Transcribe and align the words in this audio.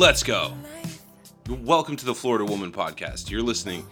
Let's 0.00 0.22
go. 0.22 0.54
Welcome 1.46 1.94
to 1.96 2.06
the 2.06 2.14
Florida 2.14 2.46
Woman 2.46 2.72
Podcast. 2.72 3.28
You're 3.28 3.42
listening 3.42 3.86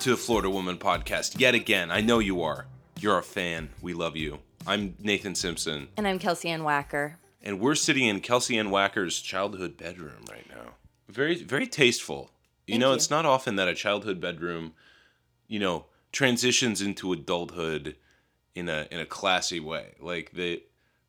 to 0.00 0.10
the 0.10 0.16
Florida 0.18 0.50
Woman 0.50 0.76
Podcast 0.76 1.40
yet 1.40 1.54
again. 1.54 1.90
I 1.90 2.02
know 2.02 2.18
you 2.18 2.42
are. 2.42 2.66
You're 3.00 3.16
a 3.16 3.22
fan. 3.22 3.70
We 3.80 3.94
love 3.94 4.14
you. 4.14 4.40
I'm 4.66 4.94
Nathan 5.00 5.34
Simpson, 5.34 5.88
And 5.96 6.06
I'm 6.06 6.18
Kelsey 6.18 6.50
Ann 6.50 6.60
Wacker. 6.60 7.14
and 7.42 7.60
we're 7.60 7.76
sitting 7.76 8.04
in 8.06 8.20
Kelsey 8.20 8.58
Ann 8.58 8.68
Wacker's 8.68 9.18
childhood 9.22 9.78
bedroom 9.78 10.26
right 10.30 10.46
now. 10.50 10.72
Very, 11.08 11.42
very 11.42 11.66
tasteful. 11.66 12.30
You 12.66 12.72
Thank 12.74 12.80
know, 12.82 12.90
you. 12.90 12.96
it's 12.96 13.08
not 13.08 13.24
often 13.24 13.56
that 13.56 13.66
a 13.66 13.74
childhood 13.74 14.20
bedroom, 14.20 14.74
you 15.48 15.60
know, 15.60 15.86
transitions 16.12 16.82
into 16.82 17.10
adulthood 17.10 17.96
in 18.54 18.68
a 18.68 18.86
in 18.90 19.00
a 19.00 19.06
classy 19.06 19.60
way. 19.60 19.94
Like 19.98 20.32
the 20.34 20.62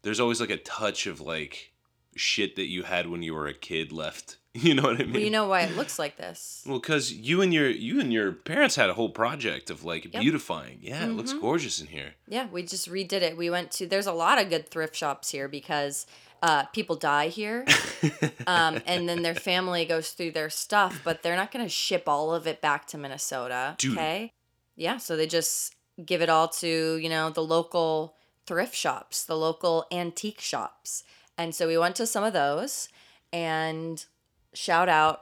there's 0.04 0.22
always 0.22 0.40
like 0.40 0.50
a 0.50 0.56
touch 0.56 1.08
of 1.08 1.20
like 1.20 1.74
shit 2.16 2.56
that 2.56 2.68
you 2.68 2.84
had 2.84 3.10
when 3.10 3.22
you 3.22 3.34
were 3.34 3.48
a 3.48 3.54
kid 3.54 3.92
left. 3.92 4.38
You 4.66 4.74
know 4.74 4.84
what 4.84 4.96
I 4.96 5.04
mean? 5.04 5.14
Well, 5.14 5.22
you 5.22 5.30
know 5.30 5.48
why 5.50 5.62
it 5.62 5.76
looks 5.76 6.00
like 6.00 6.16
this. 6.16 6.64
Well, 6.66 6.80
because 6.80 7.12
you 7.12 7.42
and 7.42 7.54
your 7.54 7.70
you 7.70 8.00
and 8.00 8.14
your 8.14 8.32
parents 8.32 8.78
had 8.78 8.90
a 8.90 8.94
whole 8.94 9.10
project 9.10 9.70
of 9.70 9.84
like 9.84 10.12
beautifying. 10.12 10.80
Yeah, 10.82 11.04
it 11.04 11.10
looks 11.10 11.34
gorgeous 11.34 11.82
in 11.82 11.88
here. 11.88 12.14
Yeah, 12.26 12.48
we 12.50 12.64
just 12.64 12.90
redid 12.90 13.22
it. 13.22 13.36
We 13.36 13.50
went 13.50 13.72
to, 13.72 13.86
there's 13.86 14.08
a 14.08 14.14
lot 14.14 14.42
of 14.42 14.50
good 14.50 14.70
thrift 14.70 14.96
shops 14.96 15.30
here 15.30 15.50
because 15.50 16.08
uh, 16.42 16.64
people 16.68 16.96
die 16.96 17.28
here. 17.28 17.66
um, 18.48 18.82
and 18.88 19.10
then 19.10 19.24
their 19.24 19.36
family 19.36 19.84
goes 19.84 20.12
through 20.12 20.32
their 20.32 20.50
stuff, 20.50 21.02
but 21.04 21.22
they're 21.22 21.36
not 21.36 21.52
going 21.52 21.66
to 21.66 21.70
ship 21.70 22.04
all 22.08 22.34
of 22.34 22.48
it 22.48 22.62
back 22.62 22.88
to 22.88 22.98
Minnesota. 22.98 23.76
Dude. 23.78 23.98
Okay. 23.98 24.32
Yeah, 24.78 24.98
so 24.98 25.18
they 25.18 25.28
just 25.28 25.76
give 26.06 26.22
it 26.22 26.30
all 26.30 26.48
to, 26.48 26.98
you 26.98 27.10
know, 27.10 27.30
the 27.30 27.44
local 27.44 28.16
thrift 28.48 28.76
shops, 28.76 29.26
the 29.26 29.38
local 29.38 29.86
antique 29.92 30.40
shops. 30.40 31.04
And 31.38 31.54
so 31.54 31.68
we 31.68 31.78
went 31.78 31.96
to 31.98 32.08
some 32.08 32.24
of 32.24 32.34
those 32.34 32.88
and 33.34 34.06
shout 34.56 34.90
out 34.90 35.22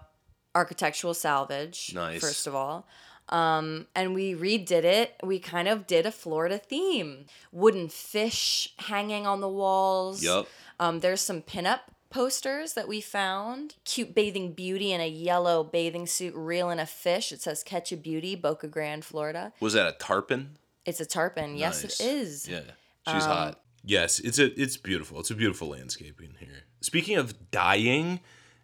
Architectural 0.55 1.13
Salvage, 1.13 1.91
Nice. 1.93 2.21
first 2.21 2.47
of 2.47 2.55
all. 2.55 2.87
Um, 3.29 3.87
and 3.95 4.13
we 4.13 4.33
redid 4.35 4.83
it. 4.83 5.15
We 5.23 5.39
kind 5.39 5.67
of 5.67 5.87
did 5.87 6.05
a 6.05 6.11
Florida 6.11 6.57
theme. 6.57 7.25
Wooden 7.51 7.87
fish 7.89 8.73
hanging 8.77 9.25
on 9.25 9.39
the 9.41 9.47
walls. 9.49 10.21
Yep. 10.23 10.45
Um, 10.79 10.99
there's 10.99 11.21
some 11.21 11.41
pinup 11.41 11.79
posters 12.09 12.73
that 12.73 12.87
we 12.87 12.99
found. 13.01 13.75
Cute 13.85 14.13
bathing 14.13 14.51
beauty 14.53 14.91
in 14.91 14.99
a 15.01 15.07
yellow 15.07 15.63
bathing 15.63 16.05
suit 16.05 16.35
reeling 16.35 16.79
a 16.79 16.85
fish. 16.85 17.31
It 17.31 17.41
says 17.41 17.63
Catch 17.63 17.91
a 17.93 17.97
Beauty, 17.97 18.35
Boca 18.35 18.67
Grande, 18.67 19.03
Florida. 19.05 19.53
Was 19.61 19.73
that 19.73 19.87
a 19.87 19.93
tarpon? 19.97 20.57
It's 20.85 20.99
a 20.99 21.05
tarpon. 21.05 21.55
Yes, 21.55 21.81
Nice. 21.81 21.99
it 22.01 22.05
is. 22.05 22.47
Yeah, 22.47 22.59
she's 23.07 23.23
hot. 23.25 23.59
Yes, 23.85 24.19
it's 24.19 24.37
a 24.37 24.51
it's 24.61 24.75
beautiful. 24.77 25.19
It's 25.21 25.31
a 25.31 25.35
beautiful 25.35 25.69
landscape 25.69 26.21
in 26.21 26.35
here. 26.39 26.65
Speaking 26.81 27.17
of 27.17 27.49
dying 27.51 28.19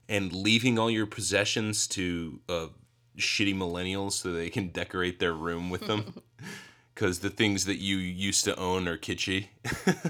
and 0.10 0.34
leaving 0.34 0.78
all 0.78 0.90
your 0.90 1.06
possessions 1.06 1.88
to 1.88 2.42
uh, 2.50 2.68
shitty 3.18 3.56
millennials 3.56 4.14
so 4.14 4.34
they 4.34 4.50
can 4.50 4.68
decorate 4.70 5.20
their 5.20 5.34
room 5.34 5.70
with 5.70 5.88
them. 5.88 6.16
Because 6.96 7.20
the 7.20 7.30
things 7.30 7.64
that 7.64 7.78
you 7.78 7.96
used 7.96 8.44
to 8.44 8.54
own 8.60 8.86
are 8.86 8.98
kitschy. 8.98 9.48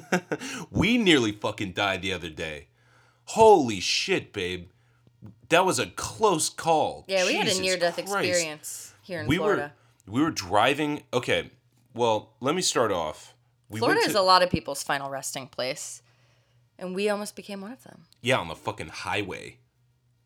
we 0.71 0.97
nearly 0.97 1.31
fucking 1.31 1.73
died 1.73 2.01
the 2.01 2.11
other 2.11 2.31
day. 2.31 2.69
Holy 3.25 3.79
shit, 3.79 4.33
babe. 4.33 4.69
That 5.49 5.65
was 5.65 5.77
a 5.77 5.85
close 5.85 6.49
call. 6.49 7.05
Yeah, 7.07 7.27
we 7.27 7.35
had 7.35 7.47
a 7.47 7.61
near 7.61 7.77
death 7.77 7.99
experience 7.99 8.95
here 9.03 9.21
in 9.21 9.27
we 9.27 9.37
Florida. 9.37 9.71
were 10.07 10.13
we 10.13 10.23
were 10.23 10.31
driving 10.31 11.03
okay 11.13 11.51
well 11.93 12.33
let 12.39 12.55
me 12.55 12.61
start 12.61 12.91
off 12.91 13.35
we 13.69 13.79
Florida 13.79 13.99
went 13.99 14.09
is 14.09 14.15
a 14.15 14.21
lot 14.21 14.41
of 14.41 14.49
people's 14.49 14.81
final 14.81 15.09
resting 15.11 15.47
place. 15.47 16.01
And 16.79 16.95
we 16.95 17.09
almost 17.09 17.35
became 17.35 17.61
one 17.61 17.71
of 17.73 17.83
them. 17.83 18.05
yeah 18.21 18.37
on 18.37 18.47
the 18.47 18.55
fucking 18.55 18.87
highway 18.87 19.57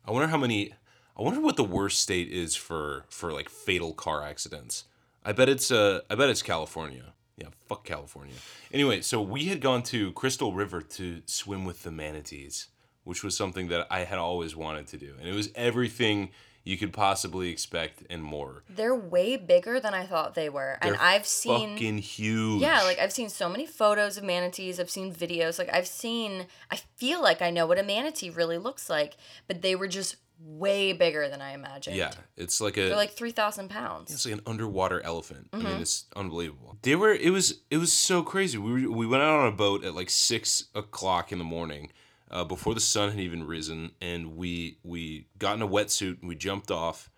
i 0.04 0.10
wonder 0.10 0.28
how 0.28 0.36
many 0.36 0.72
i 1.16 1.22
wonder 1.22 1.40
what 1.40 1.56
the 1.56 1.64
worst 1.64 2.00
state 2.00 2.28
is 2.28 2.54
for 2.54 3.04
for 3.08 3.32
like 3.32 3.48
fatal 3.48 3.92
car 3.92 4.22
accidents. 4.22 4.84
I 5.24 5.32
bet 5.32 5.48
it's 5.48 5.70
uh 5.70 6.00
i 6.10 6.14
bet 6.14 6.28
it's 6.28 6.42
california. 6.42 7.14
Yeah 7.36 7.48
fuck 7.66 7.84
california. 7.84 8.34
Anyway 8.72 9.00
so 9.00 9.20
we 9.20 9.44
had 9.46 9.60
gone 9.60 9.82
to 9.84 10.12
crystal 10.12 10.52
river 10.52 10.80
to 10.80 11.22
swim 11.26 11.64
with 11.64 11.82
the 11.82 11.90
manatees 11.90 12.68
which 13.04 13.22
was 13.22 13.36
something 13.36 13.68
that 13.68 13.86
i 13.90 14.00
had 14.00 14.18
always 14.18 14.54
wanted 14.56 14.86
to 14.88 14.96
do. 14.96 15.14
And 15.18 15.28
it 15.28 15.34
was 15.34 15.50
everything 15.54 16.30
you 16.64 16.76
could 16.78 16.92
possibly 16.92 17.50
expect 17.50 18.02
and 18.08 18.22
more 18.24 18.64
They're 18.68 18.94
way 18.94 19.36
bigger 19.36 19.78
than 19.80 19.92
I 19.94 20.06
thought 20.06 20.34
they 20.34 20.48
were. 20.48 20.78
and 20.80 20.94
They're 20.94 21.02
I've 21.02 21.26
seen 21.26 21.74
fucking 21.74 21.98
huge 21.98 22.62
Yeah, 22.62 22.82
like 22.82 22.98
I've 22.98 23.12
seen 23.12 23.28
so 23.28 23.48
many 23.48 23.66
photos 23.66 24.16
of 24.16 24.24
manatees. 24.24 24.80
I've 24.80 24.90
seen 24.90 25.12
videos. 25.14 25.58
Like 25.58 25.68
I've 25.72 25.86
seen 25.86 26.46
I 26.70 26.76
feel 26.96 27.22
like 27.22 27.42
I 27.42 27.50
know 27.50 27.66
what 27.66 27.78
a 27.78 27.82
manatee 27.82 28.30
really 28.30 28.58
looks 28.58 28.88
like, 28.90 29.16
but 29.46 29.60
they 29.62 29.74
were 29.76 29.88
just 29.88 30.16
way 30.40 30.92
bigger 30.92 31.28
than 31.28 31.40
I 31.40 31.52
imagined. 31.52 31.96
yeah 31.96 32.10
it's 32.36 32.60
like 32.60 32.76
a 32.76 32.88
They're 32.88 32.96
like 32.96 33.12
3,000 33.12 33.70
pounds. 33.70 34.12
It's 34.12 34.26
like 34.26 34.34
an 34.34 34.40
underwater 34.46 35.00
elephant. 35.02 35.48
I 35.52 35.56
Mm-hmm. 35.58 35.66
mean, 35.66 35.80
it's 35.82 36.06
unbelievable. 36.16 36.76
They 36.82 36.96
were. 36.96 37.12
It 37.12 37.30
was. 37.30 37.60
It 37.70 37.76
was 37.78 37.92
so 37.92 38.22
crazy. 38.22 38.58
We 38.58 38.86
were, 38.86 38.90
we 38.90 39.06
went 39.06 39.22
out 39.22 39.38
on 39.40 39.46
a 39.46 39.52
boat 39.56 39.84
at 39.84 39.94
like 39.94 40.10
six 40.10 40.64
o'clock 40.74 41.30
in 41.30 41.38
the 41.38 41.44
morning, 41.44 41.92
uh, 42.34 42.44
before 42.44 42.74
the 42.74 42.80
sun 42.80 43.10
had 43.12 43.20
even 43.20 43.46
risen, 43.46 43.92
and 44.02 44.36
we 44.36 44.76
we 44.82 45.26
got 45.38 45.56
in 45.56 45.62
a 45.62 45.68
wetsuit 45.68 46.20
and 46.20 46.28
we 46.28 46.34
jumped 46.34 46.70
off, 46.70 47.08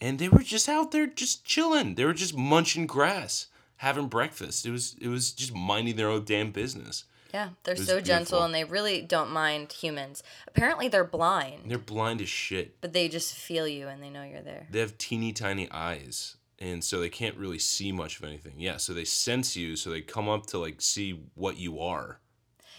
and 0.00 0.18
they 0.18 0.28
were 0.28 0.42
just 0.42 0.68
out 0.68 0.90
there 0.90 1.06
just 1.06 1.44
chilling. 1.44 1.94
They 1.94 2.04
were 2.04 2.14
just 2.14 2.36
munching 2.36 2.86
grass, 2.86 3.46
having 3.76 4.08
breakfast. 4.08 4.66
It 4.66 4.70
was 4.72 4.96
it 5.00 5.08
was 5.08 5.30
just 5.32 5.54
minding 5.54 5.96
their 5.96 6.08
own 6.08 6.24
damn 6.24 6.50
business. 6.50 7.04
Yeah, 7.32 7.48
they're 7.64 7.74
so 7.74 8.00
gentle 8.00 8.44
and 8.44 8.54
they 8.54 8.62
really 8.62 9.00
don't 9.02 9.32
mind 9.32 9.72
humans. 9.72 10.22
Apparently 10.46 10.86
they're 10.86 11.02
blind, 11.02 11.62
They're 11.66 11.78
blind 11.78 12.20
as 12.20 12.28
shit. 12.28 12.80
but 12.80 12.92
they 12.92 13.08
just 13.08 13.34
feel 13.34 13.66
you 13.66 13.88
and 13.88 14.00
they 14.00 14.08
know 14.08 14.22
you're 14.22 14.40
there. 14.40 14.68
They 14.70 14.78
have 14.78 14.96
teeny 14.98 15.32
tiny 15.32 15.68
eyes. 15.72 16.36
And 16.60 16.84
so 16.84 17.00
they 17.00 17.08
can't 17.08 17.36
really 17.36 17.58
see 17.58 17.90
much 17.90 18.18
of 18.20 18.24
anything. 18.24 18.54
Yeah, 18.58 18.76
so 18.76 18.92
they 18.94 19.04
sense 19.04 19.56
you, 19.56 19.74
so 19.74 19.90
they 19.90 20.00
come 20.00 20.28
up 20.28 20.46
to 20.46 20.58
like 20.58 20.80
see 20.80 21.24
what 21.34 21.56
you 21.58 21.80
are. 21.80 22.20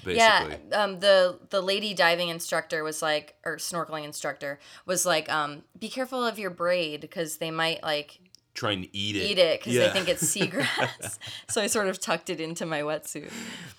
Basically. 0.06 0.58
Yeah, 0.72 0.84
um, 0.84 1.00
the 1.00 1.40
the 1.50 1.62
lady 1.62 1.94
diving 1.94 2.30
instructor 2.30 2.84
was 2.84 3.02
like, 3.02 3.36
or 3.46 3.58
snorkeling 3.58 4.04
instructor 4.06 4.60
was 4.86 5.06
like, 5.06 5.30
um, 5.32 5.64
be 5.78 5.90
careful 5.90 6.24
of 6.24 6.40
your 6.40 6.50
braid 6.52 7.02
because 7.02 7.38
they 7.38 7.52
might 7.52 7.84
like 7.84 8.20
trying 8.54 8.82
to 8.84 8.96
eat 8.98 9.18
it. 9.18 9.24
eat 9.32 9.38
it 9.38 9.60
because 9.60 9.74
Yeah. 9.74 9.88
they 9.88 9.94
think 9.94 10.08
it's 10.08 10.24
seagrass. 10.36 11.18
so 11.50 11.62
I 11.62 11.68
sort 11.68 11.88
of 11.88 12.00
tucked 12.00 12.30
it 12.30 12.40
into 12.40 12.66
my 12.66 12.82
wetsuit. 12.82 13.30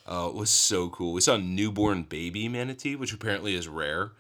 Oh, 0.07 0.29
it 0.29 0.35
was 0.35 0.51
so 0.51 0.91
cool. 0.91 1.15
We 1.15 1.23
saw 1.23 1.37
a 1.37 1.39
newborn 1.39 2.03
baby 2.03 2.49
manatee, 2.49 2.95
which 2.97 3.13
apparently 3.15 3.55
is 3.55 3.69
rare 3.69 4.13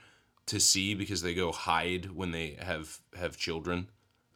to 0.46 0.58
see 0.60 0.94
because 0.94 1.20
they 1.22 1.34
go 1.34 1.52
hide 1.52 2.12
when 2.14 2.30
they 2.30 2.56
have 2.60 3.00
have 3.18 3.36
children. 3.36 3.88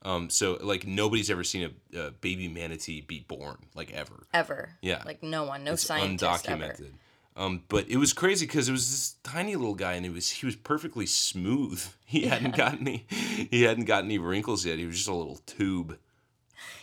Um, 0.03 0.29
so 0.31 0.59
like 0.63 0.87
nobody's 0.87 1.31
ever 1.31 1.45
seen 1.45 1.71
a, 1.95 1.99
a 1.99 2.11
baby 2.11 2.49
manatee 2.49 3.01
be 3.03 3.21
born, 3.21 3.57
like 3.75 3.93
ever. 3.93 4.25
Ever. 4.35 4.71
Yeah. 4.83 5.03
Like 5.07 5.23
no 5.23 5.45
one, 5.45 5.63
no 5.65 5.73
It's 5.75 5.85
scientist 5.85 6.47
undocumented. 6.47 6.63
ever. 6.63 6.87
Um, 7.37 7.63
but 7.69 7.89
it 7.89 7.97
was 7.97 8.13
crazy 8.13 8.47
because 8.47 8.69
it 8.69 8.73
was 8.73 8.91
this 8.91 9.15
tiny 9.23 9.57
little 9.57 9.75
guy, 9.75 9.95
and 9.95 10.05
it 10.05 10.13
was 10.13 10.31
he 10.31 10.47
was 10.47 10.57
perfectly 10.57 11.07
smooth. 11.07 11.85
He 12.11 12.23
hadn't 12.23 12.57
got 12.57 12.81
any 12.81 13.07
he 13.09 13.63
hadn't 13.63 13.85
got 13.85 14.03
any 14.03 14.19
wrinkles 14.19 14.67
yet. 14.67 14.79
He 14.79 14.85
was 14.85 14.97
just 14.97 15.09
a 15.09 15.15
little 15.15 15.39
tube. 15.47 15.97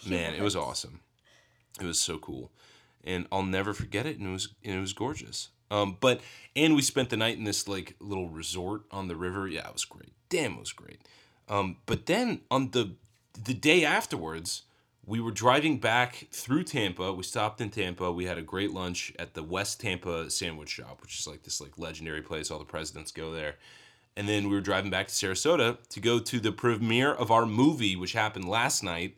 Man, 0.07 0.33
it 0.33 0.41
was 0.41 0.55
awesome. 0.55 1.01
It 1.81 1.85
was 1.85 1.99
so 1.99 2.17
cool, 2.17 2.49
and 3.03 3.27
I'll 3.29 3.43
never 3.43 3.73
forget 3.73 4.05
it. 4.05 4.19
And 4.19 4.29
it 4.29 4.31
was 4.31 4.53
and 4.63 4.75
it 4.75 4.79
was 4.79 4.93
gorgeous. 4.93 5.49
Um, 5.69 5.97
but 5.99 6.21
and 6.55 6.75
we 6.75 6.81
spent 6.81 7.09
the 7.09 7.17
night 7.17 7.37
in 7.37 7.43
this 7.43 7.67
like 7.67 7.95
little 7.99 8.29
resort 8.29 8.83
on 8.89 9.09
the 9.09 9.17
river. 9.17 9.49
Yeah, 9.49 9.67
it 9.67 9.73
was 9.73 9.83
great. 9.83 10.13
Damn, 10.29 10.53
it 10.53 10.59
was 10.59 10.71
great. 10.71 11.01
Um, 11.49 11.77
but 11.85 12.05
then 12.05 12.41
on 12.49 12.71
the 12.71 12.95
the 13.43 13.53
day 13.53 13.83
afterwards, 13.83 14.63
we 15.07 15.21
were 15.21 15.31
driving 15.31 15.79
back 15.79 16.27
through 16.31 16.65
Tampa. 16.65 17.13
We 17.13 17.23
stopped 17.23 17.61
in 17.61 17.69
Tampa. 17.69 18.11
We 18.11 18.25
had 18.25 18.37
a 18.37 18.41
great 18.41 18.71
lunch 18.71 19.13
at 19.17 19.33
the 19.33 19.41
West 19.41 19.79
Tampa 19.79 20.29
Sandwich 20.29 20.69
Shop, 20.69 21.01
which 21.01 21.17
is 21.17 21.25
like 21.25 21.43
this 21.43 21.61
like 21.61 21.77
legendary 21.77 22.21
place. 22.21 22.51
All 22.51 22.59
the 22.59 22.65
presidents 22.65 23.11
go 23.11 23.31
there. 23.31 23.55
And 24.17 24.27
then 24.27 24.49
we 24.49 24.55
were 24.55 24.61
driving 24.61 24.91
back 24.91 25.07
to 25.07 25.13
Sarasota 25.13 25.77
to 25.87 25.99
go 26.01 26.19
to 26.19 26.39
the 26.41 26.51
premiere 26.51 27.13
of 27.13 27.31
our 27.31 27.45
movie, 27.45 27.95
which 27.95 28.11
happened 28.13 28.49
last 28.49 28.83
night 28.83 29.15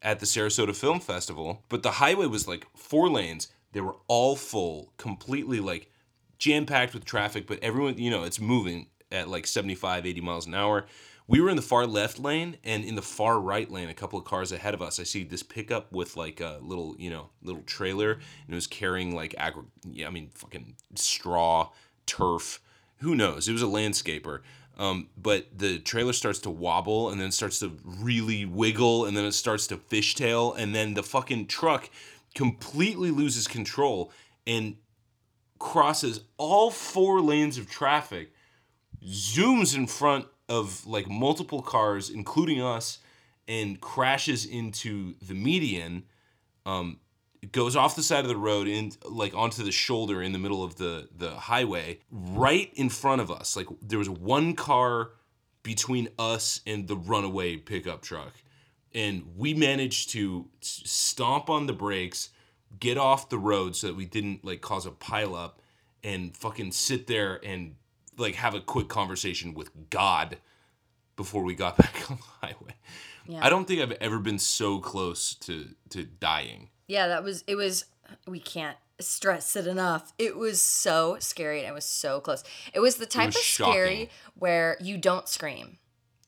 at 0.00 0.20
the 0.20 0.26
Sarasota 0.26 0.74
Film 0.74 1.00
Festival. 1.00 1.64
But 1.68 1.82
the 1.82 1.92
highway 1.92 2.26
was 2.26 2.48
like 2.48 2.66
four 2.74 3.10
lanes. 3.10 3.48
They 3.72 3.82
were 3.82 3.96
all 4.08 4.36
full, 4.36 4.94
completely 4.96 5.60
like 5.60 5.90
jam 6.38 6.64
packed 6.64 6.94
with 6.94 7.04
traffic, 7.04 7.46
but 7.46 7.58
everyone, 7.62 7.98
you 7.98 8.10
know, 8.10 8.24
it's 8.24 8.40
moving 8.40 8.86
at 9.12 9.28
like 9.28 9.46
75, 9.46 10.06
80 10.06 10.20
miles 10.22 10.46
an 10.46 10.54
hour. 10.54 10.86
We 11.28 11.40
were 11.40 11.50
in 11.50 11.56
the 11.56 11.62
far 11.62 11.86
left 11.86 12.20
lane, 12.20 12.56
and 12.62 12.84
in 12.84 12.94
the 12.94 13.02
far 13.02 13.40
right 13.40 13.70
lane, 13.70 13.88
a 13.88 13.94
couple 13.94 14.18
of 14.18 14.24
cars 14.24 14.52
ahead 14.52 14.74
of 14.74 14.82
us, 14.82 15.00
I 15.00 15.02
see 15.02 15.24
this 15.24 15.42
pickup 15.42 15.92
with 15.92 16.16
like 16.16 16.40
a 16.40 16.58
little, 16.62 16.94
you 16.98 17.10
know, 17.10 17.30
little 17.42 17.62
trailer, 17.62 18.12
and 18.12 18.50
it 18.50 18.54
was 18.54 18.68
carrying 18.68 19.14
like 19.14 19.34
agri, 19.36 19.64
yeah, 19.90 20.06
I 20.06 20.10
mean, 20.10 20.30
fucking 20.34 20.76
straw, 20.94 21.70
turf, 22.06 22.60
who 22.98 23.14
knows? 23.14 23.48
It 23.48 23.52
was 23.52 23.62
a 23.62 23.66
landscaper. 23.66 24.40
Um, 24.78 25.08
but 25.16 25.46
the 25.56 25.78
trailer 25.78 26.12
starts 26.12 26.38
to 26.40 26.50
wobble 26.50 27.10
and 27.10 27.20
then 27.20 27.32
starts 27.32 27.60
to 27.60 27.76
really 27.84 28.44
wiggle 28.44 29.06
and 29.06 29.16
then 29.16 29.24
it 29.24 29.32
starts 29.32 29.66
to 29.68 29.78
fishtail 29.78 30.54
and 30.56 30.74
then 30.74 30.92
the 30.92 31.02
fucking 31.02 31.46
truck 31.46 31.88
completely 32.34 33.10
loses 33.10 33.48
control 33.48 34.12
and 34.46 34.76
crosses 35.58 36.20
all 36.36 36.70
four 36.70 37.22
lanes 37.22 37.56
of 37.56 37.70
traffic, 37.70 38.32
zooms 39.02 39.74
in 39.74 39.86
front 39.86 40.26
of 40.48 40.86
like 40.86 41.08
multiple 41.08 41.62
cars, 41.62 42.10
including 42.10 42.62
us, 42.62 42.98
and 43.48 43.80
crashes 43.80 44.44
into 44.44 45.14
the 45.22 45.34
median. 45.34 46.04
Um, 46.64 46.98
goes 47.52 47.76
off 47.76 47.94
the 47.94 48.02
side 48.02 48.24
of 48.24 48.28
the 48.28 48.36
road 48.36 48.66
in 48.66 48.92
like 49.04 49.34
onto 49.34 49.62
the 49.62 49.72
shoulder 49.72 50.22
in 50.22 50.32
the 50.32 50.38
middle 50.38 50.64
of 50.64 50.76
the 50.76 51.08
the 51.16 51.30
highway, 51.30 52.00
right 52.10 52.70
in 52.74 52.88
front 52.88 53.20
of 53.20 53.30
us. 53.30 53.56
Like 53.56 53.66
there 53.82 53.98
was 53.98 54.10
one 54.10 54.54
car 54.54 55.10
between 55.62 56.08
us 56.18 56.60
and 56.66 56.86
the 56.86 56.96
runaway 56.96 57.56
pickup 57.56 58.02
truck, 58.02 58.34
and 58.94 59.24
we 59.36 59.54
managed 59.54 60.10
to 60.10 60.48
stomp 60.60 61.50
on 61.50 61.66
the 61.66 61.72
brakes, 61.72 62.30
get 62.78 62.98
off 62.98 63.28
the 63.28 63.38
road 63.38 63.76
so 63.76 63.88
that 63.88 63.96
we 63.96 64.06
didn't 64.06 64.44
like 64.44 64.60
cause 64.60 64.86
a 64.86 64.90
pileup, 64.90 65.52
and 66.02 66.36
fucking 66.36 66.72
sit 66.72 67.06
there 67.06 67.40
and 67.44 67.74
like 68.16 68.36
have 68.36 68.54
a 68.54 68.60
quick 68.60 68.88
conversation 68.88 69.54
with 69.54 69.90
God 69.90 70.38
before 71.16 71.42
we 71.42 71.54
got 71.54 71.76
back 71.78 72.10
on 72.10 72.18
the 72.18 72.46
highway. 72.46 72.74
Yeah. 73.26 73.44
I 73.44 73.50
don't 73.50 73.66
think 73.66 73.80
I've 73.80 73.96
ever 74.00 74.18
been 74.18 74.38
so 74.38 74.78
close 74.78 75.34
to 75.36 75.68
to 75.90 76.04
dying. 76.04 76.70
Yeah, 76.86 77.08
that 77.08 77.24
was 77.24 77.42
it 77.46 77.56
was 77.56 77.86
we 78.26 78.38
can't 78.38 78.76
stress 79.00 79.56
it 79.56 79.66
enough. 79.66 80.12
It 80.18 80.36
was 80.36 80.60
so 80.60 81.16
scary 81.18 81.60
and 81.60 81.68
it 81.68 81.74
was 81.74 81.84
so 81.84 82.20
close. 82.20 82.44
It 82.72 82.80
was 82.80 82.96
the 82.96 83.06
type 83.06 83.28
was 83.28 83.36
of 83.36 83.42
scary 83.42 84.10
where 84.34 84.76
you 84.80 84.96
don't 84.96 85.28
scream. 85.28 85.78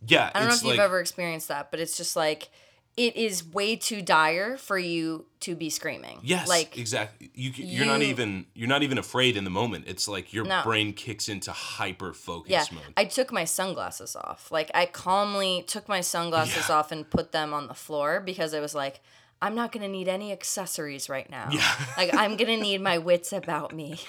Yeah, 0.07 0.31
I 0.35 0.41
don't 0.41 0.49
know 0.49 0.55
if 0.55 0.63
you've 0.63 0.79
ever 0.79 1.01
experienced 1.01 1.49
that, 1.49 1.71
but 1.71 1.81
it's 1.81 1.97
just 1.97 2.15
like 2.15 2.51
it 2.99 3.17
is 3.17 3.45
way 3.47 3.77
too 3.77 4.03
dire 4.03 4.57
for 4.57 4.79
you 4.79 5.25
to 5.41 5.55
be 5.55 5.71
screaming. 5.71 6.19
Yes, 6.23 6.49
Like 6.49 6.77
exactly. 6.77 7.31
You, 7.35 7.51
you're 7.55 7.87
not 7.87 8.03
even 8.03 8.47
you're 8.55 8.69
not 8.69 8.83
even 8.83 8.99
afraid 8.99 9.37
in 9.37 9.45
the 9.45 9.51
moment. 9.51 9.85
It's 9.87 10.09
like 10.09 10.33
your 10.33 10.45
No. 10.45 10.63
brain 10.65 10.93
kicks 10.93 11.29
into 11.29 11.53
hyper 11.53 12.13
focus 12.13 12.51
yeah, 12.51 12.65
mode. 12.73 12.93
I 12.97 13.05
took 13.05 13.31
my 13.33 13.45
sunglasses 13.45 14.17
off. 14.17 14.51
Like 14.51 14.71
I 14.75 14.87
calmly 14.87 15.65
took 15.67 15.89
my 15.89 16.01
sunglasses 16.01 16.69
Yeah. 16.69 16.75
off 16.77 16.91
and 16.93 17.09
put 17.09 17.33
them 17.33 17.55
on 17.55 17.69
the 17.69 17.75
floor 17.75 18.21
because 18.21 18.53
I 18.53 18.61
was 18.61 18.75
like, 18.75 19.01
I'm 19.41 19.55
not 19.55 19.71
gonna 19.71 19.89
need 19.89 20.09
any 20.09 20.33
accessories 20.33 21.09
right 21.09 21.31
now. 21.31 21.49
Yeah. 21.53 21.73
like 21.97 22.13
I'm 22.15 22.37
gonna 22.37 22.57
need 22.57 22.81
my 22.81 22.99
wits 22.99 23.33
about 23.33 23.73
me. 23.73 24.01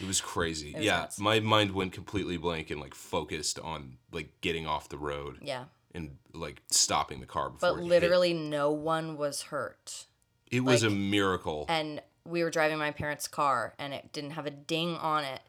It 0.00 0.06
was 0.06 0.20
crazy. 0.20 0.72
was 0.74 0.84
yeah, 0.84 1.00
nuts. 1.00 1.18
my 1.20 1.40
mind 1.40 1.72
went 1.72 1.92
completely 1.92 2.36
blank 2.38 2.70
and 2.70 2.80
like 2.80 2.94
focused 2.94 3.58
on 3.60 3.98
like 4.12 4.40
getting 4.40 4.66
off 4.66 4.88
the 4.88 4.98
road 4.98 5.38
Yeah. 5.42 5.64
And 5.94 6.16
like 6.32 6.62
stopping 6.70 7.20
the 7.20 7.26
car 7.26 7.50
before. 7.50 7.72
But 7.74 7.78
it 7.78 7.82
hit. 7.82 7.88
literally 7.88 8.32
no 8.34 8.70
one 8.70 9.16
was 9.16 9.42
hurt. 9.42 10.06
it 10.50 10.60
was 10.60 10.82
a 10.82 10.90
miracle. 10.90 11.66
and 11.68 12.00
we 12.26 12.42
were 12.44 12.50
driving 12.50 12.78
my 12.78 12.90
parents' 12.90 13.26
car 13.26 13.74
and 13.78 13.92
it 13.94 14.12
didn't 14.12 14.32
have 14.32 14.46
a 14.46 14.50
ding 14.50 14.96
on 14.96 15.24
it. 15.24 15.40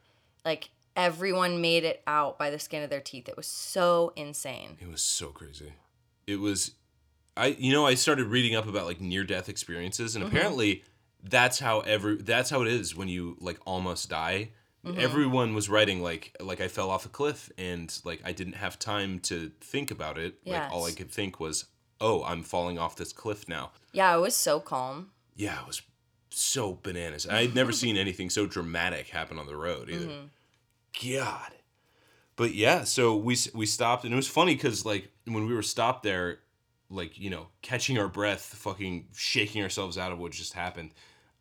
Like 0.46 0.70
everyone 0.96 1.62
made 1.62 1.84
it 1.84 2.02
out 2.08 2.38
by 2.40 2.50
the 2.50 2.58
skin 2.60 2.82
of 2.84 2.90
their 2.90 3.02
teeth. 3.02 3.28
It 3.30 3.38
was 3.38 3.48
so 3.48 4.14
insane. 4.16 4.78
It 4.80 4.88
was 4.90 5.02
so 5.02 5.28
crazy. 5.28 5.74
It 6.28 6.38
was 6.40 6.72
I 7.38 7.48
you 7.60 7.72
know 7.72 7.86
I 7.86 7.96
started 7.96 8.28
reading 8.28 8.56
up 8.56 8.68
about 8.68 8.86
like 8.86 9.02
near 9.02 9.24
death 9.24 9.50
experiences 9.50 10.16
Mm-hmm. 10.16 10.26
and 10.26 10.34
apparently 10.36 10.84
that's 11.24 11.60
how 11.60 11.82
every 11.82 12.16
that's 12.18 12.50
how 12.50 12.62
it 12.62 12.68
is 12.68 12.96
when 12.96 13.08
you 13.08 13.38
like 13.40 13.60
almost 13.66 14.10
die. 14.10 14.50
Mm-hmm. 14.86 15.00
Everyone 15.00 15.54
was 15.54 15.70
writing 15.70 16.02
like 16.02 16.36
like 16.40 16.60
I 16.60 16.68
fell 16.68 16.90
off 16.90 17.06
a 17.06 17.10
cliff 17.10 17.52
and 17.58 17.96
like 18.04 18.22
I 18.26 18.32
didn't 18.32 18.54
have 18.56 18.80
time 18.80 19.20
to 19.22 19.52
think 19.62 19.92
about 19.92 20.18
it. 20.18 20.36
Yeah, 20.44 20.64
Like 20.64 20.72
all 20.72 20.86
I 20.86 20.92
could 20.92 21.12
think 21.12 21.40
was, 21.40 21.66
"Oh, 22.00 22.24
I'm 22.24 22.42
falling 22.42 22.80
off 22.80 22.96
this 22.96 23.14
cliff 23.14 23.48
now." 23.48 23.72
Yeah, 23.92 24.16
it 24.16 24.20
was 24.20 24.36
so 24.36 24.60
calm. 24.60 25.12
Yeah, 25.36 25.62
it 25.62 25.68
was 25.68 25.82
so 26.32 26.80
bananas. 26.82 27.28
I'd 27.28 27.54
never 27.54 27.72
seen 27.84 27.96
anything 27.96 28.30
so 28.32 28.48
dramatic 28.48 29.10
happen 29.10 29.38
on 29.38 29.46
the 29.46 29.56
road 29.56 29.90
either. 29.90 30.06
Mm-hmm. 30.06 30.26
God. 31.16 31.52
But 32.36 32.56
yeah, 32.56 32.84
so 32.84 33.16
we 33.16 33.38
we 33.54 33.66
stopped 33.68 34.04
and 34.04 34.14
it 34.14 34.16
was 34.16 34.28
funny 34.28 34.56
cuz 34.56 34.86
like 34.86 35.12
when 35.26 35.46
we 35.46 35.54
were 35.54 35.62
stopped 35.62 36.02
there 36.04 36.40
like, 36.90 37.20
you 37.20 37.30
know, 37.30 37.48
catching 37.62 37.98
our 38.00 38.08
breath, 38.08 38.42
fucking 38.42 39.08
shaking 39.16 39.62
ourselves 39.62 39.98
out 39.98 40.12
of 40.12 40.18
what 40.18 40.32
just 40.32 40.54
happened. 40.54 40.92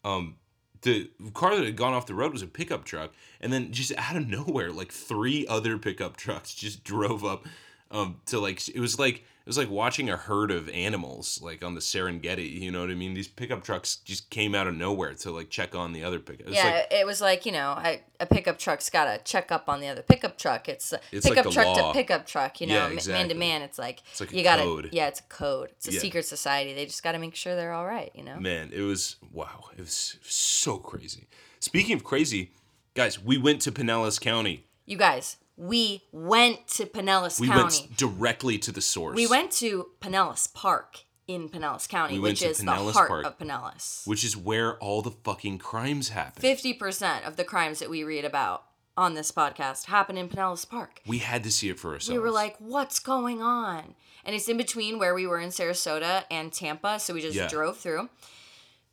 Um 0.04 0.36
the 0.82 1.10
car 1.34 1.56
that 1.56 1.64
had 1.64 1.76
gone 1.76 1.92
off 1.92 2.06
the 2.06 2.14
road 2.14 2.32
was 2.32 2.42
a 2.42 2.46
pickup 2.46 2.84
truck 2.84 3.12
and 3.40 3.52
then 3.52 3.72
just 3.72 3.92
out 3.96 4.16
of 4.16 4.28
nowhere 4.28 4.72
like 4.72 4.92
three 4.92 5.46
other 5.46 5.78
pickup 5.78 6.16
trucks 6.16 6.54
just 6.54 6.84
drove 6.84 7.24
up 7.24 7.46
um 7.90 8.16
to 8.26 8.38
like 8.38 8.68
it 8.68 8.80
was 8.80 8.98
like 8.98 9.24
was 9.46 9.58
like 9.58 9.70
watching 9.70 10.08
a 10.10 10.16
herd 10.16 10.50
of 10.50 10.68
animals 10.68 11.40
like 11.42 11.64
on 11.64 11.74
the 11.74 11.80
Serengeti, 11.80 12.60
you 12.60 12.70
know 12.70 12.80
what 12.80 12.90
I 12.90 12.94
mean? 12.94 13.14
These 13.14 13.28
pickup 13.28 13.64
trucks 13.64 13.96
just 13.96 14.30
came 14.30 14.54
out 14.54 14.66
of 14.66 14.74
nowhere 14.74 15.14
to 15.14 15.30
like 15.30 15.50
check 15.50 15.74
on 15.74 15.92
the 15.92 16.04
other 16.04 16.18
pickup. 16.20 16.48
It's 16.48 16.56
yeah, 16.56 16.64
like 16.70 16.92
it 16.92 17.06
was 17.06 17.20
like, 17.20 17.46
you 17.46 17.52
know, 17.52 17.70
I, 17.70 18.02
a 18.20 18.26
pickup 18.26 18.58
truck's 18.58 18.90
got 18.90 19.04
to 19.06 19.22
check 19.24 19.50
up 19.50 19.68
on 19.68 19.80
the 19.80 19.88
other 19.88 20.02
pickup 20.02 20.38
truck. 20.38 20.68
It's, 20.68 20.92
a 20.92 21.00
It's 21.10 21.26
pickup 21.26 21.44
the 21.46 21.50
truck 21.50 21.66
law. 21.66 21.88
to 21.88 21.92
pickup 21.98 22.26
truck, 22.26 22.60
you 22.60 22.66
know, 22.66 22.88
Yeah, 22.88 22.94
ma- 22.94 23.12
man 23.12 23.28
to 23.28 23.34
man. 23.34 23.62
It's 23.62 23.78
like, 23.78 24.02
It's 24.10 24.20
like 24.20 24.32
you 24.32 24.42
got 24.42 24.56
to, 24.56 24.88
yeah, 24.92 25.08
it's 25.08 25.20
a 25.20 25.24
code. 25.24 25.70
It's 25.76 25.88
a 25.88 25.92
Yeah. 25.92 26.00
secret 26.00 26.24
society. 26.26 26.74
They 26.74 26.86
just 26.86 27.02
got 27.02 27.12
to 27.12 27.18
make 27.18 27.34
sure 27.34 27.56
they're 27.56 27.72
all 27.72 27.86
right, 27.86 28.10
you 28.14 28.22
know? 28.22 28.38
Man, 28.38 28.70
it 28.72 28.82
was 28.82 29.16
wow. 29.32 29.64
It 29.76 29.80
was 29.80 30.16
so 30.22 30.76
crazy. 30.78 31.26
Speaking 31.60 31.94
of 31.94 32.04
crazy, 32.04 32.52
guys, 32.94 33.22
we 33.22 33.36
went 33.38 33.60
to 33.62 33.72
Pinellas 33.72 34.20
County. 34.20 34.64
You 34.86 34.96
guys, 34.96 35.36
we 35.60 36.02
went 36.10 36.66
to 36.68 36.86
Pinellas 36.86 37.38
We 37.38 37.46
County. 37.48 37.80
went 37.80 37.96
directly 37.98 38.56
to 38.58 38.72
the 38.72 38.80
source. 38.80 39.14
We 39.14 39.26
went 39.26 39.50
to 39.52 39.88
Pinellas 40.00 40.52
Park 40.54 41.00
in 41.28 41.48
Pinellas 41.50 41.86
County, 41.86 42.14
We 42.14 42.20
which 42.30 42.42
is 42.42 42.60
Pinellas 42.60 42.86
the 42.86 42.92
heart 42.92 43.08
Park. 43.08 43.26
of 43.26 43.38
Pinellas. 43.38 44.06
which 44.06 44.24
is 44.24 44.36
where 44.36 44.78
all 44.78 45.02
the 45.02 45.10
fucking 45.10 45.58
crimes 45.58 46.08
happen. 46.08 46.42
50% 46.42 47.26
of 47.26 47.36
the 47.36 47.44
crimes 47.44 47.78
that 47.78 47.90
we 47.90 48.02
read 48.04 48.24
about 48.24 48.64
on 48.96 49.12
this 49.14 49.30
podcast 49.30 49.84
happen 49.86 50.16
in 50.16 50.28
Pinellas 50.30 50.68
Park. 50.68 51.00
We 51.06 51.18
had 51.18 51.44
to 51.44 51.50
see 51.52 51.68
it 51.68 51.78
for 51.78 51.92
ourselves. 51.92 52.10
We 52.10 52.18
were 52.18 52.30
like, 52.30 52.56
what's 52.58 52.98
going 52.98 53.42
on? 53.42 53.94
And 54.24 54.34
it's 54.34 54.48
in 54.48 54.56
between 54.56 54.98
where 54.98 55.14
we 55.14 55.26
were 55.26 55.38
in 55.38 55.50
Sarasota 55.50 56.24
and 56.30 56.52
Tampa, 56.52 56.98
so 56.98 57.12
we 57.14 57.20
just 57.20 57.36
Yeah. 57.36 57.48
drove 57.48 57.76
through. 57.78 58.08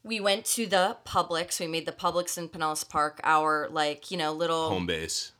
We 0.03 0.20
went 0.20 0.46
to 0.48 0.65
the 0.68 0.98
Publix. 1.06 1.60
We 1.60 1.68
made 1.68 1.86
the 1.86 1.91
Publix 1.91 2.38
in 2.38 2.50
Pinellas 2.50 2.88
Park 2.88 3.20
our 3.24 3.68
like, 3.70 4.12
you 4.12 4.18
know, 4.18 4.32
little 4.32 4.70
home 4.70 4.86
base. 4.86 5.32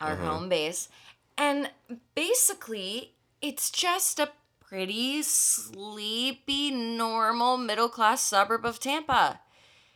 Our 0.00 0.12
Uh-huh. 0.12 0.24
home 0.26 0.48
base. 0.48 0.88
And 1.36 1.70
basically, 2.14 3.14
it's 3.40 3.70
just 3.70 4.18
a 4.18 4.30
pretty 4.60 5.22
sleepy, 5.22 6.70
normal, 6.70 7.56
middle 7.56 7.88
class 7.88 8.22
suburb 8.22 8.64
of 8.64 8.80
Tampa 8.80 9.40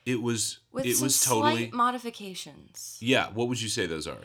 It 0.06 0.22
was 0.22 0.58
with 0.72 0.86
it 0.86 0.96
some 0.96 1.04
was 1.04 1.22
totally 1.24 1.56
slight 1.68 1.72
modifications. 1.72 2.96
Yeah, 3.00 3.28
what 3.30 3.48
would 3.48 3.60
you 3.60 3.68
say 3.68 3.86
those 3.86 4.06
are? 4.06 4.22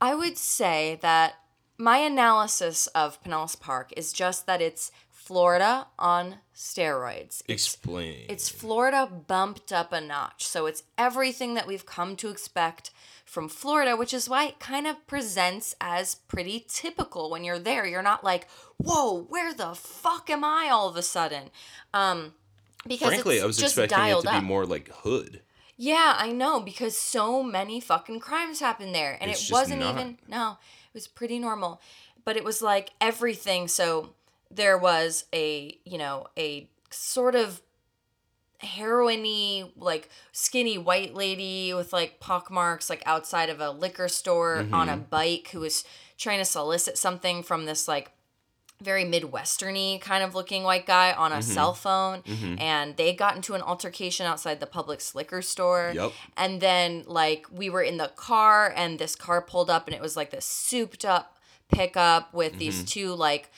I 0.00 0.14
would 0.14 0.38
say 0.38 0.98
that 1.02 1.34
my 1.76 1.98
analysis 1.98 2.86
of 2.88 3.22
Pinellas 3.22 3.58
Park 3.58 3.92
is 3.96 4.12
just 4.12 4.46
that 4.46 4.60
it's 4.62 4.90
Florida 5.10 5.88
on 5.98 6.36
steroids. 6.54 7.42
It's 7.46 7.66
Explain. 7.66 8.24
it's 8.28 8.48
Florida 8.48 9.06
bumped 9.06 9.70
up 9.72 9.92
a 9.92 10.00
notch. 10.00 10.46
So 10.46 10.64
it's 10.66 10.84
everything 10.96 11.54
that 11.54 11.66
we've 11.66 11.84
come 11.86 12.16
to 12.16 12.30
expect 12.30 12.90
from 13.28 13.48
Florida, 13.48 13.94
which 13.94 14.14
is 14.14 14.28
why 14.28 14.46
it 14.46 14.58
kind 14.58 14.86
of 14.86 15.06
presents 15.06 15.74
as 15.80 16.14
pretty 16.14 16.64
typical 16.66 17.30
when 17.30 17.44
you're 17.44 17.58
there. 17.58 17.86
You're 17.86 18.02
not 18.02 18.24
like, 18.24 18.48
whoa, 18.78 19.22
where 19.28 19.52
the 19.52 19.74
fuck 19.74 20.30
am 20.30 20.42
I 20.44 20.68
all 20.72 20.88
of 20.88 20.96
a 20.96 21.02
sudden? 21.02 21.50
Um, 21.92 22.32
because 22.86 23.08
Frankly, 23.08 23.40
I 23.42 23.44
was 23.44 23.60
expecting 23.62 23.98
it 23.98 24.22
to 24.22 24.28
up. 24.30 24.40
be 24.40 24.46
more 24.46 24.64
like 24.64 24.88
hood. 24.88 25.42
Yeah, 25.76 26.16
I 26.18 26.32
know 26.32 26.58
because 26.60 26.96
so 26.96 27.42
many 27.42 27.80
fucking 27.80 28.20
crimes 28.20 28.60
happened 28.60 28.94
there, 28.94 29.18
and 29.20 29.30
It's 29.30 29.50
it 29.50 29.52
wasn't 29.52 29.80
not. 29.80 29.94
even 29.94 30.18
no, 30.26 30.52
it 30.86 30.94
was 30.94 31.06
pretty 31.06 31.38
normal, 31.38 31.80
but 32.24 32.36
it 32.36 32.44
was 32.44 32.62
like 32.62 32.90
everything. 33.00 33.68
So 33.68 34.14
there 34.50 34.78
was 34.78 35.26
a 35.34 35.78
you 35.84 35.98
know 35.98 36.26
a 36.38 36.68
sort 36.90 37.34
of 37.34 37.60
heroiny 38.62 39.70
like 39.76 40.08
skinny 40.32 40.78
white 40.78 41.14
lady 41.14 41.72
with 41.74 41.92
like 41.92 42.18
pockmarks 42.20 42.90
like 42.90 43.02
outside 43.06 43.48
of 43.50 43.60
a 43.60 43.70
liquor 43.70 44.08
store 44.08 44.66
on 44.72 44.88
a 44.88 44.92
Mm-hmm. 44.92 45.02
bike 45.10 45.48
who 45.52 45.60
was 45.60 45.84
trying 46.16 46.38
to 46.38 46.44
solicit 46.44 46.98
something 46.98 47.42
from 47.42 47.66
this 47.66 47.86
like 47.86 48.10
very 48.80 49.04
midwesterny 49.04 50.00
kind 50.00 50.22
of 50.22 50.34
looking 50.34 50.62
white 50.62 50.86
guy 50.86 51.12
on 51.12 51.32
a 51.32 51.36
Mm-hmm. 51.36 51.42
cell 51.52 51.72
phone 51.74 52.22
and 52.58 52.96
they 52.96 53.12
got 53.12 53.36
into 53.36 53.54
an 53.54 53.62
altercation 53.62 54.26
outside 54.26 54.60
the 54.60 54.66
public 54.66 55.00
liquor 55.14 55.42
store 55.42 55.92
Yep. 55.94 56.12
and 56.36 56.60
then 56.60 57.04
like 57.06 57.46
we 57.52 57.70
were 57.70 57.82
in 57.82 57.96
the 57.96 58.08
car 58.16 58.72
and 58.76 58.98
this 58.98 59.14
car 59.16 59.40
pulled 59.42 59.70
up 59.70 59.86
and 59.86 59.94
it 59.94 60.02
was 60.02 60.16
like 60.16 60.30
this 60.30 60.44
souped 60.44 61.04
up 61.04 61.36
pickup 61.70 62.32
with 62.34 62.52
Mm-hmm. 62.52 62.58
these 62.58 62.84
two 62.84 63.14
like 63.14 63.50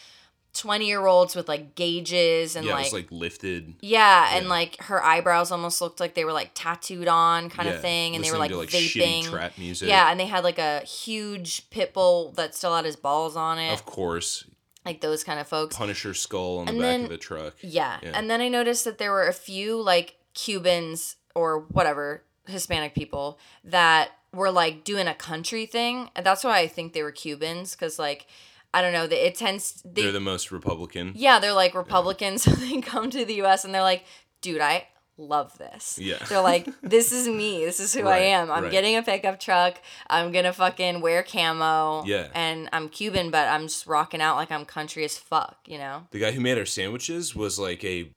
20 0.53 0.87
year 0.87 1.07
olds 1.07 1.37
with 1.37 1.49
like 1.49 1.75
gauges 1.77 2.57
and 2.57 2.67
yeah, 2.67 2.73
like, 2.75 2.81
it 2.81 2.87
was 2.87 2.93
like 2.93 3.13
lifted. 3.13 3.75
yeah, 3.81 4.37
and 4.37 4.49
like 4.49 4.77
her 4.83 5.03
eyebrows 5.03 5.51
almost 5.53 5.81
looked 5.81 6.01
like 6.01 6.15
they 6.15 6.25
were 6.25 6.33
like 6.33 6.51
tattooed 6.55 7.07
on 7.09 7.49
kind 7.51 7.69
yeah, 7.69 7.75
of 7.77 7.81
thing 7.81 8.15
and 8.17 8.25
they 8.25 8.31
were 8.31 8.39
listening 8.39 8.59
like, 8.59 8.69
to, 8.71 8.77
like 8.77 8.83
vaping 8.85 9.23
shitty 9.23 9.31
trap 9.31 9.59
music. 9.59 9.89
yeah 9.89 10.11
and 10.11 10.19
they 10.19 10.27
had 10.27 10.43
like 10.45 10.59
a 10.59 10.81
huge 10.81 11.71
pit 11.71 11.95
bull 11.95 12.33
that 12.33 12.55
still 12.55 12.75
had 12.75 12.85
his 12.85 12.97
balls 12.97 13.37
on 13.37 13.59
it 13.59 13.73
Of 13.73 13.85
course, 13.85 14.45
like 14.85 15.01
those 15.01 15.23
kind 15.23 15.39
of 15.39 15.47
folks 15.47 15.77
Punisher 15.77 16.15
skull 16.15 16.59
on 16.59 16.67
the 16.67 16.73
And 16.73 16.81
back 16.81 16.87
then- 16.87 17.03
of 17.05 17.09
the 17.11 17.19
truck. 17.19 17.55
yeah. 17.61 17.99
Yeah. 18.03 18.11
And 18.15 18.29
then 18.31 18.41
I 18.41 18.49
noticed 18.49 18.85
that 18.87 18.99
there 18.99 19.13
were 19.13 19.29
a 19.29 19.33
few 19.33 19.81
like 19.81 20.17
Cubans 20.35 21.17
or 21.35 21.61
whatever 21.71 22.25
Hispanic 22.47 22.95
people 22.95 23.39
that 23.63 24.11
were 24.33 24.51
like 24.51 24.83
doing 24.85 25.07
a 25.07 25.15
country 25.15 25.67
thing. 25.67 26.09
And 26.17 26.25
that's 26.27 26.43
why 26.45 26.59
I 26.59 26.67
think 26.67 26.93
they 26.93 27.03
were 27.03 27.13
Cubans 27.13 27.75
because 27.77 27.99
like 27.99 28.27
I 28.73 28.83
don't 28.83 28.93
know. 28.93 29.07
They, 29.07 29.23
it 29.23 29.35
tends. 29.35 29.83
They, 29.85 30.03
They're 30.03 30.13
the 30.13 30.21
most 30.21 30.53
Republican. 30.53 31.13
yeah, 31.17 31.39
they're 31.39 31.53
like 31.53 31.75
Republicans. 31.75 32.45
So 32.51 32.53
they 32.53 32.81
come 32.81 33.11
to 33.11 33.25
the 33.25 33.35
U.S. 33.35 33.65
and 33.65 33.75
they're 33.75 33.83
like, 33.83 34.05
dude, 34.41 34.61
I 34.61 34.87
love 35.19 35.57
this. 35.59 35.99
Yeah. 36.01 36.17
They're 36.29 36.41
like, 36.41 36.69
this 36.83 37.13
is 37.13 37.29
me. 37.29 37.65
This 37.65 37.79
is 37.81 37.93
who 37.95 38.07
I 38.07 38.19
am. 38.19 38.51
I'm 38.51 38.65
right. 38.65 38.73
getting 38.73 38.97
a 38.97 39.03
pickup 39.03 39.39
truck. 39.39 39.81
I'm 40.09 40.33
gonna 40.33 40.53
fucking 40.53 41.01
wear 41.01 41.23
camo. 41.23 42.05
Yeah. 42.05 42.29
And 42.35 42.69
I'm 42.73 42.89
Cuban, 42.89 43.31
but 43.31 43.47
I'm 43.49 43.63
just 43.63 43.87
rocking 43.87 44.21
out 44.21 44.37
like 44.37 44.51
I'm 44.51 44.65
country 44.65 45.05
as 45.05 45.19
fuck. 45.19 45.59
You 45.67 45.79
know. 45.79 46.07
The 46.11 46.19
guy 46.19 46.33
who 46.33 46.41
made 46.41 46.59
our 46.59 46.67
sandwiches 46.67 47.37
was 47.37 47.59
like 47.59 47.85
a 47.85 48.11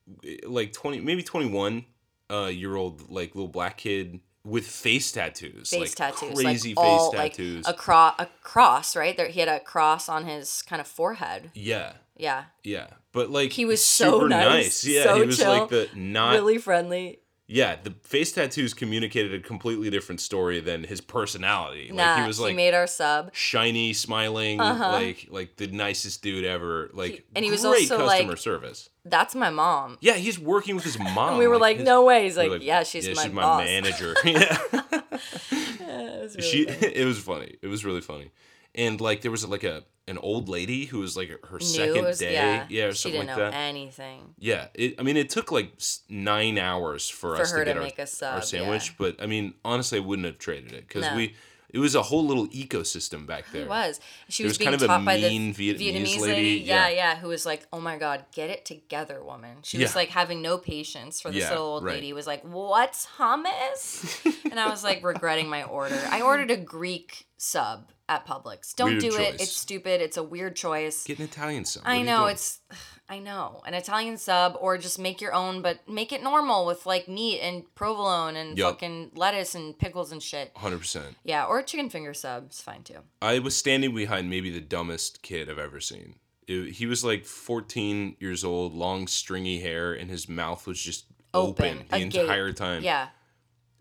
like 0.46 0.72
20 0.72 1.00
maybe 1.00 1.22
21 1.22 1.84
uh 2.30 2.46
year 2.46 2.74
old 2.74 3.10
like 3.10 3.34
little 3.34 3.48
black 3.48 3.76
kid 3.76 4.20
with 4.44 4.66
face 4.66 5.10
tattoos. 5.12 5.70
Face 5.70 5.98
like 5.98 6.12
tattoos, 6.14 6.40
Crazy 6.40 6.74
like 6.74 6.84
all 6.86 7.10
face 7.10 7.18
like 7.18 7.32
tattoos. 7.32 7.68
a 7.68 7.72
cross, 7.74 8.14
a 8.18 8.26
cross, 8.42 8.94
right? 8.96 9.16
There, 9.16 9.28
he 9.28 9.40
had 9.40 9.48
a 9.48 9.60
cross 9.60 10.08
on 10.08 10.24
his 10.26 10.62
kind 10.62 10.80
of 10.80 10.86
forehead. 10.86 11.50
yeah. 11.54 11.94
Yeah, 12.16 12.44
Yeah. 12.62 12.86
But 13.10 13.30
like 13.30 13.50
He 13.52 13.64
was 13.64 13.84
so 13.84 14.20
super 14.20 14.28
nice, 14.28 14.84
Yeah, 14.84 15.02
so 15.02 15.16
he 15.16 15.26
was 15.26 15.36
chill, 15.36 15.50
like 15.50 15.68
the 15.68 15.88
not 15.96 16.34
really 16.34 16.58
friendly. 16.58 17.18
Yeah, 17.46 17.76
the 17.82 17.90
face 18.02 18.32
tattoos 18.32 18.72
communicated 18.72 19.34
a 19.34 19.38
completely 19.38 19.90
different 19.90 20.22
story 20.22 20.60
than 20.60 20.84
his 20.84 21.02
personality. 21.02 21.88
Like 21.88 21.96
nah, 21.96 22.16
he 22.22 22.26
was 22.26 22.40
like 22.40 22.56
made 22.56 22.72
our 22.72 22.86
sub. 22.86 23.34
shiny, 23.34 23.92
smiling, 23.92 24.60
Uh-huh. 24.60 24.92
like 24.92 25.26
like 25.30 25.56
the 25.56 25.66
nicest 25.66 26.22
dude 26.22 26.46
ever. 26.46 26.88
Like 26.94 27.26
and 27.36 27.44
he 27.44 27.50
was 27.50 27.60
great 27.60 27.90
also, 27.90 28.06
customer 28.06 28.30
like- 28.30 28.38
service. 28.38 28.88
That's 29.04 29.34
my 29.34 29.50
mom. 29.50 29.98
Yeah, 30.00 30.14
he's 30.14 30.38
working 30.38 30.74
with 30.74 30.84
his 30.84 30.98
mom. 31.14 31.30
And 31.30 31.38
we 31.38 31.46
were 31.46 31.58
like, 31.58 31.76
his- 31.76 31.84
no 31.86 32.02
way. 32.04 32.24
He's 32.24 32.38
we 32.38 32.48
like, 32.48 32.62
yeah, 32.62 32.82
she's 32.82 33.06
my 33.14 33.24
she's 33.24 33.32
my 33.32 33.62
manager. 33.62 34.14
yeah, 34.24 34.56
Yeah, 34.72 36.00
it 36.00 36.22
was 36.22 36.36
really 36.36 36.48
she. 36.48 36.64
funny. 36.64 36.92
It 36.94 37.04
was 37.04 37.18
funny. 37.18 37.56
It 37.60 37.66
was 37.66 37.84
really 37.84 38.00
funny. 38.00 38.30
And 38.74 39.00
like 39.00 39.20
there 39.22 39.30
was 39.30 39.46
like 39.46 39.64
a 39.64 39.84
an 40.06 40.18
old 40.18 40.48
lady 40.50 40.84
who 40.84 40.98
was 40.98 41.16
like 41.16 41.28
her 41.46 41.58
Knew 41.58 41.64
second 41.64 42.04
was- 42.04 42.18
day, 42.18 42.34
yeah, 42.68 42.84
or 42.86 42.92
something 42.92 42.92
like 42.92 42.94
that. 42.94 42.94
she 42.94 42.96
something 42.98 43.20
didn't 43.20 43.26
like 43.28 43.36
know 43.38 43.50
that. 43.50 43.54
anything. 43.54 44.34
Yeah, 44.38 44.66
it, 44.74 44.96
I 44.98 45.02
mean, 45.02 45.16
it 45.16 45.30
took 45.30 45.50
like 45.50 45.72
nine 46.10 46.58
hours 46.58 47.08
for, 47.08 47.36
For 47.36 47.42
us 47.42 47.52
to 47.52 47.58
to 47.60 47.64
get 47.64 47.78
make 47.78 47.98
our, 47.98 48.04
a 48.04 48.06
sub, 48.06 48.28
our 48.32 48.38
yeah. 48.38 48.44
sandwich, 48.44 48.98
but 48.98 49.16
I 49.22 49.26
mean, 49.26 49.54
honestly, 49.64 49.98
I 49.98 50.02
wouldn't 50.02 50.26
have 50.26 50.38
traded 50.38 50.72
it 50.72 50.86
because 50.88 51.02
No. 51.04 51.16
we 51.16 51.34
it 51.70 51.78
was 51.80 51.96
a 51.96 52.02
whole 52.02 52.24
little 52.24 52.46
ecosystem 52.48 53.26
back 53.26 53.46
there. 53.50 53.62
It 53.62 53.68
was. 53.68 53.98
She 54.28 54.42
There 54.44 54.46
was, 54.48 54.50
was 54.52 54.58
being 54.58 54.66
kind 54.70 54.74
of 54.76 54.82
a 54.82 54.86
taught 54.86 55.04
by 55.04 55.16
the 55.16 55.26
Vietnamese 55.26 55.56
Vietnamese 55.80 56.20
lady, 56.20 56.20
lady. 56.20 56.48
Yeah, 56.66 56.88
yeah. 56.88 56.94
yeah, 56.94 57.16
who 57.16 57.28
was 57.28 57.44
like, 57.46 57.66
"Oh 57.72 57.80
my 57.80 57.96
god, 57.96 58.26
get 58.32 58.48
it 58.50 58.64
together, 58.64 59.24
woman." 59.24 59.56
She 59.62 59.78
was 59.78 59.92
Yeah. 59.92 59.98
like 60.00 60.10
having 60.10 60.40
no 60.42 60.58
patience 60.58 61.20
for 61.20 61.30
this 61.32 61.42
Yeah, 61.44 61.50
little 61.50 61.64
old 61.66 61.84
right. 61.84 61.94
lady. 61.94 62.12
Was 62.12 62.26
like, 62.28 62.42
"What's 62.42 63.06
hummus?" 63.18 64.24
and 64.50 64.60
I 64.60 64.68
was 64.68 64.84
like 64.84 65.02
regretting 65.02 65.48
my 65.48 65.62
order. 65.64 65.98
I 66.10 66.20
ordered 66.20 66.50
a 66.50 66.56
Greek 66.56 67.26
sub 67.38 67.90
at 68.08 68.26
Publix. 68.26 68.74
Don't 68.74 68.90
Weird 68.90 69.00
do 69.00 69.16
it. 69.16 69.34
It's 69.40 69.56
stupid. 69.56 70.00
It's 70.00 70.16
a 70.16 70.22
weird 70.22 70.56
choice. 70.56 71.04
Get 71.04 71.18
an 71.18 71.24
Italian 71.24 71.64
sub. 71.64 71.82
I 71.86 71.94
What 71.94 71.98
you 72.00 72.04
know 72.04 72.26
it's 72.26 72.60
I 73.08 73.18
know. 73.18 73.62
An 73.66 73.74
Italian 73.74 74.16
sub 74.16 74.56
or 74.60 74.78
just 74.78 74.98
make 74.98 75.20
your 75.20 75.34
own 75.34 75.62
but 75.62 75.86
make 75.88 76.12
it 76.12 76.22
normal 76.22 76.66
with 76.66 76.86
like 76.86 77.08
meat 77.08 77.40
and 77.40 77.62
provolone 77.74 78.36
and 78.36 78.56
Yup. 78.56 78.74
fucking 78.74 79.12
lettuce 79.14 79.54
and 79.54 79.78
pickles 79.78 80.10
and 80.12 80.22
shit. 80.22 80.54
100%. 80.54 81.02
Yeah, 81.22 81.44
or 81.44 81.58
a 81.58 81.64
chicken 81.64 81.90
finger 81.90 82.14
sub 82.14 82.50
is 82.50 82.60
fine 82.60 82.82
too. 82.82 83.00
I 83.20 83.38
was 83.38 83.56
standing 83.56 83.94
behind 83.94 84.30
maybe 84.30 84.50
the 84.50 84.60
dumbest 84.60 85.22
kid 85.22 85.50
I've 85.50 85.58
ever 85.58 85.80
seen. 85.80 86.16
It- 86.46 86.72
he 86.72 86.86
was 86.86 87.04
like 87.04 87.24
14 87.24 88.16
years 88.20 88.44
old, 88.44 88.74
long 88.74 89.06
stringy 89.06 89.60
hair, 89.60 89.92
and 89.92 90.10
his 90.10 90.28
mouth 90.28 90.66
was 90.66 90.80
just 90.80 91.06
open, 91.32 91.84
the 91.90 91.96
entire 91.96 92.52
time. 92.52 92.82
Yeah. 92.82 93.08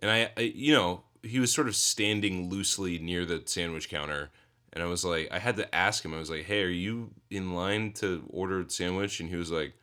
And 0.01 0.11
I, 0.11 0.31
I, 0.35 0.41
you 0.41 0.73
know, 0.73 1.03
he 1.23 1.39
was 1.39 1.51
sort 1.53 1.67
of 1.67 1.75
standing 1.75 2.49
loosely 2.49 2.99
near 2.99 3.25
the 3.25 3.41
sandwich 3.45 3.89
counter. 3.89 4.29
And 4.73 4.83
I 4.83 4.87
was 4.87 5.05
like, 5.05 5.29
I 5.31 5.39
had 5.39 5.55
to 5.57 5.73
ask 5.73 6.03
him, 6.03 6.13
I 6.13 6.17
was 6.17 6.29
like, 6.29 6.43
hey, 6.45 6.63
are 6.63 6.67
you 6.67 7.11
in 7.29 7.53
line 7.53 7.91
to 7.93 8.23
order 8.29 8.59
a 8.61 8.69
sandwich? 8.69 9.19
And 9.19 9.29
he 9.29 9.35
was 9.35 9.51
like, 9.51 9.73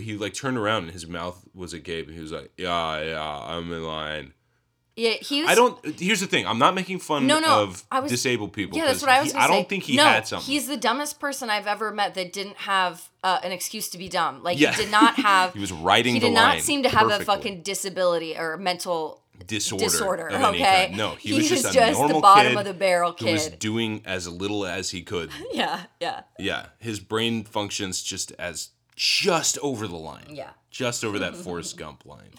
he 0.00 0.16
like 0.16 0.32
turned 0.32 0.56
around 0.56 0.84
and 0.84 0.92
his 0.92 1.06
mouth 1.06 1.44
was 1.54 1.72
agape 1.72 2.06
and 2.06 2.14
he 2.14 2.22
was 2.22 2.32
like, 2.32 2.50
yeah, 2.56 3.02
yeah, 3.02 3.22
I'm 3.46 3.70
in 3.72 3.84
line. 3.84 4.32
Yeah, 4.96 5.12
he 5.12 5.40
was 5.42 5.50
I 5.50 5.54
don't, 5.54 6.00
here's 6.00 6.20
the 6.20 6.26
thing. 6.26 6.46
I'm 6.46 6.58
not 6.58 6.74
making 6.74 6.98
fun 6.98 7.26
No, 7.26 7.38
no, 7.40 7.62
of 7.62 7.84
I 7.90 8.00
was- 8.00 8.10
disabled 8.10 8.52
people. 8.52 8.76
Yeah, 8.78 8.86
that's 8.86 9.00
what 9.02 9.10
I 9.10 9.22
was 9.22 9.32
he- 9.32 9.38
I 9.38 9.46
don't 9.46 9.68
think 9.68 9.84
he 9.84 9.96
no, 9.96 10.04
had 10.04 10.26
something. 10.26 10.46
He's 10.52 10.66
the 10.68 10.76
dumbest 10.76 11.18
person 11.20 11.48
I've 11.48 11.66
ever 11.66 11.90
met 11.90 12.14
that 12.14 12.32
didn't 12.32 12.56
have 12.58 13.08
uh, 13.24 13.38
an 13.42 13.52
excuse 13.52 13.88
to 13.90 13.98
be 13.98 14.08
dumb. 14.08 14.42
Like 14.42 14.58
Yeah. 14.58 14.72
he 14.72 14.82
did 14.84 14.90
not 14.92 15.14
have 15.16 15.52
He 15.54 15.60
was 15.60 15.72
riding 15.72 16.14
he 16.14 16.20
did 16.20 16.32
not 16.32 16.60
seem 16.60 16.82
to 16.82 16.88
have 16.88 17.10
a 17.10 17.24
fucking 17.24 17.62
disability 17.62 18.36
or 18.36 18.56
mental 18.56 19.19
disorder. 19.46 19.84
disorder, 19.84 20.30
okay? 20.32 20.92
No, 20.94 21.14
he, 21.16 21.30
He 21.30 21.34
was 21.36 21.48
just 21.48 21.64
was 21.64 21.74
a 21.76 21.78
just 21.78 22.00
the 22.08 22.20
bottom 22.20 22.52
kid 22.52 22.58
of 22.58 22.64
the 22.64 22.74
barrel 22.74 23.14
who 23.18 23.26
was 23.32 23.48
doing 23.48 24.02
as 24.04 24.28
little 24.28 24.66
as 24.66 24.90
he 24.90 25.02
could. 25.02 25.30
Yeah, 25.52 25.82
yeah. 26.00 26.22
Yeah, 26.38 26.66
his 26.78 27.00
brain 27.00 27.44
functions 27.44 28.02
just 28.02 28.32
as 28.38 28.70
just 28.96 29.58
over 29.58 29.86
the 29.88 29.96
line. 29.96 30.26
Yeah. 30.30 30.50
Just 30.70 31.04
over 31.04 31.18
that 31.18 31.34
Forrest 31.44 31.76
Gump 31.76 32.04
line. 32.06 32.30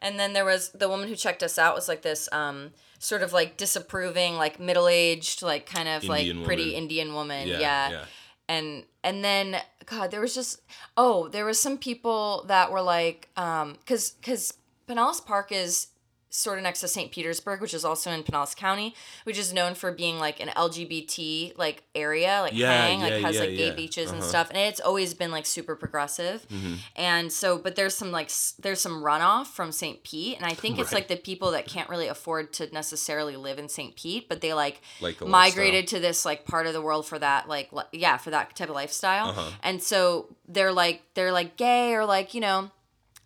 And 0.00 0.18
then 0.18 0.32
there 0.34 0.44
was 0.44 0.70
the 0.70 0.88
woman 0.88 1.08
who 1.08 1.16
checked 1.16 1.42
us 1.42 1.58
out 1.58 1.74
was 1.74 1.88
like 1.88 2.02
this 2.02 2.28
um 2.32 2.70
sort 2.98 3.22
of 3.22 3.32
like 3.32 3.56
disapproving, 3.56 4.36
like 4.36 4.58
middle-aged, 4.60 5.42
like 5.42 5.66
kind 5.66 5.88
of 5.88 6.04
Indian 6.04 6.38
like 6.38 6.46
pretty 6.46 6.64
woman. 6.66 6.76
Indian 6.82 7.14
woman. 7.14 7.48
Yeah, 7.48 7.58
Yeah. 7.60 7.90
yeah. 7.90 8.04
And 8.48 8.84
and 9.02 9.24
then 9.24 9.56
god, 9.86 10.10
there 10.12 10.20
was 10.20 10.34
just 10.34 10.60
oh, 10.96 11.28
there 11.28 11.44
was 11.44 11.60
some 11.60 11.76
people 11.78 12.44
that 12.48 12.70
were 12.70 12.82
like 12.82 13.28
um 13.36 13.76
cuz 13.86 14.14
cuz 14.22 14.52
Pinellas 14.88 15.24
Park 15.24 15.50
is 15.50 15.88
sort 16.36 16.58
of 16.58 16.62
next 16.64 16.80
to 16.80 16.88
St. 16.88 17.10
Petersburg, 17.10 17.60
which 17.60 17.72
is 17.74 17.84
also 17.84 18.10
in 18.10 18.22
Pinellas 18.22 18.54
County, 18.54 18.94
which 19.24 19.38
is 19.38 19.52
known 19.52 19.74
for 19.74 19.90
being 19.92 20.18
like 20.18 20.38
an 20.40 20.48
LGBT 20.48 21.56
like 21.56 21.82
area, 21.94 22.40
like 22.42 22.52
Yeah, 22.54 22.70
hang, 22.72 23.00
like 23.00 23.14
has 23.22 23.34
yeah, 23.36 23.40
like 23.42 23.50
gay 23.56 23.68
yeah. 23.68 23.72
beaches 23.74 24.10
and 24.10 24.20
Uh-huh. 24.20 24.28
stuff, 24.28 24.48
and 24.50 24.58
it's 24.58 24.80
always 24.80 25.14
been 25.14 25.30
like 25.30 25.46
super 25.46 25.74
progressive. 25.76 26.46
Mm-hmm. 26.48 26.74
And 26.96 27.32
so, 27.32 27.58
but 27.58 27.76
there's 27.76 27.94
some 27.96 28.12
like 28.12 28.26
s- 28.26 28.54
there's 28.58 28.80
some 28.80 29.02
runoff 29.02 29.46
from 29.48 29.72
St. 29.72 30.02
Pete, 30.02 30.36
and 30.36 30.44
I 30.46 30.54
think 30.54 30.78
it's 30.78 30.92
Right. 30.92 30.98
like 31.00 31.08
the 31.08 31.16
people 31.16 31.50
that 31.52 31.66
can't 31.66 31.88
really 31.88 32.08
afford 32.08 32.52
to 32.54 32.72
necessarily 32.72 33.36
live 33.36 33.58
in 33.58 33.68
St. 33.68 33.96
Pete, 33.96 34.28
but 34.28 34.40
they 34.40 34.52
like, 34.54 34.80
Like 35.00 35.20
migrated 35.20 35.86
to 35.88 36.00
this 36.00 36.24
like 36.24 36.44
part 36.44 36.66
of 36.66 36.72
the 36.72 36.82
world 36.82 37.06
for 37.06 37.18
that 37.18 37.48
like 37.48 37.72
li- 37.72 37.82
yeah 37.92 38.16
for 38.18 38.30
that 38.30 38.54
type 38.54 38.68
of 38.68 38.74
lifestyle, 38.74 39.28
Uh-huh. 39.30 39.50
and 39.62 39.82
so 39.82 40.28
they're 40.48 40.72
like 40.72 41.02
they're 41.14 41.32
like 41.32 41.56
gay 41.56 41.94
or 41.94 42.04
like 42.04 42.34
you 42.34 42.40
know. 42.40 42.70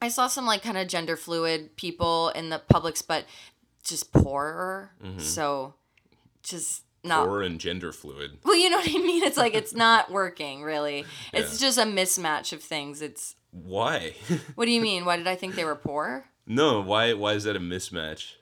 I 0.03 0.09
saw 0.09 0.27
some 0.29 0.47
like 0.47 0.63
kind 0.63 0.79
of 0.79 0.89
gender 0.89 1.17
fluid 1.17 1.77
people 1.77 2.31
in 2.31 2.49
the 2.51 2.61
Publix, 2.73 3.03
but 3.07 3.25
just 3.85 4.13
poorer. 4.13 4.93
So 5.19 5.75
just 6.43 6.83
not 7.03 7.27
poor 7.27 7.43
and 7.43 7.59
gender 7.59 7.93
fluid. 7.93 8.39
well, 8.45 8.57
you 8.57 8.71
know 8.71 8.77
what 8.79 8.89
I 8.89 8.99
mean? 8.99 9.23
It's 9.25 9.37
like 9.37 9.55
it's 9.55 9.75
not 9.75 10.11
working 10.11 10.63
really. 10.63 11.05
It's 11.33 11.61
Yeah. 11.61 11.67
just 11.69 11.79
a 11.79 11.83
mismatch 11.83 12.53
of 12.53 12.63
things. 12.63 13.03
It's 13.03 13.37
Why? 13.51 14.15
what 14.55 14.67
do 14.67 14.71
you 14.71 14.81
mean? 14.81 15.05
Why 15.05 15.17
did 15.17 15.27
I 15.27 15.35
think 15.37 15.55
they 15.55 15.65
were 15.65 15.77
poor? 15.77 16.27
no, 16.47 16.81
why 16.81 17.13
why 17.13 17.35
is 17.35 17.45
that 17.45 17.57
a 17.57 17.61
mismatch? 17.61 18.35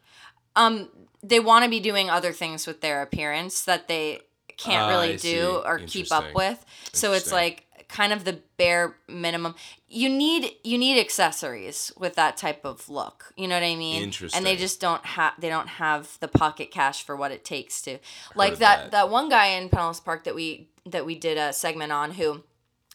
Um, 0.57 0.89
they 1.23 1.41
want 1.41 1.65
to 1.65 1.71
be 1.71 1.79
doing 1.81 2.09
other 2.11 2.33
things 2.33 2.67
with 2.67 2.81
their 2.81 3.03
appearance 3.03 3.63
that 3.65 3.87
they 3.87 4.23
can't 4.57 4.85
Ah, 4.85 4.89
really 4.89 5.17
do 5.17 5.63
or 5.65 5.79
keep 5.79 6.11
up 6.11 6.35
with. 6.35 6.65
So 6.93 7.13
it's 7.13 7.31
like 7.31 7.65
kind 7.89 8.13
of 8.13 8.25
the 8.25 8.41
bare 8.57 8.97
minimum. 9.09 9.55
You 9.91 10.09
need 10.11 10.53
you 10.63 10.77
need 10.77 11.01
accessories 11.01 11.91
with 11.97 12.15
that 12.17 12.37
type 12.37 12.65
of 12.65 12.89
look. 12.89 13.33
You 13.37 13.49
know 13.49 13.57
what 13.57 13.65
I 13.65 13.75
mean? 13.75 14.03
Interesting. 14.03 14.37
And 14.37 14.47
they 14.47 14.55
just 14.57 14.81
don't 14.81 15.05
have 15.05 15.33
they 15.39 15.49
don't 15.49 15.69
have 15.69 16.19
the 16.21 16.29
pocket 16.29 16.71
cash 16.71 17.03
for 17.03 17.17
what 17.17 17.33
it 17.33 17.45
takes 17.45 17.81
to. 17.83 17.99
Like 18.35 18.59
that 18.59 18.85
that. 18.85 18.91
that 18.91 19.11
one 19.11 19.29
guy 19.29 19.47
in 19.47 19.71
Pinellas 19.71 20.05
Park 20.05 20.25
that 20.25 20.35
we 20.35 20.69
that 20.85 21.07
we 21.07 21.15
did 21.15 21.39
a 21.39 21.53
segment 21.53 21.93
on 21.93 22.13
who 22.13 22.43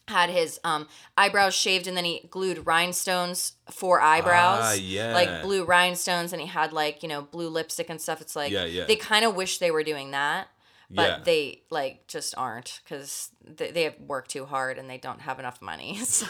had 0.06 0.28
his 0.28 0.60
um, 0.64 0.86
eyebrows 1.16 1.54
shaved 1.54 1.86
and 1.86 1.96
then 1.96 2.04
he 2.04 2.28
glued 2.30 2.66
rhinestones 2.66 3.54
for 3.70 4.00
eyebrows. 4.00 4.60
Ah, 4.62 4.72
yeah. 4.74 5.14
Like 5.14 5.42
blue 5.42 5.64
rhinestones 5.64 6.32
and 6.32 6.42
he 6.42 6.48
had 6.48 6.72
like, 6.72 7.02
you 7.02 7.08
know, 7.08 7.22
blue 7.22 7.48
lipstick 7.48 7.88
and 7.88 8.00
stuff. 8.00 8.20
It's 8.20 8.36
like 8.36 8.52
Yeah, 8.52 8.66
yeah. 8.66 8.84
they 8.84 8.96
kind 8.96 9.24
of 9.24 9.34
wish 9.34 9.58
they 9.58 9.70
were 9.70 9.82
doing 9.82 10.10
that, 10.10 10.48
but 10.94 11.08
Yeah. 11.08 11.18
they 11.24 11.62
like 11.70 12.06
just 12.06 12.34
aren't 12.36 12.80
because 12.84 13.30
they, 13.44 13.70
they 13.70 13.82
have 13.84 13.98
worked 14.00 14.30
too 14.30 14.44
hard 14.46 14.78
and 14.78 14.88
they 14.88 14.98
don't 14.98 15.20
have 15.20 15.38
enough 15.38 15.60
money. 15.60 15.98
So 16.04 16.26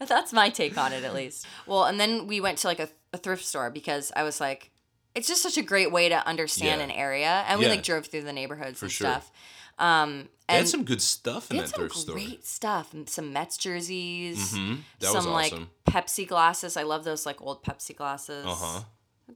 that's 0.06 0.32
my 0.32 0.48
take 0.48 0.76
on 0.78 0.92
it 0.92 1.04
at 1.04 1.14
least. 1.14 1.46
Well, 1.66 1.84
and 1.84 1.98
then 1.98 2.26
we 2.26 2.40
went 2.40 2.58
to 2.58 2.66
like 2.68 2.78
a, 2.80 2.88
a 3.12 3.18
thrift 3.18 3.44
store 3.44 3.70
because 3.70 4.12
I 4.14 4.22
was 4.22 4.40
like, 4.40 4.70
it's 5.14 5.26
just 5.26 5.42
such 5.42 5.56
a 5.56 5.62
great 5.62 5.90
way 5.90 6.08
to 6.08 6.26
understand 6.26 6.80
Yeah. 6.80 6.84
an 6.84 6.90
area. 6.92 7.44
And 7.48 7.58
we 7.58 7.64
Yeah. 7.66 7.72
like 7.72 7.82
drove 7.82 8.06
through 8.06 8.22
the 8.22 8.32
neighborhoods 8.32 8.80
and 8.82 8.90
sure. 8.92 9.06
stuff. 9.08 9.30
Um, 9.78 10.28
and 10.48 10.68
some 10.68 10.84
good 10.84 11.02
stuff 11.02 11.50
in 11.50 11.56
that 11.58 11.68
thrift 11.68 11.94
store. 11.96 12.14
great 12.14 12.44
stuff. 12.46 12.92
Some 13.06 13.32
Mets 13.32 13.56
jerseys. 13.56 14.52
Mhm. 14.54 14.78
That 15.00 15.06
some 15.08 15.16
was 15.16 15.26
like. 15.26 15.54
Pepsi 15.88 16.26
glasses. 16.26 16.76
I 16.76 16.82
love 16.84 17.04
those 17.04 17.24
like 17.26 17.40
old 17.42 17.62
Pepsi 17.64 17.94
glasses. 17.96 18.44
Uh 18.46 18.54
huh. 18.54 18.82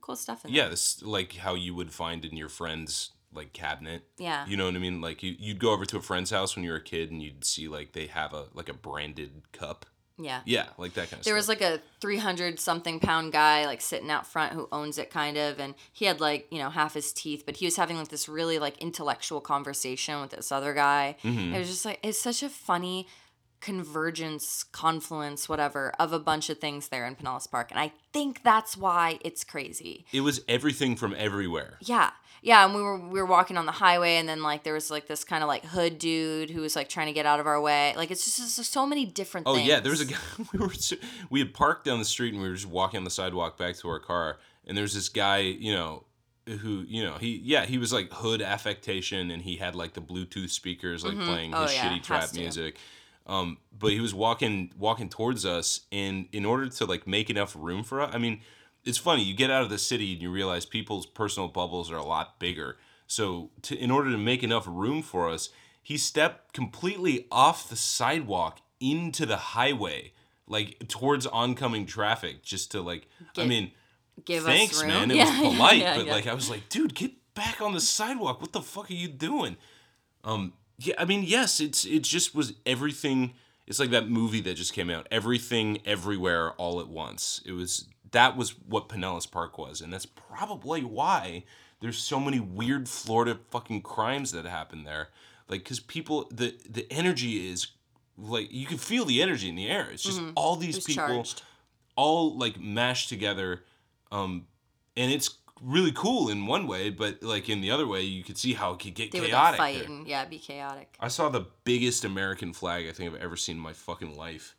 Cool 0.01 0.17
stuff 0.17 0.45
in 0.45 0.53
there. 0.53 0.65
Yeah, 0.65 0.69
this 0.71 1.03
like 1.03 1.35
how 1.37 1.55
you 1.55 1.75
would 1.75 1.93
find 1.93 2.25
in 2.25 2.37
your 2.37 2.49
friend's 2.49 3.11
like 3.35 3.53
cabinet. 3.53 4.03
Yeah. 4.19 4.47
You 4.47 4.57
know 4.57 4.67
what 4.67 4.75
I 4.75 4.79
mean? 4.79 5.01
Like 5.01 5.23
you, 5.23 5.35
you'd 5.39 5.59
go 5.59 5.73
over 5.73 5.85
to 5.87 5.97
a 5.97 6.03
friend's 6.03 6.31
house 6.31 6.55
when 6.57 6.65
you 6.65 6.71
were 6.71 6.77
a 6.77 6.83
kid 6.83 7.11
and 7.11 7.23
you'd 7.23 7.45
see 7.45 7.69
like 7.69 7.93
they 7.93 8.07
have 8.07 8.33
a 8.33 8.47
like 8.55 8.69
a 8.69 8.75
branded 8.75 9.43
cup 9.53 9.87
Yeah. 10.19 10.41
Yeah, 10.45 10.67
like 10.79 10.95
that 10.95 11.11
kind 11.11 11.21
of 11.21 11.25
stuff. 11.25 11.25
There 11.25 11.41
stuff. 11.41 11.49
was 11.49 11.49
like 11.49 11.63
a 11.63 11.81
300 12.01 12.61
something 12.61 13.01
pound 13.01 13.33
guy 13.33 13.67
like 13.67 13.81
sitting 13.81 14.11
out 14.11 14.27
front 14.27 14.53
who 14.53 14.69
owns 14.71 14.99
it 14.99 15.11
kind 15.11 15.37
of 15.37 15.59
and 15.59 15.75
he 15.93 16.05
had 16.05 16.21
like, 16.21 16.47
you 16.51 16.59
know, 16.59 16.71
half 16.71 16.95
his 16.95 17.13
teeth, 17.13 17.45
but 17.47 17.57
he 17.57 17.65
was 17.65 17.77
having 17.77 17.97
like 17.97 18.09
this 18.09 18.29
really 18.29 18.59
like 18.59 18.79
intellectual 18.79 19.41
conversation 19.41 20.21
with 20.21 20.31
this 20.31 20.53
other 20.53 20.75
guy. 20.75 21.17
Mm-hmm. 21.25 21.55
It 21.55 21.59
was 21.59 21.69
just 21.69 21.85
like 21.85 21.99
it's 22.03 22.21
such 22.21 22.43
a 22.43 22.49
funny 22.49 23.07
convergence, 23.63 24.65
confluence, 24.65 25.49
whatever, 25.49 25.93
of 25.99 26.13
a 26.13 26.19
bunch 26.19 26.51
of 26.51 26.59
things 26.59 26.89
there 26.89 27.07
in 27.07 27.15
Pinellas 27.15 27.49
Park. 27.51 27.71
And 27.71 27.79
I 27.79 27.93
think 28.13 28.43
that's 28.43 28.77
why 28.77 29.19
it's 29.25 29.45
crazy. 29.45 30.05
it 30.13 30.21
was 30.21 30.43
everything 30.49 30.97
from 30.97 31.15
everywhere. 31.17 31.79
Yeah. 31.81 32.11
Yeah, 32.45 32.65
and 32.65 32.75
we 32.75 32.83
were 32.83 32.99
we 32.99 33.21
were 33.21 33.27
walking 33.27 33.57
on 33.57 33.67
the 33.67 33.73
highway 33.73 34.17
and 34.17 34.29
then 34.29 34.43
like 34.43 34.65
there 34.65 34.75
was 34.75 34.91
like 34.91 35.07
this 35.07 35.23
kind 35.23 35.45
of 35.45 35.49
like 35.49 35.65
hood 35.65 35.99
dude 35.99 36.51
who 36.51 36.61
was 36.61 36.75
like 36.75 36.89
trying 36.89 37.07
to 37.07 37.13
get 37.13 37.25
out 37.25 37.39
of 37.39 37.47
our 37.47 37.61
way. 37.61 37.95
Like 37.97 38.11
it's 38.11 38.25
just, 38.25 38.57
just 38.57 38.73
so 38.73 38.85
many 38.85 39.07
different 39.07 39.47
things. 39.47 39.55
Oh 39.55 39.57
things. 39.59 39.69
yeah, 39.69 39.79
there 39.79 39.93
was 39.93 40.01
a 40.01 40.07
guy. 40.07 40.17
We 40.53 40.59
were 40.59 40.73
we 41.31 41.39
had 41.39 41.55
parked 41.55 41.85
down 41.85 42.01
the 42.01 42.05
street 42.05 42.35
and 42.35 42.43
we 42.43 42.49
were 42.49 42.55
just 42.55 42.67
walking 42.67 42.99
on 42.99 43.05
the 43.05 43.11
sidewalk 43.11 43.57
back 43.59 43.77
to 43.77 43.89
our 43.89 44.01
car, 44.01 44.39
and 44.67 44.77
there's 44.77 44.93
this 44.93 45.09
guy, 45.09 45.39
you 45.39 45.73
know, 45.73 46.05
who 46.47 46.85
you 46.89 47.05
know 47.05 47.15
he 47.19 47.41
yeah 47.45 47.65
he 47.65 47.79
was 47.79 47.93
like 47.93 48.13
hood 48.13 48.43
affectation 48.43 49.31
and 49.31 49.43
he 49.43 49.57
had 49.57 49.77
like 49.77 49.93
the 49.93 50.01
Bluetooth 50.01 50.51
speakers 50.51 51.05
like 51.05 51.17
playing 51.21 51.55
Oh, 51.55 51.63
his 51.63 51.75
yeah, 51.75 51.89
shitty 51.91 52.03
trap 52.03 52.35
music. 52.35 52.77
Um, 53.27 53.59
but 53.79 53.93
he 53.93 54.01
was 54.01 54.13
walking 54.13 54.73
walking 54.77 55.09
towards 55.09 55.47
us, 55.47 55.83
and 55.93 56.27
in 56.33 56.45
order 56.45 56.69
to 56.69 56.87
like 56.87 57.07
make 57.07 57.31
enough 57.31 57.55
room 57.57 57.85
for 57.85 58.01
us, 58.01 58.11
I 58.13 58.19
mean, 58.19 58.41
it's 58.85 58.99
funny. 58.99 59.23
You 59.23 59.35
get 59.35 59.51
out 59.51 59.63
of 59.63 59.71
the 59.71 59.79
city 59.79 60.13
and 60.13 60.23
you 60.23 60.31
realize 60.31 60.65
people's 60.67 61.07
personal 61.07 61.49
bubbles 61.49 61.91
are 61.91 61.97
a 61.97 62.05
lot 62.05 62.39
bigger. 62.39 62.77
So, 63.07 63.51
to, 63.63 63.77
in 63.77 63.91
order 63.91 64.11
to 64.11 64.19
make 64.19 64.43
enough 64.43 64.65
room 64.67 65.03
for 65.03 65.29
us, 65.29 65.51
he 65.83 65.97
stepped 65.99 66.53
completely 66.53 67.27
off 67.31 67.69
the 67.69 67.77
sidewalk 67.77 68.61
into 68.81 69.27
the 69.27 69.37
highway, 69.37 70.13
like 70.47 70.89
towards 70.89 71.27
oncoming 71.27 71.87
traffic, 71.87 72.43
just 72.43 72.71
to 72.73 72.81
like. 72.81 73.09
I 73.37 73.45
mean, 73.45 73.73
Give 74.25 74.43
thanks, 74.45 74.77
us 74.77 74.83
room. 74.83 74.91
man. 74.91 75.11
It 75.11 75.17
Yeah, 75.19 75.41
was 75.41 75.53
polite, 75.55 75.79
yeah, 75.79 75.97
but 75.97 76.07
yeah. 76.07 76.13
like 76.13 76.27
I 76.27 76.35
was 76.35 76.49
like, 76.51 76.69
dude, 76.69 76.95
get 76.95 77.13
back 77.35 77.61
on 77.61 77.73
the 77.75 77.81
sidewalk. 77.81 78.41
What 78.41 78.53
the 78.53 78.61
fuck 78.63 78.91
are 78.91 78.95
you 78.95 79.09
doing? 79.09 79.57
Um, 80.25 80.53
yeah, 80.79 80.95
I 80.99 81.05
mean, 81.05 81.23
yes, 81.25 81.61
it's 81.61 81.85
it 81.85 82.03
just 82.03 82.35
was 82.35 82.55
everything. 82.67 83.35
It's 83.67 83.79
like 83.79 83.91
that 83.91 84.09
movie 84.09 84.41
that 84.43 84.55
just 84.55 84.73
came 84.73 84.91
out. 84.91 85.07
Everything, 85.11 85.79
everywhere, 85.85 86.53
all 86.53 86.81
at 86.81 86.89
once. 86.89 87.41
It 87.47 87.53
was 87.53 87.87
that 88.13 88.37
was 88.37 88.51
what 88.67 88.89
Pinellas 88.89 89.31
Park 89.31 89.59
was, 89.59 89.81
and 89.81 89.93
that's 89.93 90.07
probably 90.07 90.83
why 90.85 91.45
there's 91.81 91.99
so 91.99 92.21
many 92.21 92.39
weird 92.41 92.89
Florida 92.89 93.39
fucking 93.51 93.83
crimes 93.83 94.33
that 94.33 94.45
happen 94.47 94.85
there. 94.85 95.09
Like, 95.49 95.65
cause 95.65 95.81
people, 95.81 96.29
the 96.31 96.55
the 96.69 96.87
energy 96.91 97.51
is 97.51 97.69
like 98.17 98.53
you 98.53 98.67
can 98.67 98.79
feel 98.79 99.05
the 99.05 99.21
energy 99.23 99.49
in 99.49 99.57
the 99.57 99.69
air. 99.69 99.89
It's 99.91 100.03
just 100.03 100.21
all 100.37 100.57
these 100.57 100.77
It's 100.79 100.87
people 100.87 101.07
charged. 101.07 101.43
all 101.97 102.37
like 102.39 102.61
mashed 102.61 103.09
together 103.09 103.65
um 104.11 104.47
and 104.97 105.11
it's 105.13 105.39
really 105.63 105.93
cool 105.93 106.29
in 106.29 106.47
one 106.47 106.67
way 106.67 106.91
but 106.91 107.23
like 107.23 107.49
in 107.49 107.61
the 107.63 107.71
other 107.71 107.87
way 107.87 108.03
you 108.03 108.23
could 108.23 108.37
see 108.37 108.53
how 108.53 108.73
it 108.73 108.79
could 108.79 108.95
get 108.95 109.11
They 109.13 109.21
would 109.21 109.31
chaotic 109.31 109.59
there. 109.59 109.67
fight 109.81 109.89
and 109.89 110.07
yeah, 110.07 110.25
be 110.27 110.39
chaotic. 110.39 110.95
i 111.01 111.09
saw 111.09 111.29
the 111.31 111.47
biggest 111.65 112.05
american 112.05 112.53
flag 112.53 112.87
i 112.89 112.93
think 112.93 113.15
i've 113.15 113.21
ever 113.21 113.37
seen 113.37 113.57
in 113.57 113.63
my 113.63 113.73
fucking 113.73 114.17
life 114.17 114.55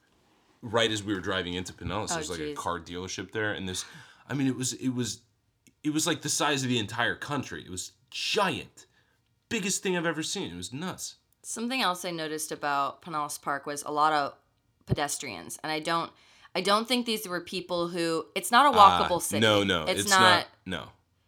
right 0.63 0.89
as 0.91 1.03
we 1.03 1.13
were 1.13 1.19
driving 1.19 1.53
into 1.53 1.73
pinellas 1.73 2.07
Oh, 2.11 2.15
there's 2.15 2.29
like 2.31 2.39
a 2.39 2.53
car 2.53 2.79
dealership 2.79 3.31
there 3.31 3.51
and 3.51 3.67
this 3.69 3.85
i 4.27 4.33
mean 4.33 4.47
it 4.47 4.55
was 4.55 4.73
it 4.73 4.89
was 4.89 5.19
it 5.83 5.91
was 5.93 6.07
like 6.07 6.21
the 6.21 6.29
size 6.29 6.63
of 6.63 6.69
the 6.69 6.79
entire 6.79 7.15
country 7.15 7.61
it 7.63 7.69
was 7.69 7.91
giant 8.09 8.85
biggest 9.49 9.83
thing 9.83 9.95
i've 9.97 10.05
ever 10.05 10.23
seen 10.23 10.51
it 10.51 10.55
was 10.55 10.73
nuts 10.73 11.15
Something 11.45 11.81
else 11.81 12.05
I 12.05 12.11
noticed 12.11 12.53
about 12.53 13.01
Pinellas 13.01 13.39
Park 13.41 13.65
was 13.65 13.83
a 13.83 13.91
lot 13.91 14.13
of 14.13 14.33
pedestrians, 14.85 15.59
and 15.61 15.69
I 15.73 15.81
don't, 15.81 16.09
I 16.55 16.61
don't 16.61 16.87
think 16.87 17.05
these 17.05 17.27
were 17.27 17.41
people 17.41 17.89
who. 17.89 18.25
It's 18.33 18.49
not 18.49 18.73
a 18.73 18.77
Ah, 18.77 19.05
walkable 19.09 19.21
city. 19.21 19.41
No, 19.41 19.61
no, 19.61 19.83
it's, 19.83 20.01
it's, 20.03 20.09
not. 20.09 20.21
not, 20.21 20.47
No, 20.65 20.83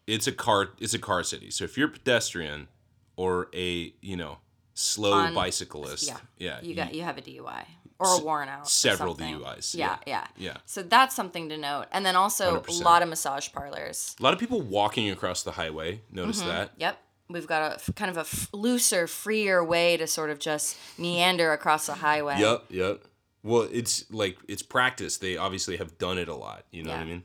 it's 0.07 0.25
a 0.25 0.31
car. 0.31 0.69
It's 0.79 0.93
a 0.93 0.99
car 0.99 1.21
city. 1.23 1.51
So 1.51 1.65
if 1.65 1.77
you're 1.77 1.89
a 1.89 1.91
pedestrian 1.91 2.69
or 3.17 3.49
a 3.53 3.93
you 4.01 4.15
know 4.15 4.37
slow 4.73 5.11
On- 5.11 5.33
bicyclist, 5.33 6.07
yeah, 6.07 6.17
yeah, 6.37 6.59
you 6.61 6.75
got 6.75 6.93
you 6.95 7.03
have 7.03 7.17
a 7.17 7.21
DUI 7.21 7.65
or 7.99 8.19
a 8.19 8.23
warrant 8.23 8.49
out. 8.49 8.67
several. 8.69 9.15
DUIs, 9.15 9.73
Yeah, 9.75 9.97
yeah, 10.05 10.27
yeah, 10.37 10.51
yeah. 10.51 10.57
So 10.65 10.81
that's 10.83 11.15
something 11.15 11.49
to 11.49 11.57
note, 11.57 11.85
and 11.91 12.05
then 12.05 12.15
also 12.15 12.59
100%. 12.61 12.81
a 12.81 12.83
lot 12.83 13.01
of 13.01 13.09
massage 13.09 13.51
parlors. 13.51 14.15
A 14.19 14.23
lot 14.23 14.33
of 14.33 14.39
people 14.39 14.61
walking 14.61 15.09
across 15.09 15.43
the 15.43 15.51
highway. 15.51 16.01
Notice 16.11 16.39
Mm-hmm. 16.39 16.49
that. 16.49 16.71
Yep. 16.77 17.01
We've 17.27 17.47
got 17.47 17.87
a 17.87 17.91
kind 17.93 18.11
of 18.11 18.17
a 18.17 18.21
f- 18.21 18.49
looser, 18.53 19.07
freer 19.07 19.63
way 19.63 19.97
to 19.97 20.05
sort 20.05 20.29
of 20.29 20.37
just 20.39 20.77
meander 20.99 21.53
across 21.53 21.87
the 21.87 21.95
highway. 21.95 22.35
Yep, 22.39 22.65
yep. 22.69 23.01
Well, 23.41 23.67
it's 23.71 24.05
like 24.11 24.37
it's 24.47 24.61
practice. 24.61 25.17
They 25.17 25.35
obviously 25.37 25.77
have 25.77 25.97
done 25.97 26.17
it 26.19 26.27
a 26.27 26.35
lot. 26.35 26.65
You 26.71 26.83
know 26.83 26.91
what 26.91 26.99
I 26.99 27.05
mean? 27.05 27.23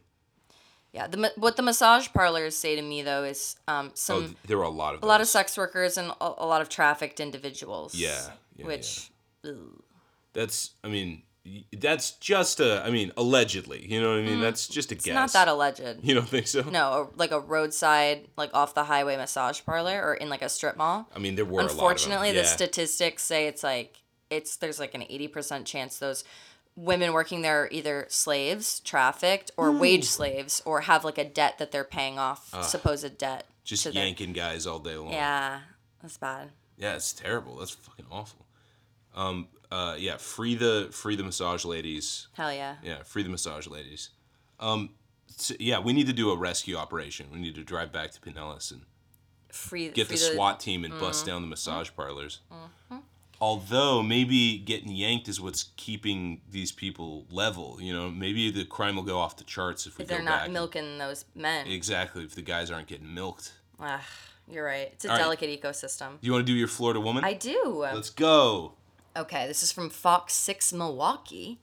Yeah. 0.92 1.06
The, 1.06 1.32
what 1.36 1.56
the 1.56 1.62
massage 1.62 2.08
parlors 2.14 2.56
say 2.56 2.76
to 2.76 2.82
me 2.82 3.02
though 3.02 3.24
is 3.24 3.56
um, 3.68 3.88
Oh, 3.88 3.92
some 3.94 4.20
th- 4.24 4.36
there 4.46 4.56
were 4.58 4.64
a 4.64 4.68
lot 4.70 4.94
of 4.94 5.02
a 5.02 5.06
lot 5.06 5.20
of 5.20 5.28
sex 5.28 5.56
workers 5.58 5.96
and 5.98 6.10
a, 6.20 6.24
a 6.38 6.46
lot 6.46 6.60
of 6.62 6.68
trafficked 6.68 7.20
individuals. 7.20 7.94
Yeah, 7.94 8.30
yeah, 8.56 8.66
which 8.66 9.10
ugh. 9.46 9.82
That's. 10.32 10.70
I 10.84 10.88
mean, 10.88 11.22
that's 11.72 12.12
just 12.12 12.60
a. 12.60 12.82
I 12.84 12.90
mean, 12.90 13.12
allegedly. 13.16 13.86
You 13.90 14.00
know 14.00 14.10
what 14.10 14.18
I 14.18 14.22
mean? 14.22 14.40
That's 14.40 14.68
just 14.68 14.92
a 14.92 14.94
Mm. 14.94 14.96
it's 14.98 15.04
guess. 15.06 15.14
not 15.14 15.32
that 15.32 15.48
alleged. 15.48 15.82
You 16.02 16.14
don't 16.14 16.28
think 16.28 16.46
so? 16.46 16.62
No, 16.62 17.10
a, 17.14 17.18
like 17.18 17.30
a 17.32 17.40
roadside, 17.40 18.28
like 18.36 18.50
off 18.54 18.74
the 18.74 18.84
highway 18.84 19.16
massage 19.16 19.60
parlor 19.64 20.00
or 20.02 20.14
in 20.14 20.28
like 20.28 20.42
a 20.42 20.48
strip 20.48 20.76
mall. 20.76 21.08
I 21.14 21.18
mean, 21.18 21.34
there 21.36 21.44
were. 21.44 21.62
Unfortunately, 21.62 22.28
a 22.30 22.32
lot 22.32 22.36
of 22.36 22.36
them. 22.36 22.42
the 22.44 22.48
statistics 22.48 23.22
say 23.22 23.46
it's 23.46 23.62
like 23.62 24.02
it's 24.28 24.56
there's 24.56 24.78
like 24.78 24.94
an 24.94 25.04
eighty 25.08 25.28
percent 25.28 25.66
chance 25.66 25.98
those 25.98 26.22
women 26.76 27.12
working 27.12 27.42
there 27.42 27.64
are 27.64 27.68
either 27.72 28.06
slaves, 28.08 28.78
trafficked, 28.80 29.50
or 29.56 29.72
wage 29.72 30.04
slaves, 30.04 30.62
or 30.64 30.82
have 30.82 31.04
like 31.04 31.18
a 31.18 31.24
debt 31.24 31.58
that 31.58 31.72
they're 31.72 31.82
paying 31.84 32.18
off, 32.18 32.54
supposed 32.64 33.18
debt. 33.18 33.46
just 33.64 33.82
to 33.82 33.90
their- 33.90 34.04
yanking 34.04 34.32
guys 34.32 34.66
all 34.66 34.78
day 34.78 34.94
long. 34.96 35.12
Yeah, 35.12 35.60
that's 36.00 36.16
bad. 36.16 36.50
Yeah, 36.78 36.94
it's 36.94 37.12
terrible. 37.12 37.56
That's 37.56 37.72
fucking 37.72 38.06
awful. 38.10 38.46
Um. 39.16 39.48
Uh. 39.70 39.94
Yeah. 39.98 40.16
Free 40.16 40.54
the 40.54 40.88
free 40.92 41.16
the 41.16 41.22
massage 41.24 41.64
ladies. 41.64 42.28
Hell 42.34 42.52
yeah. 42.52 42.76
Yeah. 42.82 43.02
Free 43.04 43.22
the 43.22 43.28
massage 43.28 43.66
ladies. 43.66 44.10
Um. 44.58 44.90
so- 45.36 45.54
yeah, 45.60 45.78
we 45.78 45.92
need 45.92 46.06
to 46.06 46.12
do 46.12 46.30
a 46.30 46.36
rescue 46.36 46.76
operation. 46.76 47.26
We 47.32 47.38
need 47.38 47.54
to 47.54 47.64
drive 47.64 47.92
back 47.92 48.10
to 48.12 48.20
Pinellas 48.20 48.70
and 48.72 48.82
Free. 49.52 49.88
get 49.90 50.06
free 50.08 50.16
the 50.16 50.22
SWAT 50.34 50.60
team 50.60 50.84
and 50.84 50.98
bust 50.98 51.20
Mm-hmm. 51.20 51.30
down 51.30 51.42
the 51.42 51.48
massage 51.48 51.90
parlors. 51.96 52.40
Although 53.42 54.02
maybe 54.02 54.58
getting 54.58 54.90
yanked 54.92 55.26
is 55.26 55.40
what's 55.40 55.70
keeping 55.76 56.42
these 56.50 56.72
people 56.72 57.24
level. 57.30 57.78
You 57.80 57.94
know, 57.94 58.10
maybe 58.10 58.50
the 58.50 58.66
crime 58.66 58.96
will 58.96 59.02
go 59.02 59.18
off 59.18 59.36
the 59.38 59.44
charts 59.44 59.86
if 59.86 59.96
we 59.96 60.02
If 60.04 60.10
go 60.10 60.16
they're 60.16 60.24
back. 60.26 60.30
not 60.34 60.44
and- 60.44 60.52
milking 60.52 60.98
those 60.98 61.24
men. 61.34 61.66
exactly. 61.66 62.22
If 62.24 62.34
the 62.34 62.42
guys 62.42 62.70
aren't 62.70 62.86
getting 62.86 63.14
milked. 63.14 63.52
Ah, 63.80 64.04
you're 64.46 64.64
right. 64.66 64.90
It's 64.92 65.06
a 65.06 65.08
All 65.08 65.16
right. 65.16 65.22
delicate 65.22 65.58
ecosystem. 65.62 66.20
Do 66.20 66.26
you 66.26 66.32
want 66.32 66.46
to 66.46 66.52
do 66.52 66.58
your 66.58 66.68
Florida 66.68 67.00
woman? 67.00 67.24
I 67.24 67.32
do. 67.32 67.76
Let's 67.94 68.10
go. 68.10 68.74
Okay, 69.20 69.46
this 69.46 69.62
is 69.62 69.70
from 69.70 69.90
Fox 69.90 70.32
6 70.34 70.72
Milwaukee. 70.72 71.58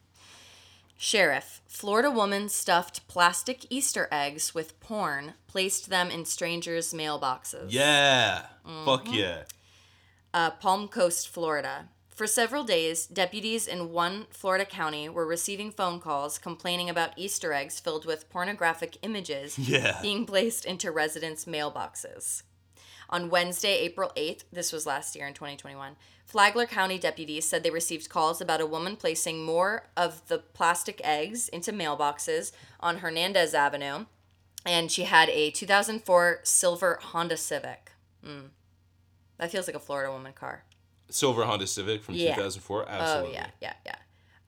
Sheriff, 0.96 1.62
Florida 1.68 2.12
woman 2.12 2.50
stuffed 2.50 3.08
plastic 3.08 3.66
Easter 3.72 4.08
eggs 4.12 4.54
with 4.54 4.80
porn, 4.80 5.34
placed 5.48 5.90
them 5.90 6.10
in 6.12 6.26
strangers' 6.26 6.94
mailboxes. 6.94 7.68
Yeah. 7.70 8.44
Mm-hmm. 8.68 8.86
Fuck 8.86 9.12
yeah. 9.14 9.44
uh, 10.34 10.52
Palm 10.52 10.88
Coast, 10.88 11.30
Florida. 11.30 11.90
For 12.10 12.28
several 12.28 12.64
days, 12.64 13.06
deputies 13.08 13.68
in 13.68 13.92
one 13.92 14.26
Florida 14.30 14.66
county 14.66 15.08
were 15.10 15.26
receiving 15.26 15.72
phone 15.72 16.00
calls 16.00 16.38
complaining 16.40 16.90
about 16.90 17.18
Easter 17.18 17.54
eggs 17.54 17.80
filled 17.80 18.06
with 18.06 18.30
pornographic 18.30 18.98
images 19.04 19.58
Yeah. 19.60 20.00
being 20.02 20.26
placed 20.26 20.64
into 20.66 20.92
residents' 20.92 21.46
mailboxes. 21.46 22.44
On 23.10 23.30
Wednesday, 23.30 23.80
April 23.80 24.12
8th, 24.16 24.44
this 24.52 24.72
was 24.74 24.86
last 24.86 25.16
year 25.16 25.26
in 25.28 25.34
2021, 25.34 25.96
Flagler 26.28 26.66
County 26.66 27.00
deputies 27.00 27.48
said 27.48 27.64
they 27.64 27.70
received 27.70 28.10
calls 28.10 28.42
about 28.42 28.60
a 28.60 28.66
woman 28.66 28.98
placing 28.98 29.46
more 29.46 29.88
of 29.96 30.28
the 30.28 30.40
plastic 30.40 31.00
eggs 31.02 31.48
into 31.48 31.72
mailboxes 31.72 32.52
on 32.82 32.98
Hernandez 32.98 33.54
Avenue, 33.54 34.06
and 34.66 34.92
she 34.92 35.04
had 35.04 35.30
a 35.30 35.52
2004 35.52 36.42
silver 36.44 37.00
Honda 37.02 37.38
Civic. 37.38 37.94
Mm. 38.26 38.50
That 39.38 39.52
feels 39.52 39.68
like 39.68 39.76
a 39.78 39.80
Florida 39.80 40.12
woman 40.12 40.34
car. 40.34 40.66
Silver 41.10 41.46
Honda 41.46 41.66
Civic 41.66 42.04
from 42.04 42.16
Yeah. 42.16 42.36
2004. 42.36 42.90
Absolutely. 42.90 43.30
Oh 43.30 43.34
yeah, 43.34 43.48
yeah, 43.62 43.74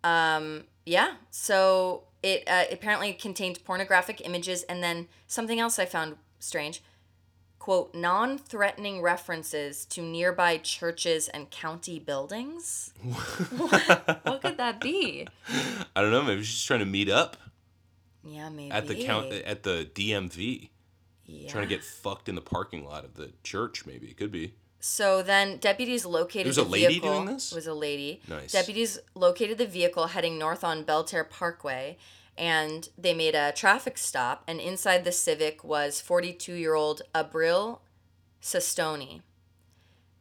yeah. 0.04 0.36
Um, 0.36 0.66
yeah. 0.86 1.14
So 1.32 2.04
it 2.22 2.44
uh, 2.46 2.66
apparently 2.70 3.14
contained 3.14 3.64
pornographic 3.64 4.20
images, 4.26 4.64
and 4.64 4.84
then 4.84 5.08
something 5.28 5.62
else 5.62 5.80
I 5.80 5.86
found 5.86 6.18
strange. 6.40 6.84
Quote: 7.60 7.94
non-threatening 7.94 9.02
references 9.02 9.86
to 9.86 10.02
nearby 10.02 10.58
churches 10.58 11.28
and 11.28 11.50
county 11.52 12.00
buildings. 12.00 12.94
what? 13.04 14.20
what 14.26 14.42
could 14.42 14.58
that 14.58 14.80
be? 14.80 15.28
I 15.96 16.02
don't 16.02 16.12
know. 16.12 16.24
Maybe 16.24 16.44
she's 16.44 16.64
trying 16.64 16.80
to 16.80 16.86
meet 16.86 17.10
up 17.10 17.36
Yeah, 18.24 18.50
maybe 18.50 18.72
at 18.72 18.88
the 18.88 19.04
count 19.04 19.32
at 19.34 19.64
the 19.64 19.90
DMV, 19.94 20.70
Yeah. 21.26 21.50
trying 21.50 21.68
to 21.68 21.70
get 21.70 21.84
fucked 21.84 22.30
in 22.30 22.36
the 22.36 22.42
parking 22.42 22.86
lot 22.86 23.04
of 23.04 23.16
the 23.16 23.34
church. 23.44 23.86
Maybe 23.86 24.08
it 24.08 24.16
could 24.18 24.32
be. 24.32 24.54
So 24.80 25.22
then 25.22 25.58
deputies 25.58 26.06
located 26.06 26.48
was 26.48 26.56
the 26.56 26.64
a 26.64 26.64
lady 26.64 26.88
vehicle. 26.88 27.14
doing 27.14 27.26
this? 27.26 27.52
It 27.52 27.56
was 27.56 27.68
a 27.68 27.74
lady. 27.74 28.22
Nice. 28.30 28.54
Deputies 28.54 28.98
located 29.14 29.58
the 29.58 29.66
vehicle 29.68 30.08
heading 30.08 30.40
north 30.40 30.64
on 30.64 30.84
Belle 30.84 31.04
Terre 31.04 31.26
Parkway 31.26 31.98
and 32.40 32.88
they 32.98 33.14
made 33.14 33.36
a 33.36 33.52
traffic 33.52 33.98
stop 33.98 34.44
and 34.48 34.62
inside 34.62 35.04
the 35.04 35.12
Civic 35.12 35.64
was 35.64 36.02
42-year-old 36.02 37.02
Abril 37.14 37.80
Sestoni. 38.42 39.22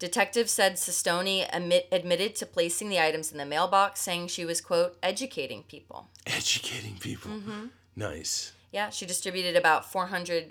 Detectives 0.01 0.51
said 0.51 0.75
Sestoni 0.75 1.49
admit, 1.53 1.89
admitted 1.91 2.35
to 2.37 2.47
placing 2.47 2.89
the 2.89 3.01
items 3.01 3.33
in 3.33 3.39
the 3.39 3.47
mailbox 3.47 4.01
saying 4.01 4.29
she 4.29 4.45
was 4.45 4.61
quote 4.61 4.97
educating 5.03 5.63
people. 5.63 6.09
Educating 6.27 6.99
people. 6.99 7.31
Mm-hmm. 7.31 7.67
Nice. 7.97 8.53
Yeah, 8.73 8.91
she 8.91 9.07
distributed 9.07 9.57
about 9.57 9.91
400 9.91 10.51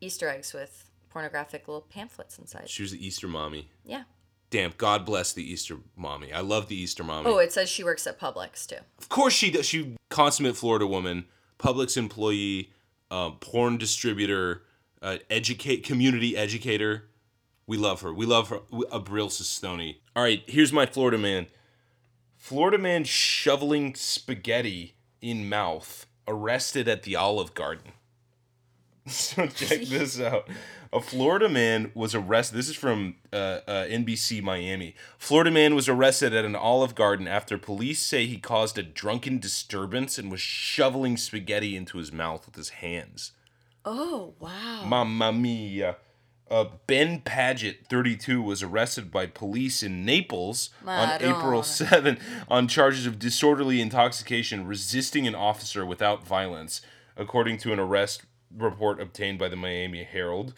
Easter 0.00 0.28
eggs 0.28 0.54
with 0.54 0.84
pornographic 1.10 1.66
little 1.66 1.86
pamphlets 1.90 2.38
inside. 2.38 2.70
She 2.70 2.82
was 2.82 2.92
the 2.92 3.04
Easter 3.04 3.26
mommy. 3.28 3.68
Yeah. 3.84 4.04
Damn, 4.50 4.72
God 4.78 5.04
bless 5.04 5.32
the 5.32 5.42
Easter 5.42 5.76
mommy. 5.96 6.32
I 6.32 6.40
love 6.40 6.68
the 6.68 6.76
Easter 6.76 7.04
mommy. 7.04 7.28
Oh, 7.28 7.38
it 7.38 7.52
says 7.52 7.68
she 7.68 7.84
works 7.84 8.06
at 8.06 8.18
Publix 8.18 8.66
too. 8.66 8.78
Of 8.98 9.08
course 9.08 9.34
she 9.34 9.50
does. 9.50 9.66
She 9.66 9.96
consummate 10.08 10.56
Florida 10.56 10.86
woman, 10.86 11.26
Publix 11.58 11.96
employee, 11.96 12.70
um, 13.10 13.36
porn 13.40 13.76
distributor, 13.76 14.62
uh, 15.02 15.18
educate 15.28 15.84
community 15.84 16.36
educator. 16.36 17.04
We 17.66 17.76
love 17.76 18.00
her. 18.00 18.14
We 18.14 18.24
love 18.24 18.48
her. 18.48 18.60
Abril 18.90 19.28
Sestoni. 19.28 19.96
All 20.16 20.22
right, 20.22 20.42
here's 20.46 20.72
my 20.72 20.86
Florida 20.86 21.18
man. 21.18 21.46
Florida 22.36 22.78
man 22.78 23.04
shoveling 23.04 23.94
spaghetti 23.94 24.94
in 25.20 25.48
mouth 25.48 26.06
arrested 26.26 26.88
at 26.88 27.02
the 27.02 27.16
Olive 27.16 27.52
Garden. 27.54 27.92
So 29.18 29.46
check 29.46 29.82
this 29.82 30.20
out. 30.20 30.48
A 30.92 31.00
Florida 31.00 31.48
man 31.48 31.90
was 31.94 32.14
arrested. 32.14 32.56
This 32.56 32.68
is 32.68 32.76
from 32.76 33.16
uh, 33.32 33.60
uh, 33.66 33.84
NBC 33.86 34.42
Miami. 34.42 34.94
Florida 35.18 35.50
man 35.50 35.74
was 35.74 35.88
arrested 35.88 36.32
at 36.32 36.44
an 36.44 36.56
Olive 36.56 36.94
Garden 36.94 37.28
after 37.28 37.58
police 37.58 38.00
say 38.00 38.26
he 38.26 38.38
caused 38.38 38.78
a 38.78 38.82
drunken 38.82 39.38
disturbance 39.38 40.18
and 40.18 40.30
was 40.30 40.40
shoveling 40.40 41.16
spaghetti 41.16 41.76
into 41.76 41.98
his 41.98 42.10
mouth 42.10 42.46
with 42.46 42.56
his 42.56 42.70
hands. 42.70 43.32
Oh, 43.84 44.34
wow. 44.38 44.84
Mamma 44.86 45.32
mia. 45.32 45.96
Uh, 46.50 46.64
ben 46.86 47.20
Paget, 47.20 47.86
32, 47.90 48.40
was 48.40 48.62
arrested 48.62 49.10
by 49.10 49.26
police 49.26 49.82
in 49.82 50.06
Naples 50.06 50.70
on 50.86 51.10
April 51.20 51.60
Madonna. 51.60 51.64
7 51.64 52.18
on 52.48 52.68
charges 52.68 53.04
of 53.04 53.18
disorderly 53.18 53.82
intoxication, 53.82 54.66
resisting 54.66 55.26
an 55.26 55.34
officer 55.34 55.84
without 55.84 56.26
violence, 56.26 56.80
according 57.18 57.58
to 57.58 57.72
an 57.74 57.78
arrest 57.78 58.22
report 58.56 59.00
obtained 59.00 59.38
by 59.38 59.48
the 59.48 59.56
Miami 59.56 60.04
Herald. 60.04 60.54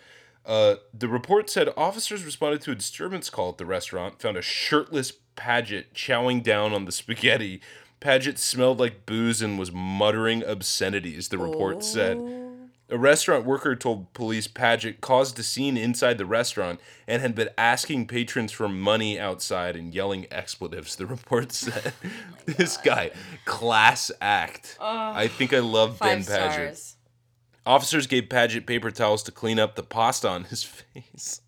Uh, 0.46 0.76
the 0.92 1.08
report 1.08 1.50
said 1.50 1.68
officers 1.76 2.24
responded 2.24 2.62
to 2.62 2.70
a 2.70 2.74
disturbance 2.74 3.30
call 3.30 3.50
at 3.50 3.58
the 3.58 3.66
restaurant, 3.66 4.20
found 4.20 4.36
a 4.36 4.42
shirtless 4.42 5.12
Paget 5.36 5.94
chowing 5.94 6.42
down 6.42 6.72
on 6.72 6.84
the 6.84 6.92
spaghetti. 6.92 7.60
Paget 8.00 8.38
smelled 8.38 8.80
like 8.80 9.06
booze 9.06 9.42
and 9.42 9.58
was 9.58 9.72
muttering 9.72 10.42
obscenities, 10.42 11.28
the 11.28 11.38
report 11.38 11.84
said. 11.84 12.18
A 12.88 12.98
restaurant 12.98 13.44
worker 13.44 13.76
told 13.76 14.12
police 14.14 14.48
Paget 14.48 15.00
caused 15.00 15.38
a 15.38 15.44
scene 15.44 15.76
inside 15.76 16.18
the 16.18 16.26
restaurant 16.26 16.80
and 17.06 17.22
had 17.22 17.36
been 17.36 17.50
asking 17.56 18.08
patrons 18.08 18.50
for 18.50 18.68
money 18.68 19.18
outside 19.18 19.76
and 19.76 19.94
yelling 19.94 20.26
expletives, 20.32 20.96
the 20.96 21.06
report 21.16 21.52
said. 21.52 21.92
this 22.46 22.76
guy, 22.78 23.12
class 23.44 24.10
act. 24.20 24.76
I 24.80 25.28
think 25.28 25.52
I 25.52 25.60
love 25.60 26.00
Ben 26.00 26.24
Paget. 26.24 26.76
stars. 26.76 26.96
Officers 27.66 28.06
gave 28.06 28.28
Paget 28.28 28.66
paper 28.66 28.90
towels 28.90 29.22
to 29.24 29.32
clean 29.32 29.58
up 29.58 29.74
the 29.74 29.82
pasta 29.82 30.28
on 30.28 30.44
his 30.44 30.62
face, 30.94 31.42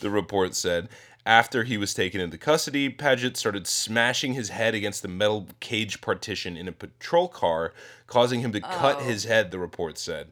the 0.00 0.10
report 0.10 0.54
said. 0.54 0.88
After 1.26 1.64
he 1.64 1.76
was 1.76 1.92
taken 1.92 2.22
into 2.22 2.38
custody, 2.38 2.88
Paget 2.88 3.36
started 3.36 3.66
smashing 3.66 4.32
his 4.32 4.48
head 4.48 4.74
against 4.74 5.02
the 5.02 5.08
metal 5.08 5.46
cage 5.60 6.00
partition 6.00 6.56
in 6.56 6.68
a 6.68 6.72
patrol 6.72 7.28
car, 7.28 7.74
causing 8.06 8.40
him 8.40 8.52
to 8.52 8.60
cut 8.60 9.02
his 9.02 9.24
head, 9.24 9.50
the 9.50 9.58
report 9.58 9.98
said. 9.98 10.28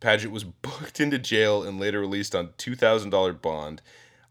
Paget 0.00 0.30
was 0.30 0.44
booked 0.62 0.98
into 0.98 1.18
jail 1.18 1.62
and 1.62 1.78
later 1.78 2.00
released 2.00 2.34
on 2.34 2.48
$2,000 2.56 3.42
bond. 3.42 3.82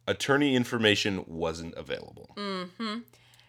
Attorney 0.07 0.55
information 0.55 1.23
wasn't 1.27 1.75
available. 1.75 2.31
Mm-hmm. 2.35 2.99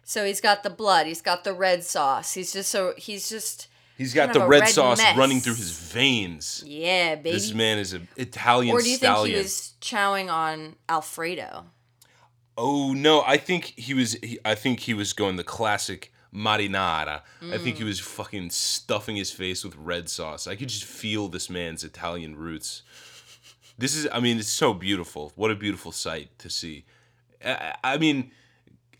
So 0.05 0.26
he's 0.26 0.40
got 0.40 0.62
the 0.62 0.70
blood. 0.70 1.07
He's 1.07 1.22
got 1.22 1.44
the 1.44 1.55
red 1.55 1.85
sauce. 1.85 2.35
He's 2.35 2.53
just 2.53 2.68
so 2.68 2.94
he's 2.98 3.29
just 3.31 3.68
He's 4.01 4.15
got 4.15 4.33
the 4.33 4.41
red, 4.41 4.61
red 4.63 4.69
sauce 4.71 4.99
mess. 4.99 5.17
running 5.17 5.41
through 5.41 5.57
his 5.57 5.73
veins. 5.73 6.65
yeah, 6.67 7.17
baby. 7.17 7.33
This 7.33 7.53
man 7.53 7.79
is 7.79 7.93
an 7.93 8.09
Italian 8.17 8.75
or 8.75 8.81
do 8.81 8.89
you 8.89 8.97
stallion. 8.97 9.25
think 9.27 9.37
he 9.37 9.43
was 9.43 9.75
chowing 9.83 10.33
on 10.33 10.77
Alfredo? 10.89 11.67
Oh 12.57 12.93
no, 12.95 13.23
I 13.27 13.37
think 13.37 13.75
he 13.77 13.93
was. 13.95 14.15
He, 14.23 14.39
I 14.45 14.55
think 14.55 14.81
he 14.81 14.95
was 14.95 15.13
going 15.13 15.37
the 15.37 15.45
classic 15.45 16.13
marinara. 16.35 17.21
I 17.43 17.59
think 17.59 17.77
Mm. 17.77 17.79
he 17.79 17.85
was 17.85 18.01
fucking 18.01 18.51
stuffing 18.51 19.17
his 19.17 19.31
face 19.31 19.65
with 19.65 19.77
red 19.77 20.09
sauce. 20.09 20.47
I 20.47 20.57
could 20.57 20.69
just 20.69 20.85
feel 20.85 21.29
this 21.29 21.51
man's 21.51 21.85
Italian 21.85 22.37
roots. 22.37 22.83
This 23.79 23.95
is. 23.97 24.09
I 24.13 24.21
mean, 24.21 24.39
it's 24.39 24.49
so 24.49 24.73
beautiful. 24.75 25.33
What 25.37 25.51
a 25.51 25.55
beautiful 25.55 25.93
sight 25.93 26.39
to 26.39 26.49
see. 26.51 26.85
I, 27.45 27.75
I 27.85 27.99
mean, 27.99 28.31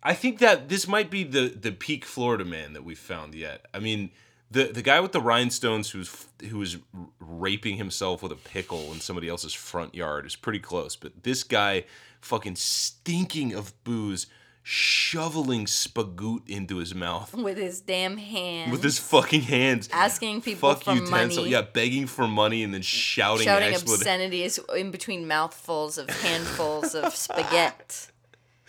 I 0.03 0.15
think 0.15 0.39
that 0.41 0.69
this 0.69 0.87
might 0.87 1.11
be 1.11 1.25
the 1.25 1.49
the 1.49 1.73
peak 1.73 2.05
Florida 2.05 2.45
man 2.45 2.73
that 2.75 2.85
we've 2.85 2.99
found 2.99 3.35
yet. 3.35 3.65
I 3.73 3.79
mean. 3.79 4.11
The, 4.53 4.65
the 4.65 4.83
guy 4.83 4.99
with 5.01 5.13
the 5.13 5.21
rhinestones 5.21 5.91
who's 5.91 6.27
who 6.49 6.59
was 6.59 6.77
raping 7.21 7.77
himself 7.77 8.23
with 8.23 8.33
a 8.33 8.37
pickle 8.37 8.93
in 8.93 9.01
somebody 9.01 9.29
else's 9.29 9.55
front 9.55 9.95
yard 9.95 10.27
is 10.27 10.35
pretty 10.37 10.59
close, 10.59 10.97
but 10.97 11.23
this 11.23 11.45
guy 11.45 11.85
fucking 12.21 12.57
stinking 12.57 13.55
of 13.55 13.73
booze, 13.85 14.27
shoveling 14.63 15.67
spagoot 15.67 16.49
into 16.49 16.79
his 16.79 16.95
mouth. 16.95 17.33
With 17.35 17.57
his 17.59 17.81
damn 17.81 18.17
hands. 18.17 18.73
With 18.73 18.83
his 18.83 18.99
fucking 18.99 19.43
hands, 19.43 19.89
asking 19.93 20.43
people 20.43 20.75
fuck 20.75 20.83
for 20.83 20.95
money. 20.97 21.49
yeah, 21.49 21.63
begging 21.63 22.07
for 22.07 22.27
money 22.27 22.63
and 22.65 22.75
then 22.75 22.83
shouting, 22.83 23.45
Shouting 23.45 23.73
expletive- 23.73 24.01
obscenities 24.01 24.59
in 24.77 24.91
between 24.91 25.29
mouthfuls 25.29 25.97
of 25.97 26.11
handfuls 26.11 26.95
of 26.95 27.15
spaghetti. 27.15 28.09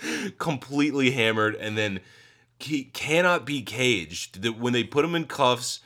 completely 0.37 1.11
hammered, 1.11 1.55
and 1.55 1.77
then 1.77 1.99
he 2.63 2.85
cannot 2.85 3.45
be 3.45 3.61
caged. 3.61 4.41
The- 4.41 4.51
When 4.51 4.73
they 4.73 4.83
put 4.83 5.03
him 5.05 5.15
in 5.15 5.25
cuffs, 5.25 5.79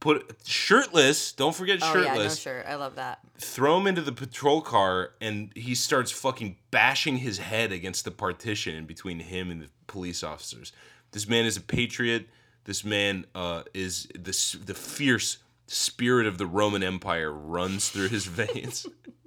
put 0.00 0.36
shirtless. 0.44 1.32
Don't 1.32 1.54
forget 1.54 1.78
Oh 1.82 1.86
yeah, 1.98 2.14
no 2.14 2.28
shirtless. 2.28 2.66
I 2.68 2.74
love 2.76 2.94
that. 2.96 3.20
throw 3.38 3.78
him 3.78 3.86
into 3.86 4.00
the 4.02 4.12
patrol 4.12 4.60
car 4.62 5.12
and 5.20 5.50
he 5.54 5.74
starts 5.74 6.10
fucking 6.12 6.56
bashing 6.70 7.18
his 7.18 7.38
head 7.38 7.72
against 7.72 8.04
the 8.04 8.10
partition 8.10 8.74
in 8.74 8.86
between 8.86 9.20
him 9.20 9.50
and 9.50 9.62
the 9.62 9.68
police 9.86 10.22
officers. 10.22 10.72
This 11.12 11.28
man 11.28 11.44
is 11.46 11.56
a 11.56 11.60
patriot. 11.62 12.28
This 12.64 12.84
man 12.84 13.24
uh, 13.34 13.62
is 13.74 14.06
the 14.14 14.58
the 14.64 14.74
fierce 14.74 15.38
spirit 15.66 16.26
of 16.26 16.38
the 16.38 16.46
Roman 16.46 16.82
Empire 16.82 17.32
runs 17.32 17.88
through 17.88 18.08
his 18.08 18.26
veins. 18.26 18.86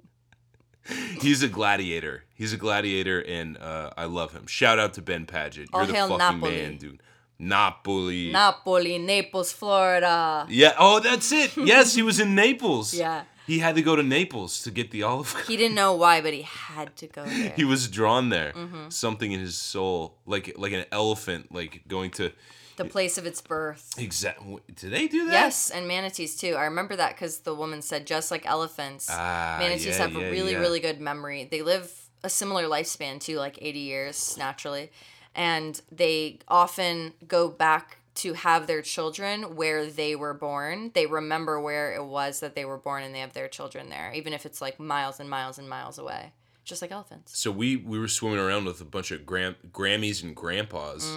He's 1.20 1.42
a 1.42 1.48
gladiator. 1.48 2.24
He's 2.34 2.52
a 2.52 2.56
gladiator, 2.56 3.20
and 3.20 3.56
uh, 3.58 3.90
I 3.96 4.04
love 4.06 4.32
him. 4.32 4.46
Shout 4.46 4.78
out 4.78 4.94
to 4.94 5.02
Ben 5.02 5.26
Paget. 5.26 5.68
You're 5.72 5.80
All 5.80 5.86
the 5.86 5.92
fucking 5.94 6.18
Napoli. 6.18 6.50
man, 6.56 6.76
dude. 6.76 7.00
Napoli. 7.38 8.30
Napoli, 8.30 8.98
Naples, 8.98 9.52
Florida. 9.52 10.46
yeah. 10.48 10.74
Oh, 10.78 11.00
that's 11.00 11.30
it. 11.32 11.56
Yes, 11.72 11.94
he 11.94 12.02
was 12.02 12.18
in 12.20 12.34
Naples. 12.34 12.94
Yeah. 12.94 13.24
He 13.46 13.58
had 13.58 13.74
to 13.74 13.82
go 13.82 13.96
to 13.96 14.02
Naples 14.04 14.62
to 14.62 14.70
get 14.70 14.90
the 14.92 15.02
olive. 15.02 15.34
He 15.48 15.56
didn't 15.56 15.74
know 15.74 15.94
why, 15.94 16.20
but 16.20 16.32
he 16.32 16.42
had 16.42 16.94
to 16.96 17.06
go 17.08 17.24
there. 17.26 17.52
he 17.56 17.64
was 17.64 17.88
drawn 17.88 18.28
there 18.28 18.52
Mm-hmm. 18.52 18.88
something 18.90 19.32
in 19.32 19.40
his 19.40 19.56
soul 19.56 20.16
like 20.26 20.54
like 20.56 20.72
an 20.72 20.84
elephant 20.92 21.52
like 21.52 21.82
going 21.88 22.10
to 22.12 22.30
the 22.76 22.84
place 22.84 23.18
of 23.18 23.26
its 23.26 23.40
birth. 23.40 23.94
Exactly. 23.98 24.58
Do 24.74 24.88
they 24.90 25.08
do 25.08 25.26
that 25.26 25.32
Yes, 25.32 25.70
and 25.70 25.86
manatees 25.86 26.36
too. 26.36 26.54
I 26.54 26.64
remember 26.64 26.96
that 26.96 27.14
because 27.14 27.40
the 27.40 27.54
woman 27.54 27.82
said 27.82 28.06
just 28.06 28.30
like 28.30 28.46
elephants, 28.46 29.08
Ah, 29.10 29.56
manatees 29.58 29.86
yeah, 29.86 29.98
have 29.98 30.14
yeah, 30.14 30.26
a 30.26 30.30
really, 30.30 30.52
yeah. 30.52 30.58
really 30.60 30.80
good 30.80 31.00
memory. 31.00 31.44
They 31.50 31.62
live 31.62 31.92
a 32.24 32.30
similar 32.30 32.64
lifespan 32.64 33.20
too, 33.20 33.36
like 33.38 33.58
80 33.60 33.78
years 33.78 34.36
naturally. 34.38 34.90
And 35.34 35.80
they 35.90 36.38
often 36.48 37.14
go 37.26 37.48
back 37.48 37.98
to 38.14 38.34
have 38.34 38.66
their 38.66 38.82
children 38.82 39.56
where 39.56 39.86
they 39.86 40.14
were 40.14 40.34
born. 40.34 40.90
They 40.94 41.06
remember 41.06 41.58
where 41.58 41.94
it 41.94 42.04
was 42.04 42.40
that 42.40 42.54
they 42.54 42.66
were 42.66 42.76
born 42.76 43.02
and 43.02 43.14
they 43.14 43.20
have 43.20 43.32
their 43.32 43.48
children 43.48 43.88
there, 43.88 44.12
even 44.14 44.34
if 44.34 44.44
it's 44.44 44.60
like 44.60 44.78
miles 44.78 45.18
and 45.18 45.30
miles 45.30 45.58
and 45.58 45.68
miles 45.68 45.98
away. 45.98 46.32
Just 46.64 46.80
like 46.82 46.92
elephants. 46.92 47.36
so 47.38 47.50
we 47.50 47.76
we 47.76 47.98
were 47.98 48.06
swimming 48.08 48.38
around 48.38 48.64
with 48.66 48.80
a 48.80 48.84
bunch 48.84 49.10
of 49.10 49.26
gram, 49.26 49.56
grammys 49.72 50.22
and 50.22 50.34
grandpas 50.36 51.12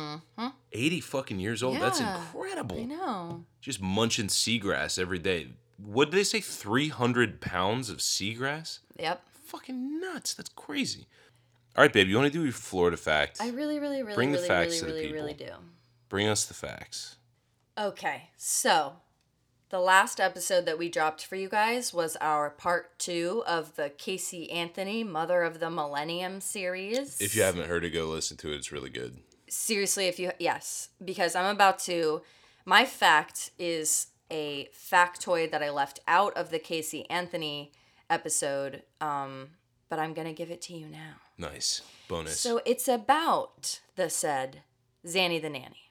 80 0.71 0.99
fucking 1.01 1.39
years 1.39 1.62
old 1.63 1.79
that's 1.79 2.01
Mm-hmm. 2.01 2.38
Incredible 2.38 2.79
I 2.79 2.84
know. 2.86 3.45
just 3.62 3.79
munching 3.81 4.27
seagrass 4.27 4.97
every 4.99 5.19
day 5.19 5.49
what 5.77 6.10
did 6.10 6.17
they 6.17 6.23
say 6.23 6.39
300 6.41 7.41
pounds 7.41 7.89
of 7.89 7.97
seagrass 7.97 8.79
Yep. 8.97 9.21
fucking 9.45 9.99
nuts 9.99 10.34
that's 10.34 10.49
crazy 10.49 11.08
all 11.77 11.84
right 11.84 11.93
babe 11.93 12.08
you 12.08 12.15
want 12.17 12.31
to 12.31 12.38
do 12.38 12.43
your 12.43 12.51
florida 12.53 12.97
facts? 12.97 13.39
I 13.39 13.49
really, 13.49 13.79
really, 13.79 14.01
really, 14.01 14.15
Bring 14.15 14.31
the 14.31 14.38
really, 14.38 14.47
facts 14.47 14.81
really, 14.81 15.01
to 15.03 15.08
the 15.08 15.13
really, 15.13 15.13
really 15.13 15.34
do. 15.34 15.45
people. 15.45 15.60
bring 16.10 16.27
us 16.27 16.45
the 16.45 16.53
facts 16.55 17.17
Okay, 17.77 18.29
so 18.38 18.93
The 19.69 19.80
last 19.80 20.19
episode 20.19 20.65
that 20.65 20.78
we 20.78 20.89
dropped 20.89 21.25
for 21.25 21.36
you 21.36 21.49
guys 21.49 21.93
was 21.93 22.15
our 22.21 22.49
part 22.49 22.97
two 22.99 23.43
of 23.47 23.75
the 23.75 23.89
Casey 23.89 24.49
Anthony 24.51 25.04
Mother 25.04 25.41
of 25.43 25.60
the 25.60 25.69
Millennium 25.69 26.39
series. 26.39 27.19
If 27.19 27.36
you 27.36 27.41
haven't 27.41 27.67
heard 27.67 27.84
it, 27.84 27.89
go 27.89 28.06
listen 28.06 28.38
to 28.38 28.51
it. 28.54 28.58
It's 28.58 28.71
really 28.71 28.89
good. 28.91 29.17
seriously 29.47 30.08
if 30.08 30.17
you 30.19 30.32
yes 30.39 30.89
because 31.04 31.36
i'm 31.36 31.45
about 31.56 31.78
to 31.80 32.21
my 32.65 32.84
fact 32.84 33.51
is 33.60 34.08
a 34.32 34.67
factoid 34.73 35.51
that 35.51 35.62
i 35.62 35.69
left 35.69 35.99
out 36.08 36.36
of 36.36 36.49
the 36.49 36.58
casey 36.58 37.08
anthony 37.12 37.71
episode 38.10 38.82
um 38.99 39.49
but 39.88 39.99
i'm 39.99 40.13
gonna 40.15 40.34
give 40.34 40.49
it 40.49 40.62
to 40.63 40.73
you 40.73 40.88
now 40.88 41.13
Nice. 41.38 41.82
Bonus. 42.08 42.39
so 42.39 42.60
it's 42.65 42.88
about 42.88 43.80
the 43.95 44.10
said 44.10 44.63
zanny 45.06 45.39
the 45.39 45.49
nanny 45.49 45.85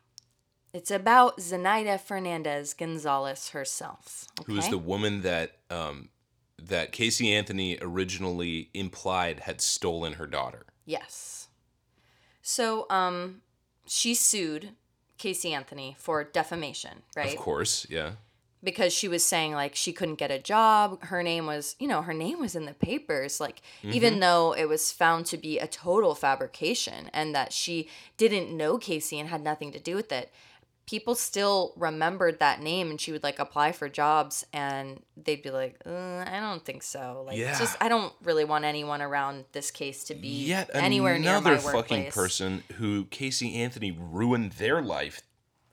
it's 0.75 0.91
about 0.91 1.39
zenaida 1.39 1.99
fernandez 1.99 2.75
gonzalez 2.75 3.51
herself 3.51 4.27
okay? 4.41 4.53
Who 4.53 4.59
is 4.59 4.69
the 4.69 4.79
woman 4.79 5.23
that 5.23 5.53
um, 5.71 6.11
that 6.69 6.93
Casey 6.93 7.33
Anthony 7.33 7.79
originally 7.81 8.71
implied 8.75 9.41
had 9.41 9.61
stolen 9.61 10.15
her 10.15 10.27
daughter? 10.27 10.67
Yes. 10.85 11.49
So, 12.43 12.87
um, 12.91 13.43
she 13.87 14.15
sued 14.15 14.71
Casey 15.19 15.53
Anthony 15.53 15.97
for 15.99 16.25
defamation, 16.25 17.03
right? 17.17 17.35
Of 17.35 17.39
course, 17.39 17.87
yeah. 17.89 18.13
Because 18.63 18.95
she 18.95 19.09
was 19.09 19.23
saying 19.23 19.53
like 19.53 19.75
she 19.75 19.93
couldn't 19.93 20.15
get 20.15 20.31
a 20.31 20.39
job. 20.39 21.03
Her 21.05 21.23
name 21.23 21.47
was, 21.47 21.77
you 21.79 21.87
know, 21.87 22.01
her 22.01 22.15
name 22.15 22.41
was 22.41 22.57
in 22.57 22.65
the 22.65 22.73
papers. 22.73 23.39
Like, 23.39 23.61
even 23.83 24.21
though 24.21 24.55
it 24.55 24.67
was 24.67 24.91
found 24.91 25.27
to 25.27 25.37
be 25.37 25.59
a 25.59 25.67
total 25.67 26.15
fabrication 26.15 27.11
and 27.13 27.35
that 27.35 27.53
she 27.53 27.89
didn't 28.17 28.57
know 28.57 28.79
Casey 28.79 29.19
and 29.19 29.29
had 29.29 29.43
nothing 29.43 29.71
to 29.73 29.79
do 29.79 29.95
with 29.95 30.11
it, 30.13 30.33
people 30.87 31.15
still 31.15 31.73
remembered 31.77 32.39
that 32.41 32.61
name 32.61 32.91
and 32.91 33.01
she 33.01 33.11
would 33.11 33.23
like 33.23 33.39
apply 33.39 33.73
for 33.73 33.89
jobs 33.89 34.45
and 34.53 35.03
they'd 35.17 35.43
be 35.43 35.51
like, 35.51 35.81
uh, 35.87 36.25
I 36.27 36.39
don't 36.41 36.65
think 36.65 36.83
so. 36.83 37.25
Like, 37.27 37.39
Yeah. 37.39 37.59
just, 37.59 37.77
I 37.81 37.89
don't 37.89 38.13
really 38.23 38.45
want 38.45 38.65
anyone 38.67 39.01
around 39.01 39.45
this 39.53 39.71
case 39.71 40.05
to 40.05 40.15
be 40.15 40.45
Yet 40.47 40.71
anywhere 40.75 41.19
near 41.19 41.31
another 41.39 41.53
my 41.53 41.57
fucking 41.59 41.75
workplace. 42.05 42.15
person 42.15 42.63
who 42.77 43.07
Casey 43.07 43.55
Anthony 43.55 43.93
ruined 43.93 44.53
their 44.53 44.83
life. 44.83 45.23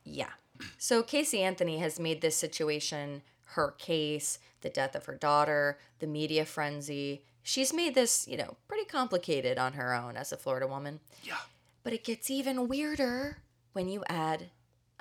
Yeah. 0.06 0.30
So 0.78 1.04
Casey 1.04 1.41
Anthony 1.41 1.80
has 1.80 2.00
made 2.00 2.21
this 2.21 2.36
situation 2.38 3.21
her 3.56 3.71
case, 3.78 4.39
the 4.62 4.69
death 4.69 4.95
of 4.95 5.06
her 5.08 5.15
daughter, 5.15 5.78
the 6.00 6.08
media 6.08 6.45
frenzy. 6.45 7.24
She's 7.43 7.74
made 7.74 7.95
this, 7.95 8.28
you 8.30 8.38
know, 8.38 8.56
pretty 8.69 8.86
complicated 8.86 9.58
on 9.58 9.74
her 9.74 9.93
own 9.93 10.15
as 10.15 10.32
a 10.32 10.38
Florida 10.38 10.67
woman. 10.67 11.02
Yeah. 11.24 11.38
But 11.84 11.91
it 11.93 12.04
gets 12.06 12.30
even 12.32 12.67
weirder 12.69 13.39
when 13.74 13.89
you 13.89 14.04
add 14.08 14.52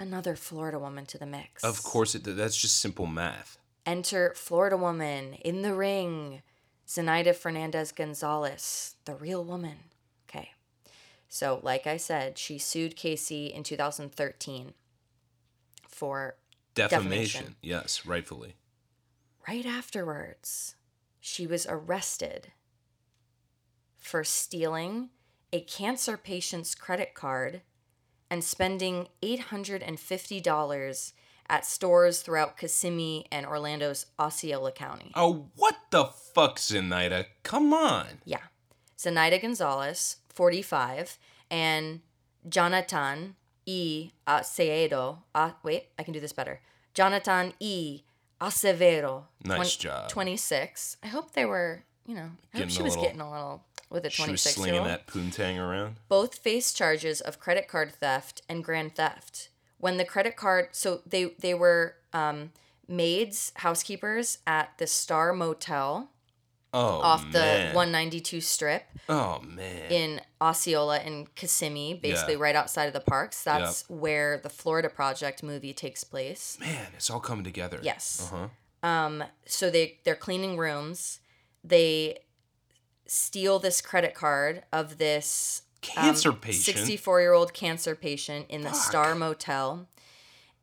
another 0.01 0.35
Florida 0.35 0.79
woman 0.79 1.07
to 1.07 1.19
the 1.19 1.27
mix. 1.27 1.63
Of 1.63 1.83
course, 1.85 2.15
it. 2.17 2.25
That's 2.25 2.57
just 2.61 2.79
simple 2.79 3.07
math. 3.07 3.59
Enter 3.87 4.33
Florida 4.35 4.77
woman 4.77 5.35
in 5.35 5.63
the 5.63 5.75
ring, 5.75 6.43
Zenaida 6.89 7.35
Fernandez 7.35 7.93
Gonzalez, 7.93 8.97
the 9.05 9.15
real 9.15 9.45
woman. 9.45 9.77
Okay. 10.29 10.51
So, 11.29 11.61
like 11.63 11.87
I 11.87 11.97
said, 11.97 12.39
she 12.39 12.59
sued 12.59 12.97
Casey 12.97 13.47
in 13.47 13.63
2013 13.63 14.75
for 15.87 16.35
Defamation. 16.75 17.11
Defamation. 17.11 17.57
Yes, 17.63 18.07
rightfully. 18.07 18.55
right 19.47 19.67
afterwards, 19.67 20.77
she 21.21 21.47
was 21.47 21.67
arrested 21.69 22.53
for 23.99 24.25
stealing 24.25 25.11
a 25.53 25.61
cancer 25.61 26.17
patient's 26.17 26.75
credit 26.75 27.13
card 27.15 27.63
and 28.31 28.45
spending 28.45 29.09
$850 29.23 31.13
at 31.49 31.67
stores 31.67 32.23
throughout 32.23 32.57
Kissimmee 32.57 33.27
and 33.33 33.45
Orlando's 33.47 34.07
Osceola 34.19 34.71
County. 34.73 35.11
Oh, 35.15 35.47
what 35.57 35.77
the 35.91 36.05
fuck, 36.05 36.59
Zenaida? 36.59 37.27
Come 37.43 37.73
on. 37.75 38.07
Yeah. 38.25 38.39
Zenaida 38.97 39.41
Gonzalez, 39.41 40.17
45, 40.29 41.19
and 41.51 42.01
Jonathan 42.49 43.35
E. 43.67 44.11
Acevedo. 44.27 45.19
Uh, 45.35 45.53
wait, 45.63 45.89
I 45.99 46.03
can 46.05 46.13
do 46.15 46.21
this 46.21 46.33
better. 46.33 46.61
Jonathan 46.95 47.53
E. 47.59 48.03
Acevedo. 48.41 49.25
Nice 49.45 49.77
job. 49.77 50.09
26. 50.09 50.97
I 51.03 51.09
hope 51.09 51.33
they 51.33 51.45
were, 51.45 51.83
you 52.07 52.15
know, 52.15 52.31
I 52.55 52.59
Getting 52.59 52.69
hope 52.69 52.77
she 52.77 52.83
was 52.83 52.93
little- 52.97 53.05
getting 53.05 53.21
a 53.21 53.31
little 53.31 53.65
with 53.91 54.05
a 54.07 54.11
She 54.11 54.23
was 54.23 54.43
26 54.43 54.57
year 54.57 54.65
slinging 54.67 54.85
that 54.85 55.07
poontang 55.07 55.59
around. 55.59 55.97
Both 56.09 56.39
face 56.39 56.73
charges 56.73 57.21
of 57.21 57.39
credit 57.41 57.69
card 57.69 57.93
theft 57.93 58.43
and 58.49 58.65
grand 58.65 58.95
theft. 58.97 59.49
When 59.79 59.97
the 59.97 60.05
credit 60.05 60.37
card, 60.37 60.69
so 60.73 61.01
they 61.07 61.35
they 61.39 61.55
were 61.55 61.97
um, 62.13 62.53
maids, 62.89 63.53
housekeepers 63.57 64.39
at 64.47 64.77
the 64.79 64.87
Star 64.87 65.33
Motel 65.33 66.11
Oh 66.73 67.01
off 67.01 67.25
the 67.33 67.39
man. 67.41 67.75
192 67.75 68.41
strip 68.41 68.85
Oh 69.09 69.41
man. 69.41 69.91
in 69.91 70.21
Osceola 70.41 70.99
and 70.99 71.35
Kissimmee, 71.35 71.95
basically 71.95 72.35
Yeah. 72.35 72.41
right 72.43 72.55
outside 72.55 72.85
of 72.87 72.93
the 72.93 73.01
parks. 73.01 73.43
That's 73.43 73.89
where 73.91 74.39
the 74.39 74.51
Florida 74.51 74.89
Project 74.89 75.43
movie 75.43 75.73
takes 75.73 76.05
place. 76.05 76.57
man, 76.61 76.87
it's 76.95 77.11
all 77.11 77.19
coming 77.19 77.43
together. 77.43 77.81
Yes. 77.83 78.31
Uh 78.33 78.37
huh. 78.37 78.89
Um, 78.89 79.25
so 79.47 79.69
they 79.69 79.99
they're 80.05 80.15
cleaning 80.15 80.57
rooms. 80.59 81.19
They 81.65 82.19
steal 83.13 83.59
this 83.59 83.81
credit 83.83 84.15
card 84.15 84.63
of 84.73 84.99
this 84.99 85.63
um, 85.97 86.05
Cancer 86.05 86.33
patient. 86.33 86.77
64 86.77 87.21
year 87.21 87.33
old 87.33 87.53
cancer 87.53 87.97
patient 87.97 88.47
in 88.49 88.61
the 88.63 88.69
Fuck. 88.69 88.79
Star 88.79 89.15
Motel, 89.17 89.89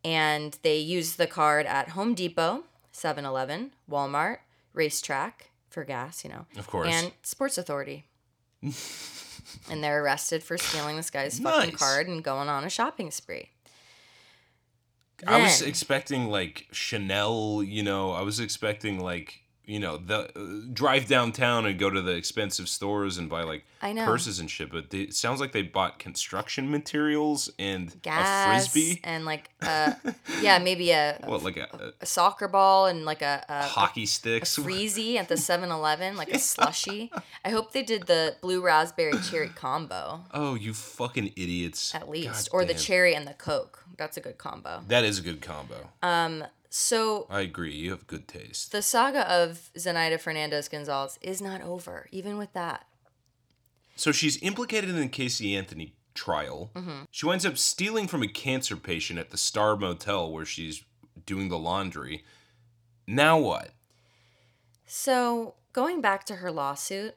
and 0.05 0.57
they 0.61 0.77
use 0.77 1.15
the 1.17 1.27
card 1.27 1.65
at 1.65 1.89
Home 1.89 2.13
Depot, 2.13 2.63
7-Eleven, 2.93 3.71
Walmart, 3.91 4.37
RaceTrac 4.73 5.31
for 5.69 5.83
gas, 5.83 6.23
you 6.23 6.29
know, 6.29 6.45
Of 6.57 6.67
course. 6.67 6.87
and 6.89 7.11
Sports 7.21 7.57
Authority. 7.57 8.05
and 8.61 9.83
they're 9.83 10.01
arrested 10.03 10.41
for 10.43 10.57
stealing 10.57 10.95
this 10.95 11.09
guy's 11.09 11.39
fucking 11.39 11.71
Nice. 11.71 11.77
card 11.79 12.07
and 12.07 12.23
going 12.23 12.47
on 12.47 12.63
a 12.63 12.69
shopping 12.69 13.11
spree. 13.11 13.49
I 15.25 15.41
was 15.41 15.61
expecting 15.63 16.29
like 16.29 16.67
Chanel, 16.71 17.63
you 17.63 17.81
know, 17.83 18.11
I 18.11 18.21
was 18.21 18.39
expecting 18.39 18.99
like, 18.99 19.41
you 19.67 19.79
know, 19.79 19.97
the 19.97 20.29
uh, 20.35 20.65
drive 20.73 21.07
downtown 21.07 21.65
and 21.65 21.77
go 21.77 21.89
to 21.89 22.01
the 22.01 22.13
expensive 22.13 22.67
stores 22.69 23.17
and 23.17 23.29
buy 23.29 23.43
like 23.43 23.65
I 23.81 23.91
know. 23.93 24.05
purses 24.05 24.39
and 24.39 24.49
shit, 24.49 24.71
but 24.71 24.89
they, 24.89 25.01
it 25.01 25.13
sounds 25.13 25.39
like 25.41 25.51
they 25.51 25.61
bought 25.61 25.99
construction 25.99 26.71
materials 26.71 27.51
and 27.59 28.01
Gas 28.01 28.45
a 28.67 28.69
frisbee. 28.71 29.01
and 29.03 29.25
like 29.25 29.49
uh 29.61 29.91
yeah 30.41 30.57
maybe 30.57 30.91
a, 30.91 31.19
What, 31.25 31.43
like 31.43 31.57
a, 31.57 31.93
a 32.01 32.05
soccer 32.05 32.47
ball 32.47 32.85
and 32.87 33.03
like 33.05 33.21
a, 33.21 33.43
a 33.49 33.59
a, 33.59 33.63
hockey 33.63 34.03
a 34.03 34.07
sticks? 34.07 34.57
freezy 34.57 35.17
at 35.17 35.27
the 35.27 35.35
7-Eleven 35.35 36.15
like 36.15 36.29
a 36.33 36.39
slushy. 36.39 37.11
I 37.45 37.49
hope 37.49 37.73
they 37.73 37.83
did 37.83 38.07
the 38.07 38.37
blue 38.41 38.61
raspberry 38.61 39.19
cherry 39.29 39.49
combo 39.49 40.21
Oh, 40.33 40.55
you 40.55 40.73
fucking 40.73 41.33
idiots. 41.35 41.93
at 41.93 42.09
least 42.09 42.49
God 42.51 42.57
or 42.57 42.65
the 42.65 42.73
cherry 42.73 43.13
and 43.13 43.27
the 43.27 43.33
coke. 43.33 43.83
That's 43.97 44.15
a 44.15 44.21
good 44.21 44.37
combo. 44.37 44.81
That 44.87 45.03
is 45.03 45.19
a 45.19 45.21
good 45.21 45.41
combo. 45.41 45.89
Um 46.01 46.45
so 46.77 47.25
I 47.29 47.41
agree. 47.41 47.73
You 47.73 47.91
have 47.91 48.05
good 48.07 48.27
taste. 48.27 48.71
the 48.71 48.81
saga 48.81 49.29
of 49.31 49.71
Zenaida 49.77 50.19
Fernandez 50.19 50.69
Gonzalez 50.69 51.17
is 51.21 51.41
not 51.41 51.61
over 51.61 52.07
even 52.11 52.37
with 52.37 52.53
that. 52.53 52.85
So 53.95 54.11
she's 54.11 54.41
implicated 54.43 54.91
in 54.91 54.97
the 54.97 55.07
Casey 55.07 55.55
Anthony 55.55 55.95
trial. 56.13 56.69
Mm-hmm. 56.75 57.03
She 57.09 57.25
winds 57.25 57.45
up 57.45 57.57
stealing 57.57 58.07
from 58.07 58.21
a 58.21 58.27
cancer 58.27 58.75
patient 58.75 59.17
at 59.17 59.31
the 59.31 59.37
Star 59.37 59.75
Motel 59.75 60.31
where 60.31 60.45
she's 60.45 60.83
doing 61.25 61.49
the 61.49 61.57
laundry. 61.57 62.23
Now 63.07 63.39
what? 63.39 63.71
So 64.85 65.55
going 65.73 66.01
back 66.01 66.25
to 66.25 66.35
her 66.37 66.51
lawsuit, 66.51 67.15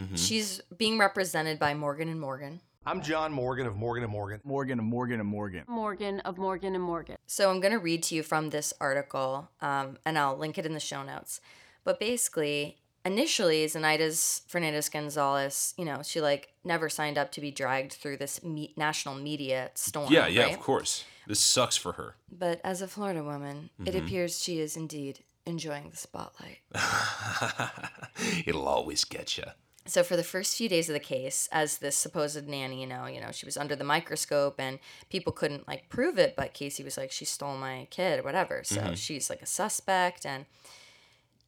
Mm-hmm. 0.00 0.14
she's 0.14 0.60
being 0.76 0.96
represented 0.96 1.58
by 1.58 1.74
Morgan 1.74 2.08
and 2.08 2.20
Morgan. 2.20 2.60
I'm 2.88 3.02
John 3.02 3.34
Morgan 3.34 3.66
of 3.66 3.76
Morgan 3.76 4.02
and 4.02 4.10
Morgan. 4.10 4.40
Morgan 4.44 4.78
and 4.78 4.88
Morgan 4.88 5.20
and 5.20 5.28
Morgan. 5.28 5.62
Morgan 5.68 6.20
of 6.20 6.38
Morgan 6.38 6.74
and 6.74 6.82
Morgan. 6.82 7.16
So 7.26 7.50
I'm 7.50 7.60
going 7.60 7.74
to 7.74 7.78
read 7.78 8.02
to 8.04 8.14
you 8.14 8.22
from 8.22 8.48
this 8.48 8.72
article, 8.80 9.50
um, 9.60 9.98
and 10.06 10.16
I'll 10.18 10.38
link 10.38 10.56
it 10.56 10.64
in 10.64 10.72
the 10.72 10.80
show 10.80 11.02
notes. 11.02 11.42
But 11.84 12.00
basically, 12.00 12.78
initially, 13.04 13.66
Zenaida's 13.66 14.40
Fernandez 14.48 14.88
Gonzalez, 14.88 15.74
you 15.76 15.84
know, 15.84 16.00
she 16.02 16.22
like 16.22 16.54
never 16.64 16.88
signed 16.88 17.18
up 17.18 17.30
to 17.32 17.42
be 17.42 17.50
dragged 17.50 17.92
through 17.92 18.16
this 18.16 18.42
me- 18.42 18.72
national 18.74 19.16
media 19.16 19.70
storm. 19.74 20.10
Yeah, 20.10 20.26
yeah, 20.26 20.44
right? 20.44 20.54
of 20.54 20.60
course. 20.60 21.04
This 21.26 21.40
sucks 21.40 21.76
for 21.76 21.92
her. 21.92 22.14
But 22.32 22.58
as 22.64 22.80
a 22.80 22.88
Florida 22.88 23.22
woman, 23.22 23.68
it 23.84 23.92
Mm-hmm. 23.92 24.06
appears 24.06 24.42
she 24.42 24.60
is 24.60 24.78
indeed 24.78 25.18
enjoying 25.44 25.90
the 25.90 25.96
spotlight. 25.98 26.60
It'll 28.46 28.66
always 28.66 29.04
get 29.04 29.36
you. 29.36 29.44
So 29.88 30.02
for 30.02 30.16
the 30.16 30.22
first 30.22 30.56
few 30.56 30.68
days 30.68 30.88
of 30.88 30.92
the 30.92 31.00
case, 31.00 31.48
as 31.50 31.78
this 31.78 31.96
supposed 31.96 32.46
nanny, 32.46 32.82
you 32.82 32.86
know, 32.86 33.06
you 33.06 33.20
know, 33.20 33.32
she 33.32 33.46
was 33.46 33.56
under 33.56 33.74
the 33.74 33.84
microscope 33.84 34.56
and 34.60 34.78
people 35.08 35.32
couldn't 35.32 35.66
like 35.66 35.88
prove 35.88 36.18
it, 36.18 36.34
but 36.36 36.52
Casey 36.52 36.84
was 36.84 36.96
like, 36.96 37.10
she 37.10 37.24
stole 37.24 37.56
my 37.56 37.88
kid 37.90 38.20
or 38.20 38.22
whatever. 38.22 38.62
So 38.64 38.94
she's 38.94 39.30
like 39.30 39.42
a 39.42 39.46
suspect 39.46 40.26
and 40.26 40.44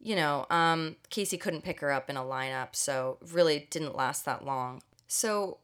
you 0.02 0.16
know, 0.16 0.46
um, 0.48 0.96
Casey 1.10 1.36
couldn't 1.36 1.62
pick 1.62 1.80
her 1.80 1.92
up 1.92 2.08
in 2.08 2.16
a 2.16 2.22
lineup, 2.22 2.74
so 2.74 3.18
really 3.32 3.68
didn't 3.70 3.94
last 3.94 4.24
that 4.24 4.44
long. 4.46 4.82
So 5.06 5.58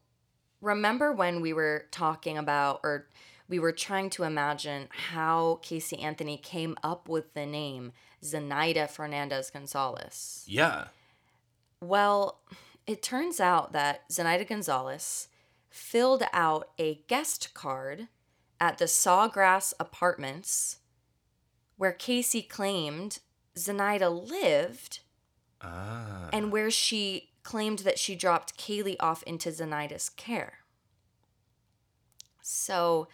remember 0.60 1.10
when 1.10 1.40
we 1.40 1.54
were 1.54 1.86
talking 1.90 2.36
about 2.36 2.80
or 2.82 3.06
we 3.48 3.58
were 3.58 3.72
trying 3.72 4.10
to 4.10 4.24
imagine 4.24 4.88
how 4.90 5.60
Casey 5.62 5.98
Anthony 6.00 6.36
came 6.36 6.76
up 6.82 7.08
with 7.08 7.32
the 7.32 7.46
name 7.46 7.92
Zenaida 8.22 8.90
Fernandez 8.90 9.50
Gonzalez. 9.50 10.44
Yeah. 10.46 10.88
Well, 11.80 12.40
it 12.86 13.02
turns 13.02 13.40
out 13.40 13.72
that 13.72 14.08
Zenaida 14.10 14.48
Gonzalez 14.48 15.28
filled 15.68 16.22
out 16.32 16.70
a 16.78 17.02
guest 17.06 17.52
card 17.54 18.08
at 18.60 18.78
the 18.78 18.86
Sawgrass 18.86 19.74
Apartments 19.78 20.78
where 21.76 21.92
Casey 21.92 22.42
claimed 22.42 23.18
Zenaida 23.56 24.08
lived 24.08 25.00
Ah. 25.60 26.28
and 26.32 26.52
where 26.52 26.70
she 26.70 27.32
claimed 27.42 27.80
that 27.80 27.98
she 27.98 28.14
dropped 28.14 28.58
Caylee 28.58 28.96
off 29.00 29.22
into 29.24 29.50
Zenaida's 29.50 30.08
care. 30.08 30.58
So 32.42 33.08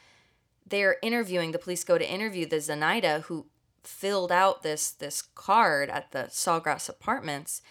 they're 0.66 0.96
interviewing, 1.02 1.52
the 1.52 1.58
police 1.58 1.84
go 1.84 1.98
to 1.98 2.08
interview 2.10 2.46
the 2.46 2.56
Zenaida 2.56 3.22
who 3.22 3.46
filled 3.82 4.30
out 4.30 4.62
this 4.62 4.90
this 4.92 5.22
card 5.22 5.90
at 5.90 6.12
the 6.12 6.28
Sawgrass 6.30 6.88
Apartments. 6.88 7.62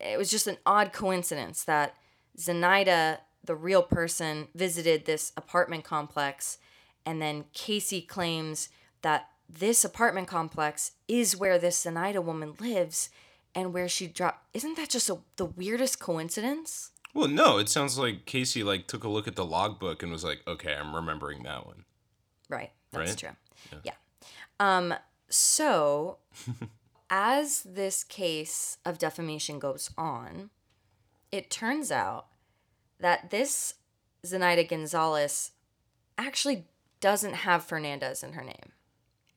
It 0.00 0.18
was 0.18 0.30
just 0.30 0.46
an 0.46 0.58
odd 0.66 0.92
coincidence 0.92 1.64
that 1.64 1.94
Zenaida, 2.38 3.18
the 3.44 3.54
real 3.54 3.82
person, 3.82 4.48
visited 4.54 5.04
this 5.04 5.32
apartment 5.36 5.84
complex, 5.84 6.58
and 7.06 7.20
then 7.20 7.44
Casey 7.52 8.00
claims 8.00 8.68
that 9.02 9.28
this 9.48 9.84
apartment 9.84 10.26
complex 10.28 10.92
is 11.06 11.36
where 11.36 11.58
this 11.58 11.84
Zenaida 11.84 12.22
woman 12.22 12.54
lives 12.58 13.10
and 13.54 13.72
where 13.72 13.88
she 13.88 14.06
dropped. 14.06 14.46
Isn't 14.54 14.76
that 14.76 14.90
just 14.90 15.08
a, 15.10 15.18
the 15.36 15.44
weirdest 15.44 16.00
coincidence? 16.00 16.90
Well, 17.12 17.28
no, 17.28 17.58
it 17.58 17.68
sounds 17.68 17.96
like 17.98 18.24
Casey 18.26 18.64
like 18.64 18.88
took 18.88 19.04
a 19.04 19.08
look 19.08 19.28
at 19.28 19.36
the 19.36 19.44
logbook 19.44 20.02
and 20.02 20.10
was 20.10 20.24
like, 20.24 20.40
"Okay, 20.48 20.74
I'm 20.74 20.96
remembering 20.96 21.44
that 21.44 21.64
one." 21.66 21.84
Right. 22.48 22.72
That's 22.90 23.10
Right? 23.10 23.18
true. 23.70 23.80
Yeah. 23.84 23.92
Um, 24.58 24.94
so 25.28 26.18
as 27.16 27.62
this 27.62 28.02
case 28.02 28.78
of 28.84 28.98
defamation 28.98 29.60
goes 29.60 29.88
on, 29.96 30.50
it 31.30 31.48
turns 31.48 31.92
out 31.92 32.26
that 32.98 33.30
this 33.30 33.74
Zenaida 34.26 34.68
Gonzalez 34.68 35.52
actually 36.18 36.64
doesn't 36.98 37.34
have 37.34 37.62
Fernandez 37.62 38.24
in 38.24 38.32
her 38.32 38.42
name. 38.42 38.72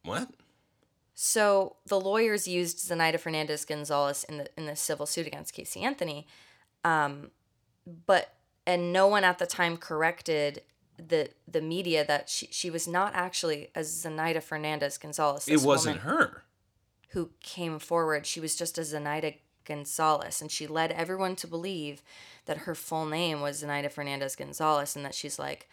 What? 0.04 0.30
So 1.14 1.76
the 1.86 2.00
lawyers 2.00 2.48
used 2.48 2.80
Zenaida 2.80 3.20
Fernandez 3.20 3.64
Gonzalez 3.64 4.24
in 4.24 4.40
the 4.40 4.50
in 4.58 4.66
the 4.66 4.76
civil 4.76 5.06
suit 5.06 5.28
against 5.28 5.54
Casey 5.54 5.82
Anthony, 5.82 6.26
um, 6.84 7.30
but 8.08 8.34
and 8.66 8.92
no 8.92 9.06
one 9.06 9.24
at 9.24 9.38
the 9.38 9.46
time 9.46 9.78
corrected 9.78 10.64
the 10.98 11.30
the 11.48 11.62
media 11.62 12.04
that 12.08 12.28
she 12.28 12.48
she 12.50 12.72
was 12.72 12.88
not 12.88 13.14
actually 13.14 13.70
a 13.76 13.82
Zenaida 13.82 14.42
Fernandez 14.42 14.98
Gonzalez. 14.98 15.48
It 15.48 15.62
wasn't 15.62 16.04
woman 16.04 16.18
her. 16.18 16.44
Who 17.18 17.32
came 17.42 17.80
forward. 17.80 18.28
She 18.28 18.40
was 18.40 18.56
just 18.56 18.78
a 18.78 18.82
Zenaida 18.82 19.38
Gonzalez, 19.66 20.40
and 20.40 20.52
she 20.52 20.68
led 20.68 20.92
everyone 20.92 21.36
to 21.38 21.48
believe 21.48 22.04
that 22.46 22.60
her 22.60 22.76
full 22.76 23.08
name 23.08 23.42
was 23.42 23.64
Zenaida 23.64 23.92
Fernandez 23.92 24.36
Gonzalez, 24.36 24.96
and 24.96 25.04
that 25.04 25.16
she's 25.16 25.40
like, 25.40 25.68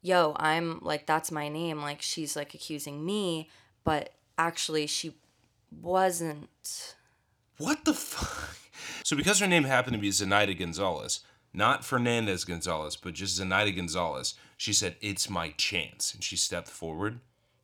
"Yo, 0.00 0.34
I'm 0.36 0.78
like 0.80 1.04
that's 1.04 1.30
my 1.30 1.50
name." 1.50 1.82
Like 1.82 2.00
she's 2.00 2.34
like 2.34 2.54
accusing 2.54 3.04
me, 3.04 3.50
but 3.84 4.14
actually 4.38 4.86
she 4.86 5.16
wasn't. 5.70 6.94
What 7.58 7.84
the 7.84 7.92
fuck? 7.92 8.56
So 9.04 9.14
because 9.16 9.38
her 9.40 9.46
name 9.46 9.64
happened 9.64 9.96
to 9.96 10.00
be 10.00 10.08
Zenaida 10.08 10.58
Gonzalez, 10.58 11.20
not 11.52 11.84
Fernandez 11.84 12.46
Gonzalez, 12.46 12.96
but 12.96 13.12
just 13.12 13.38
Zenaida 13.38 13.76
Gonzalez, 13.76 14.32
she 14.56 14.72
said, 14.72 14.96
"It's 15.02 15.28
my 15.28 15.50
chance," 15.50 16.14
and 16.14 16.24
she 16.24 16.36
stepped 16.36 16.68
forward. 16.68 17.20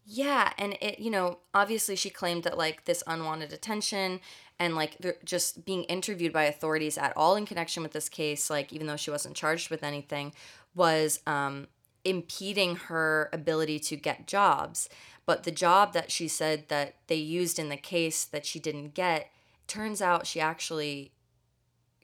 Yeah, 0.09 0.53
and 0.57 0.79
it 0.81 1.01
you 1.01 1.11
know 1.11 1.38
obviously 1.53 1.97
she 1.97 2.11
claimed 2.11 2.45
that 2.45 2.57
like 2.57 2.85
this 2.85 3.03
unwanted 3.07 3.53
attention 3.53 4.21
and 4.59 4.77
like 4.77 4.97
just 5.25 5.64
being 5.64 5.83
interviewed 5.85 6.33
by 6.33 6.45
authorities 6.45 6.97
at 6.97 7.12
all 7.16 7.35
in 7.37 7.45
connection 7.45 7.83
with 7.83 7.92
this 7.92 8.09
case, 8.09 8.49
like 8.49 8.73
even 8.73 8.87
though 8.87 8.97
she 8.97 9.11
wasn't 9.11 9.35
charged 9.35 9.69
with 9.69 9.83
anything, 9.83 10.33
was 10.75 11.21
um, 11.27 11.66
impeding 12.05 12.77
her 12.77 13.29
ability 13.33 13.79
to 13.81 13.97
get 13.97 14.27
jobs. 14.27 14.88
But 15.27 15.42
the 15.42 15.51
job 15.51 15.92
that 15.92 16.12
she 16.12 16.29
said 16.29 16.69
that 16.69 16.95
they 17.09 17.16
used 17.16 17.59
in 17.59 17.69
the 17.69 17.77
case 17.77 18.25
that 18.25 18.47
she 18.47 18.61
didn't 18.61 18.95
get, 18.95 19.31
turns 19.66 20.01
out 20.01 20.27
she 20.27 20.40
actually 20.40 21.12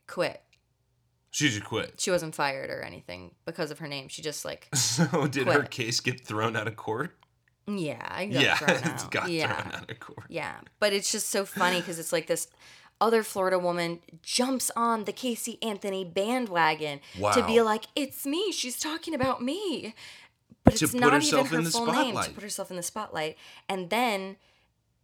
quit. 0.09 0.43
She 1.31 1.49
just 1.49 1.65
quit. 1.65 1.95
She 1.99 2.11
wasn't 2.11 2.35
fired 2.35 2.69
or 2.69 2.83
anything 2.83 3.31
because 3.47 3.71
of 3.71 3.79
her 3.79 3.89
name. 3.89 4.09
She 4.09 4.21
just 4.21 4.45
like 4.45 4.69
So 4.75 5.27
did 5.29 5.47
her 5.47 5.63
case 5.63 6.01
get 6.01 6.27
thrown 6.27 6.57
out 6.57 6.67
of 6.67 6.77
court? 6.77 7.17
Yeah, 7.67 8.07
I 8.11 8.27
got 8.27 8.43
yeah, 8.43 8.57
thrown 8.57 8.85
out. 8.95 9.11
got 9.11 9.31
yeah. 9.31 9.61
thrown 9.61 9.75
out 9.75 9.91
of 9.91 10.01
court. 10.01 10.25
Yeah, 10.29 10.55
but 10.81 10.93
it's 10.93 11.11
just 11.13 11.29
so 11.31 11.45
funny 11.45 11.81
because 11.81 11.99
it's 11.99 12.13
like 12.13 12.27
this 12.27 12.49
other 13.01 13.23
Florida 13.23 13.59
woman 13.59 14.01
jumps 14.23 14.71
on 14.77 15.05
the 15.05 15.13
Casey 15.13 15.59
Anthony 15.63 16.05
bandwagon 16.05 17.01
to 17.35 17.45
be 17.47 17.61
like, 17.63 17.85
"It's 17.97 18.25
me. 18.27 18.53
She's 18.53 18.79
talking 18.79 19.15
about 19.15 19.43
me." 19.43 19.95
But 20.65 20.77
To 20.77 20.85
it's 20.85 20.95
not 20.95 21.21
even 21.23 21.45
her 21.47 21.59
in 21.59 21.65
the 21.65 21.71
full 21.71 21.87
name 21.87 22.15
to 22.17 22.31
put 22.31 22.43
herself 22.45 22.71
in 22.71 22.77
the 22.77 22.85
spotlight. 22.85 23.37
And 23.69 23.91
then 23.91 24.37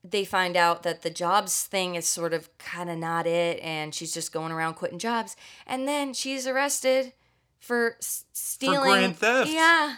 they 0.05 0.25
find 0.25 0.57
out 0.57 0.85
that 0.85 1.03
the 1.03 1.11
jobs 1.11 1.65
thing 1.65 1.97
is 1.97 2.07
sort 2.07 2.33
of 2.33 2.57
kind 2.59 2.89
of 2.89 2.97
not 2.99 3.27
it, 3.27 3.59
and 3.61 3.93
she's 3.93 4.15
just 4.15 4.33
going 4.33 4.53
around 4.53 4.75
quitting 4.75 5.01
jobs. 5.01 5.35
And 5.67 5.89
then 5.89 6.15
she's 6.15 6.47
arrested 6.47 7.13
for 7.59 7.97
s- 8.01 8.25
stealing. 8.33 8.79
grand 8.93 9.17
theft. 9.17 9.51
Yeah. 9.51 9.97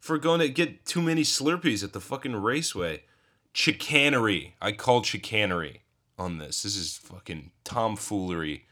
For 0.00 0.18
going 0.18 0.40
to 0.40 0.48
get 0.48 0.84
too 0.86 1.02
many 1.02 1.22
Slurpees 1.22 1.84
at 1.84 1.92
the 1.92 2.00
fucking 2.00 2.34
raceway. 2.34 3.04
Chicanery. 3.52 4.54
I 4.60 4.72
called 4.72 5.04
chicanery 5.06 5.82
on 6.18 6.38
this. 6.38 6.62
This 6.62 6.76
is 6.76 6.96
fucking 6.96 7.50
tomfoolery. 7.64 8.66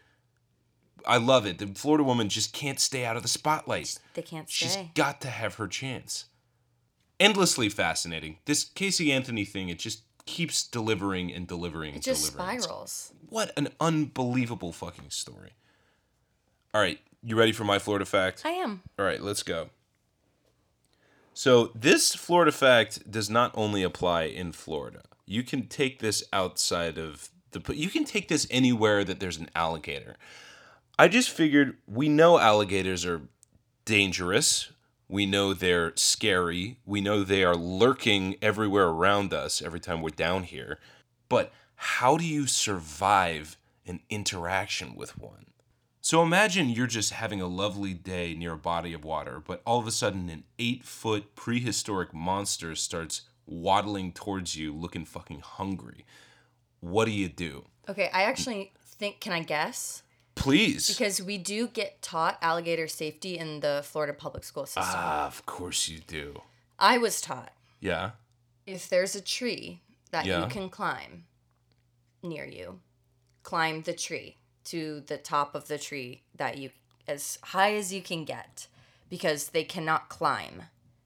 I 1.07 1.19
love 1.19 1.47
it. 1.47 1.59
The 1.59 1.67
Florida 1.67 2.03
woman 2.05 2.29
just 2.29 2.53
can't 2.53 2.81
stay 2.81 3.05
out 3.05 3.17
of 3.17 3.23
the 3.23 3.29
spotlight. 3.29 3.99
They 4.15 4.23
can't 4.23 4.49
She's 4.49 4.73
stay. 4.73 4.91
got 4.95 5.21
to 5.23 5.29
have 5.29 5.55
her 5.57 5.69
chance. 5.69 6.27
Endlessly 7.21 7.69
fascinating. 7.69 8.39
This 8.45 8.65
Casey 8.65 9.13
Anthony 9.13 9.45
thing, 9.45 9.69
it 9.69 9.79
just 9.79 10.03
keeps 10.27 10.67
delivering 10.67 11.33
and 11.33 11.47
delivering. 11.47 11.95
It 11.95 12.03
just 12.03 12.33
delivering. 12.37 12.61
spirals. 12.61 13.13
What 13.29 13.53
an 13.57 13.69
unbelievable 13.81 14.73
fucking 14.73 15.11
story. 15.11 15.53
All 16.75 16.81
right, 16.81 17.01
you 17.23 17.37
ready 17.37 17.53
for 17.53 17.65
my 17.65 17.79
Florida 17.79 18.05
fact? 18.05 18.43
I 18.45 18.51
am. 18.51 18.83
All 18.99 19.05
right, 19.05 19.21
let's 19.23 19.43
go. 19.43 19.71
So, 21.39 21.71
this 21.73 22.17
Florida 22.17 22.51
fact 22.51 23.09
does 23.09 23.31
not 23.31 23.53
only 23.55 23.85
apply 23.85 24.25
in 24.25 24.51
Florida. 24.51 25.03
You 25.25 25.45
can 25.45 25.69
take 25.69 26.01
this 26.01 26.25
outside 26.33 26.99
of 26.99 27.31
the 27.53 27.63
you 27.77 27.91
can 27.91 28.03
take 28.03 28.27
this 28.27 28.49
anywhere 28.51 29.05
that 29.05 29.21
there's 29.21 29.37
an 29.37 29.49
alligator. 29.55 30.17
I 30.99 31.07
just 31.07 31.31
figured 31.31 31.77
we 31.87 32.09
know 32.09 32.41
alligators 32.41 33.07
are 33.07 33.21
dangerous. 33.85 34.73
We 35.09 35.27
know 35.27 35.55
they're 35.55 35.93
scary. 35.95 36.81
We 36.85 37.01
know 37.01 37.23
they 37.23 37.45
are 37.45 37.55
lurking 37.55 38.35
everywhere 38.43 38.89
around 38.89 39.33
us 39.33 39.63
every 39.63 39.79
time 39.79 40.03
we're 40.03 40.11
down 40.11 40.43
here. 40.43 40.81
But 41.29 41.53
how 41.77 42.17
do 42.17 42.25
you 42.25 42.49
survive 42.49 43.57
an 43.87 44.01
interaction 44.11 44.97
with 44.97 45.17
one? 45.17 45.48
So 46.09 46.23
imagine 46.23 46.71
you're 46.71 46.87
just 46.87 47.13
having 47.13 47.43
a 47.43 47.47
lovely 47.47 47.93
day 47.93 48.33
near 48.33 48.55
a 48.55 48.57
body 48.57 48.95
of 48.95 49.05
water, 49.05 49.43
but 49.47 49.61
all 49.67 49.79
of 49.79 49.87
a 49.87 49.91
sudden 49.91 50.31
an 50.31 50.45
eight 50.59 50.83
foot 50.83 51.35
prehistoric 51.35 52.15
monster 52.15 52.75
starts 52.77 53.29
waddling 53.45 54.13
towards 54.13 54.57
you 54.57 54.73
looking 54.75 55.05
fucking 55.05 55.41
hungry. 55.41 56.07
What 56.81 57.05
do 57.05 57.11
you 57.11 57.29
do? 57.29 57.67
Okay, 57.91 58.09
I 58.11 58.23
actually 58.23 58.73
think. 58.81 59.21
Can 59.21 59.35
I 59.35 59.43
guess? 59.43 60.03
Please. 60.35 60.89
Because 60.89 61.21
we 61.21 61.37
do 61.37 61.69
get 61.69 62.01
taught 62.01 62.39
alligator 62.41 62.89
safety 62.89 63.37
in 63.37 63.61
the 63.61 63.83
Florida 63.85 64.15
public 64.15 64.45
school 64.45 64.65
system. 64.65 64.85
ah, 64.87 65.27
of 65.27 65.45
course 65.45 65.91
you 65.91 65.99
do. 65.99 66.41
I 66.79 66.97
was 66.97 67.21
taught 67.21 67.53
Yeah. 67.81 68.13
if 68.65 68.89
there's 68.89 69.15
a 69.15 69.21
tree 69.21 69.83
that 70.11 70.25
Yeah. 70.25 70.45
you 70.45 70.49
can 70.49 70.71
climb 70.71 71.27
near 72.23 72.47
you, 72.47 72.81
climb 73.43 73.83
the 73.83 73.93
tree 73.93 74.38
to 74.71 75.01
the 75.07 75.17
top 75.17 75.55
of 75.55 75.69
the 75.69 75.79
tree 75.79 76.23
that 76.37 76.59
you 76.59 76.71
as 77.07 77.39
high 77.43 77.75
as 77.75 77.93
you 77.93 78.03
can 78.03 78.25
get 78.25 78.67
because 79.09 79.49
they 79.49 79.65
cannot 79.65 80.09
climb. 80.09 80.65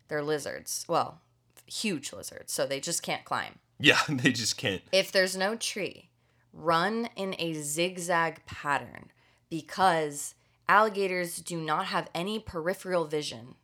They're 0.08 0.22
lizards. 0.22 0.84
Well, 0.88 1.20
huge 1.66 2.12
lizards, 2.12 2.52
so 2.52 2.66
they 2.66 2.80
just 2.80 3.02
can't 3.02 3.24
climb. 3.24 3.60
Yeah, 3.78 4.00
they 4.08 4.32
just 4.32 4.56
can't. 4.56 4.82
If 4.92 5.12
there's 5.12 5.36
no 5.36 5.56
tree, 5.56 6.10
run 6.52 7.08
in 7.16 7.34
a 7.38 7.54
zigzag 7.54 8.44
pattern 8.46 9.10
because 9.48 10.34
alligators 10.68 11.36
do 11.36 11.60
not 11.60 11.86
have 11.86 12.10
any 12.14 12.38
peripheral 12.38 13.04
vision. 13.04 13.54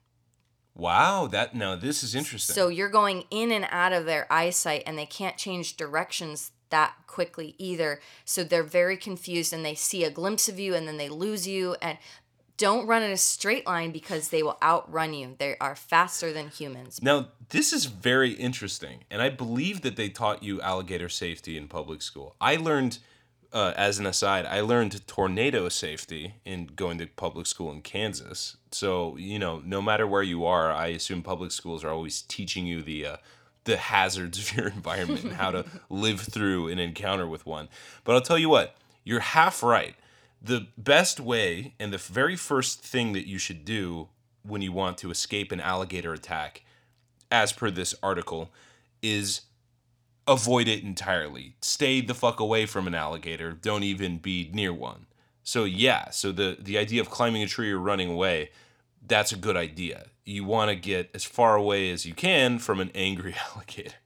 Wow, 0.74 1.26
that 1.26 1.56
no, 1.56 1.74
this 1.74 2.04
is 2.04 2.14
interesting. 2.14 2.54
So 2.54 2.68
you're 2.68 2.88
going 2.88 3.24
in 3.30 3.50
and 3.50 3.66
out 3.70 3.92
of 3.92 4.06
their 4.06 4.32
eyesight 4.32 4.84
and 4.86 4.96
they 4.96 5.06
can't 5.06 5.36
change 5.36 5.76
directions 5.76 6.52
that 6.70 6.94
quickly 7.06 7.54
either. 7.58 8.00
So 8.24 8.44
they're 8.44 8.62
very 8.62 8.96
confused 8.96 9.52
and 9.52 9.64
they 9.64 9.74
see 9.74 10.04
a 10.04 10.10
glimpse 10.10 10.48
of 10.48 10.58
you 10.58 10.74
and 10.74 10.86
then 10.86 10.96
they 10.96 11.08
lose 11.08 11.46
you 11.46 11.76
and 11.80 11.98
don't 12.58 12.86
run 12.86 13.02
in 13.02 13.10
a 13.10 13.16
straight 13.16 13.66
line 13.66 13.92
because 13.92 14.28
they 14.28 14.42
will 14.42 14.58
outrun 14.62 15.14
you. 15.14 15.36
They 15.38 15.56
are 15.60 15.76
faster 15.76 16.32
than 16.32 16.48
humans. 16.48 17.00
Now, 17.00 17.28
this 17.50 17.72
is 17.72 17.86
very 17.86 18.32
interesting, 18.32 19.04
and 19.10 19.22
I 19.22 19.30
believe 19.30 19.80
that 19.82 19.96
they 19.96 20.08
taught 20.10 20.42
you 20.42 20.60
alligator 20.60 21.08
safety 21.08 21.56
in 21.56 21.68
public 21.68 22.02
school. 22.02 22.34
I 22.40 22.56
learned, 22.56 22.98
uh, 23.52 23.72
as 23.76 24.00
an 24.00 24.06
aside, 24.06 24.44
I 24.44 24.60
learned 24.60 25.06
tornado 25.06 25.68
safety 25.68 26.34
in 26.44 26.66
going 26.66 26.98
to 26.98 27.06
public 27.06 27.46
school 27.46 27.70
in 27.70 27.80
Kansas. 27.80 28.56
So, 28.72 29.16
you 29.16 29.38
know, 29.38 29.62
no 29.64 29.80
matter 29.80 30.06
where 30.06 30.24
you 30.24 30.44
are, 30.44 30.72
I 30.72 30.88
assume 30.88 31.22
public 31.22 31.52
schools 31.52 31.84
are 31.84 31.90
always 31.90 32.22
teaching 32.22 32.66
you 32.66 32.82
the 32.82 33.06
uh, 33.06 33.16
the 33.68 33.76
hazards 33.76 34.38
of 34.38 34.56
your 34.56 34.68
environment 34.74 35.22
and 35.22 35.34
how 35.34 35.50
to 35.50 35.64
live 35.90 36.20
through 36.20 36.68
an 36.68 36.78
encounter 36.78 37.26
with 37.26 37.46
one. 37.46 37.68
But 38.02 38.14
I'll 38.14 38.22
tell 38.22 38.38
you 38.38 38.48
what, 38.48 38.74
you're 39.04 39.20
half 39.20 39.62
right. 39.62 39.94
The 40.40 40.66
best 40.76 41.20
way 41.20 41.74
and 41.78 41.92
the 41.92 41.98
very 41.98 42.34
first 42.34 42.80
thing 42.82 43.12
that 43.12 43.28
you 43.28 43.38
should 43.38 43.64
do 43.64 44.08
when 44.42 44.62
you 44.62 44.72
want 44.72 44.96
to 44.98 45.10
escape 45.10 45.52
an 45.52 45.60
alligator 45.60 46.14
attack, 46.14 46.64
as 47.30 47.52
per 47.52 47.70
this 47.70 47.94
article, 48.02 48.50
is 49.02 49.42
avoid 50.26 50.66
it 50.66 50.82
entirely. 50.82 51.54
Stay 51.60 52.00
the 52.00 52.14
fuck 52.14 52.40
away 52.40 52.64
from 52.64 52.86
an 52.86 52.94
alligator. 52.94 53.52
Don't 53.52 53.82
even 53.82 54.18
be 54.18 54.50
near 54.54 54.72
one. 54.72 55.06
So 55.42 55.64
yeah, 55.64 56.10
so 56.10 56.32
the 56.32 56.56
the 56.58 56.78
idea 56.78 57.00
of 57.00 57.10
climbing 57.10 57.42
a 57.42 57.46
tree 57.46 57.72
or 57.72 57.78
running 57.78 58.10
away, 58.10 58.50
that's 59.06 59.32
a 59.32 59.36
good 59.36 59.56
idea. 59.56 60.06
You 60.24 60.44
want 60.44 60.70
to 60.70 60.76
get 60.76 61.10
as 61.14 61.24
far 61.24 61.56
away 61.56 61.90
as 61.90 62.04
you 62.04 62.14
can 62.14 62.58
from 62.58 62.80
an 62.80 62.90
angry 62.94 63.34
alligator. 63.54 63.96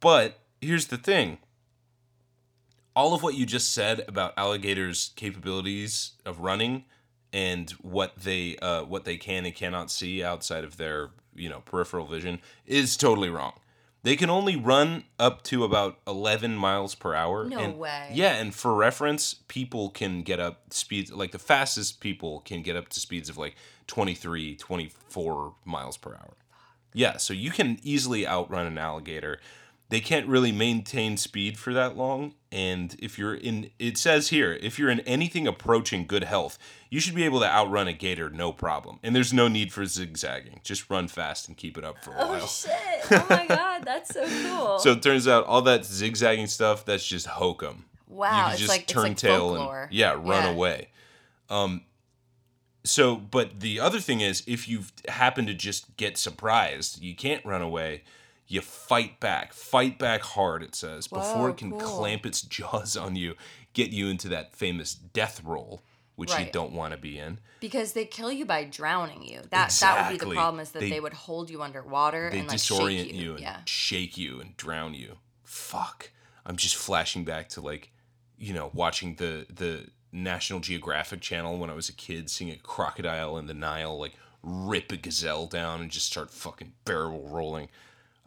But 0.00 0.40
here's 0.60 0.86
the 0.86 0.98
thing. 0.98 1.38
All 2.96 3.14
of 3.14 3.22
what 3.22 3.34
you 3.34 3.44
just 3.44 3.72
said 3.72 4.04
about 4.06 4.34
alligators' 4.36 5.12
capabilities 5.16 6.12
of 6.24 6.40
running 6.40 6.84
and 7.32 7.70
what 7.82 8.14
they 8.16 8.56
uh, 8.58 8.84
what 8.84 9.04
they 9.04 9.16
can 9.16 9.44
and 9.44 9.54
cannot 9.54 9.90
see 9.90 10.22
outside 10.22 10.62
of 10.62 10.76
their 10.76 11.10
you 11.34 11.48
know 11.48 11.60
peripheral 11.60 12.06
vision 12.06 12.40
is 12.64 12.96
totally 12.96 13.28
wrong. 13.28 13.54
They 14.04 14.16
can 14.16 14.28
only 14.28 14.54
run 14.54 15.04
up 15.18 15.42
to 15.44 15.64
about 15.64 15.98
11 16.06 16.56
miles 16.56 16.94
per 16.94 17.14
hour. 17.14 17.46
No 17.46 17.58
and, 17.58 17.78
way. 17.78 18.10
Yeah, 18.12 18.34
and 18.34 18.54
for 18.54 18.74
reference, 18.74 19.32
people 19.48 19.88
can 19.88 20.20
get 20.20 20.38
up 20.38 20.74
speeds 20.74 21.10
like 21.10 21.32
the 21.32 21.38
fastest 21.38 22.00
people 22.00 22.40
can 22.40 22.62
get 22.62 22.76
up 22.76 22.90
to 22.90 23.00
speeds 23.00 23.30
of 23.30 23.38
like 23.38 23.56
23, 23.86 24.56
24 24.56 25.54
miles 25.64 25.96
per 25.96 26.10
hour. 26.14 26.34
Yeah, 26.92 27.16
so 27.16 27.32
you 27.34 27.50
can 27.50 27.78
easily 27.82 28.26
outrun 28.26 28.66
an 28.66 28.78
alligator. 28.78 29.40
They 29.90 30.00
can't 30.00 30.26
really 30.28 30.50
maintain 30.52 31.16
speed 31.16 31.58
for 31.58 31.72
that 31.74 31.96
long. 31.96 32.34
And 32.50 32.96
if 33.00 33.18
you're 33.18 33.34
in, 33.34 33.70
it 33.78 33.98
says 33.98 34.28
here, 34.28 34.52
if 34.62 34.78
you're 34.78 34.88
in 34.90 35.00
anything 35.00 35.46
approaching 35.46 36.06
good 36.06 36.24
health, 36.24 36.58
you 36.90 37.00
should 37.00 37.14
be 37.14 37.24
able 37.24 37.40
to 37.40 37.46
outrun 37.46 37.86
a 37.88 37.92
gator 37.92 38.30
no 38.30 38.50
problem. 38.52 38.98
And 39.02 39.14
there's 39.14 39.32
no 39.32 39.46
need 39.48 39.72
for 39.72 39.84
zigzagging. 39.84 40.60
Just 40.64 40.88
run 40.88 41.08
fast 41.08 41.48
and 41.48 41.56
keep 41.56 41.76
it 41.76 41.84
up 41.84 42.02
for 42.02 42.12
a 42.12 42.16
while. 42.16 42.40
Oh 42.42 42.46
shit! 42.46 42.72
Oh 43.10 43.26
my 43.28 43.46
god, 43.48 43.84
that's 43.84 44.14
so 44.14 44.24
cool. 44.26 44.78
So 44.78 44.92
it 44.92 45.02
turns 45.02 45.28
out 45.28 45.44
all 45.46 45.62
that 45.62 45.84
zigzagging 45.84 46.46
stuff, 46.46 46.84
that's 46.86 47.06
just 47.06 47.26
hokum. 47.26 47.84
wow, 48.08 48.36
you 48.36 48.42
can 48.44 48.50
it's 48.52 48.60
just 48.60 48.70
like 48.70 48.86
turn 48.86 49.02
like 49.02 49.16
tail 49.18 49.48
folklore. 49.56 49.82
and 49.84 49.92
yeah, 49.92 50.12
run 50.12 50.44
Yeah. 50.44 50.50
away. 50.50 50.88
Um, 51.50 51.82
so, 52.84 53.16
but 53.16 53.60
the 53.60 53.80
other 53.80 53.98
thing 53.98 54.20
is, 54.20 54.42
if 54.46 54.68
you 54.68 54.82
happen 55.08 55.46
to 55.46 55.54
just 55.54 55.96
get 55.96 56.18
surprised, 56.18 57.00
you 57.02 57.14
can't 57.16 57.44
run 57.44 57.62
away. 57.62 58.02
You 58.46 58.60
fight 58.60 59.20
back, 59.20 59.54
fight 59.54 59.98
back 59.98 60.20
hard. 60.20 60.62
It 60.62 60.74
says 60.74 61.08
before 61.08 61.48
it 61.48 61.56
can 61.56 61.70
cool. 61.70 61.80
clamp 61.80 62.26
its 62.26 62.42
jaws 62.56 62.94
on 62.94 63.16
you, 63.16 63.36
get 63.72 63.90
you 63.90 64.08
into 64.08 64.28
that 64.28 64.54
famous 64.54 64.94
death 64.94 65.42
roll, 65.42 65.80
which 66.16 66.38
you 66.38 66.46
don't 66.52 66.72
want 66.72 66.92
to 66.92 66.98
be 66.98 67.18
in. 67.18 67.38
Because 67.58 67.94
they 67.94 68.04
kill 68.04 68.30
you 68.30 68.44
by 68.44 68.64
drowning 68.64 69.22
you. 69.22 69.40
That 69.48 69.70
that 69.80 70.10
would 70.10 70.18
be 70.18 70.22
the 70.22 70.34
problem 70.34 70.60
is 70.60 70.72
that 70.72 70.80
They- 70.80 70.90
they, 70.90 71.00
would 71.00 71.14
hold 71.14 71.48
you 71.48 71.62
underwater 71.62 72.28
and 72.28 72.48
like 72.48 72.58
disorient 72.58 73.04
shake 73.04 73.14
you, 73.14 73.22
you. 73.22 73.30
and 73.32 73.40
yeah. 73.40 73.56
shake 73.64 74.18
you 74.18 74.40
and 74.42 74.54
drown 74.58 74.92
you. 74.92 75.16
Fuck. 75.42 76.10
I'm 76.44 76.56
just 76.56 76.76
flashing 76.76 77.24
back 77.24 77.48
to 77.50 77.62
like, 77.62 77.90
you 78.36 78.52
know, 78.52 78.70
watching 78.74 79.14
the 79.14 79.46
the 79.48 79.86
National 80.14 80.60
Geographic 80.60 81.20
channel 81.20 81.58
when 81.58 81.68
I 81.70 81.74
was 81.74 81.88
a 81.88 81.92
kid, 81.92 82.30
seeing 82.30 82.50
a 82.50 82.56
crocodile 82.56 83.36
in 83.36 83.46
the 83.46 83.54
Nile 83.54 83.98
like 83.98 84.14
rip 84.42 84.92
a 84.92 84.96
gazelle 84.96 85.46
down 85.46 85.80
and 85.80 85.90
just 85.90 86.06
start 86.06 86.30
fucking 86.30 86.72
barrel 86.84 87.28
rolling. 87.28 87.68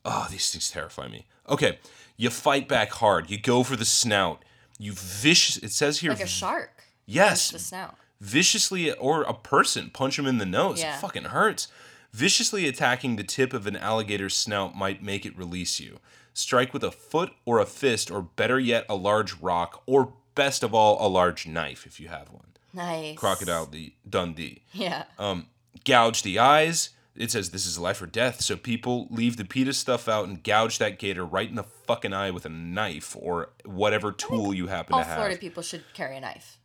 Oh, 0.05 0.27
these 0.29 0.49
things 0.51 0.69
terrify 0.69 1.07
me. 1.07 1.25
Okay, 1.49 1.79
you 2.17 2.29
fight 2.29 2.67
back 2.67 2.91
hard. 2.93 3.29
You 3.29 3.39
go 3.39 3.63
for 3.63 3.75
the 3.75 3.85
snout. 3.85 4.43
You 4.79 4.93
vicious. 4.93 5.57
It 5.57 5.71
says 5.71 5.99
here. 5.99 6.11
Like 6.11 6.21
a 6.21 6.27
shark. 6.27 6.83
Yes, 7.05 7.51
The 7.51 7.59
snout. 7.59 7.95
viciously 8.19 8.91
or 8.91 9.23
a 9.23 9.33
person 9.33 9.89
punch 9.89 10.19
him 10.19 10.25
in 10.25 10.37
the 10.39 10.45
nose 10.45 10.81
Yeah. 10.81 10.97
it 10.97 10.99
fucking 11.01 11.25
hurts 11.25 11.67
viciously 12.13 12.67
attacking 12.67 13.15
the 13.15 13.23
tip 13.23 13.53
of 13.53 13.67
an 13.67 13.75
alligator's 13.75 14.35
snout 14.35 14.75
might 14.75 15.03
make 15.03 15.25
it 15.25 15.37
release 15.37 15.79
you 15.79 15.99
strike 16.33 16.73
with 16.73 16.83
a 16.83 16.91
foot 16.91 17.31
or 17.45 17.59
a 17.59 17.65
fist 17.65 18.09
or 18.09 18.21
better 18.21 18.59
yet 18.59 18.85
a 18.89 18.95
large 18.95 19.35
rock 19.39 19.83
or 19.85 20.13
best 20.37 20.63
of 20.63 20.73
all 20.73 21.05
a 21.05 21.09
large 21.09 21.45
knife 21.45 21.85
if 21.85 21.99
you 21.99 22.07
have 22.07 22.29
one 22.29 22.45
Nice. 22.73 23.17
crocodile 23.17 23.65
the 23.65 23.93
dundee 24.09 24.61
Yeah. 24.71 25.03
Um, 25.19 25.47
gouge 25.83 26.21
the 26.23 26.39
eyes 26.39 26.91
it 27.15 27.31
says 27.31 27.49
this 27.49 27.65
is 27.65 27.79
life 27.79 27.99
or 28.01 28.05
death 28.07 28.41
so 28.41 28.55
people 28.55 29.07
leave 29.09 29.37
the 29.37 29.43
PETA 29.45 29.73
stuff 29.73 30.07
out 30.07 30.27
and 30.27 30.43
gouge 30.43 30.77
that 30.77 30.99
gator 30.99 31.25
right 31.25 31.49
in 31.49 31.55
the 31.55 31.63
fucking 31.87 32.13
eye 32.13 32.29
with 32.31 32.45
a 32.45 32.49
knife 32.49 33.15
or 33.19 33.49
whatever 33.65 34.11
tool 34.11 34.53
you 34.53 34.67
happen 34.67 34.93
All 34.93 34.99
to 34.99 35.05
have 35.05 35.15
Florida 35.17 35.37
people 35.37 35.63
should 35.63 35.83
carry 35.93 36.15
a 36.17 36.19
knife. 36.21 36.59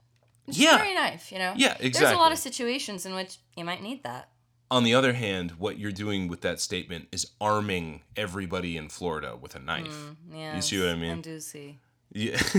Just 0.47 0.59
Yeah. 0.59 0.77
carry 0.77 0.93
a 0.93 0.95
knife, 0.95 1.33
you 1.33 1.39
know? 1.39 1.55
Yeah, 1.57 1.77
exactly. 1.81 1.91
There's 2.01 2.13
a 2.13 2.19
lot 2.19 2.33
of 2.33 2.39
situations 2.39 3.07
in 3.07 3.15
which 3.15 3.39
you 3.57 3.65
might 3.65 3.81
need 3.83 4.03
that. 4.03 4.29
On 4.71 4.85
the 4.85 4.95
other 4.95 5.13
hand, 5.13 5.53
what 5.53 5.79
you're 5.79 5.93
doing 5.93 6.29
with 6.29 6.41
that 6.43 6.61
statement 6.61 7.09
is 7.13 7.31
arming 7.41 8.03
everybody 8.17 8.77
in 8.77 8.89
Florida 8.89 9.37
with 9.41 9.55
a 9.55 9.59
knife. 9.59 10.11
Yeah. 10.35 10.57
You 10.57 10.63
see 10.63 10.79
what 10.81 10.89
I 10.89 10.97
mean? 10.97 11.19
I 11.19 11.21
do 11.21 11.41
see. 11.41 11.79
Yeah. 12.13 12.39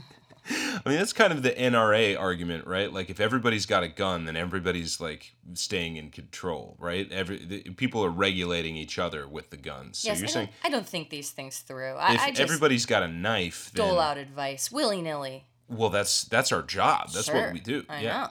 I 0.50 0.80
mean, 0.84 0.98
that's 0.98 1.12
kind 1.12 1.32
of 1.32 1.42
the 1.42 1.50
NRA 1.50 2.18
argument, 2.18 2.66
right? 2.66 2.92
Like, 2.92 3.10
if 3.10 3.20
everybody's 3.20 3.66
got 3.66 3.82
a 3.82 3.88
gun, 3.88 4.24
then 4.24 4.36
everybody's 4.36 5.00
like 5.00 5.34
staying 5.54 5.96
in 5.96 6.10
control, 6.10 6.76
right? 6.78 7.10
Every 7.12 7.44
the, 7.44 7.62
people 7.70 8.04
are 8.04 8.10
regulating 8.10 8.76
each 8.76 8.98
other 8.98 9.28
with 9.28 9.50
the 9.50 9.56
guns. 9.56 9.98
So 9.98 10.08
yes, 10.08 10.18
you're 10.18 10.28
I, 10.28 10.32
saying 10.32 10.46
don't, 10.62 10.72
I 10.72 10.76
don't 10.76 10.86
think 10.86 11.10
these 11.10 11.30
things 11.30 11.60
through. 11.60 11.94
I, 11.94 12.14
if 12.14 12.20
I 12.20 12.42
everybody's 12.42 12.86
got 12.86 13.02
a 13.02 13.08
knife, 13.08 13.70
then 13.74 13.86
dole 13.86 14.00
out 14.00 14.18
advice 14.18 14.72
willy 14.72 15.02
nilly. 15.02 15.44
well, 15.68 15.90
that's 15.90 16.24
that's 16.24 16.52
our 16.52 16.62
job. 16.62 17.10
That's 17.12 17.30
what 17.30 17.52
we 17.52 17.60
do. 17.60 17.84
I 17.88 18.00
yeah. 18.00 18.20
know. 18.20 18.28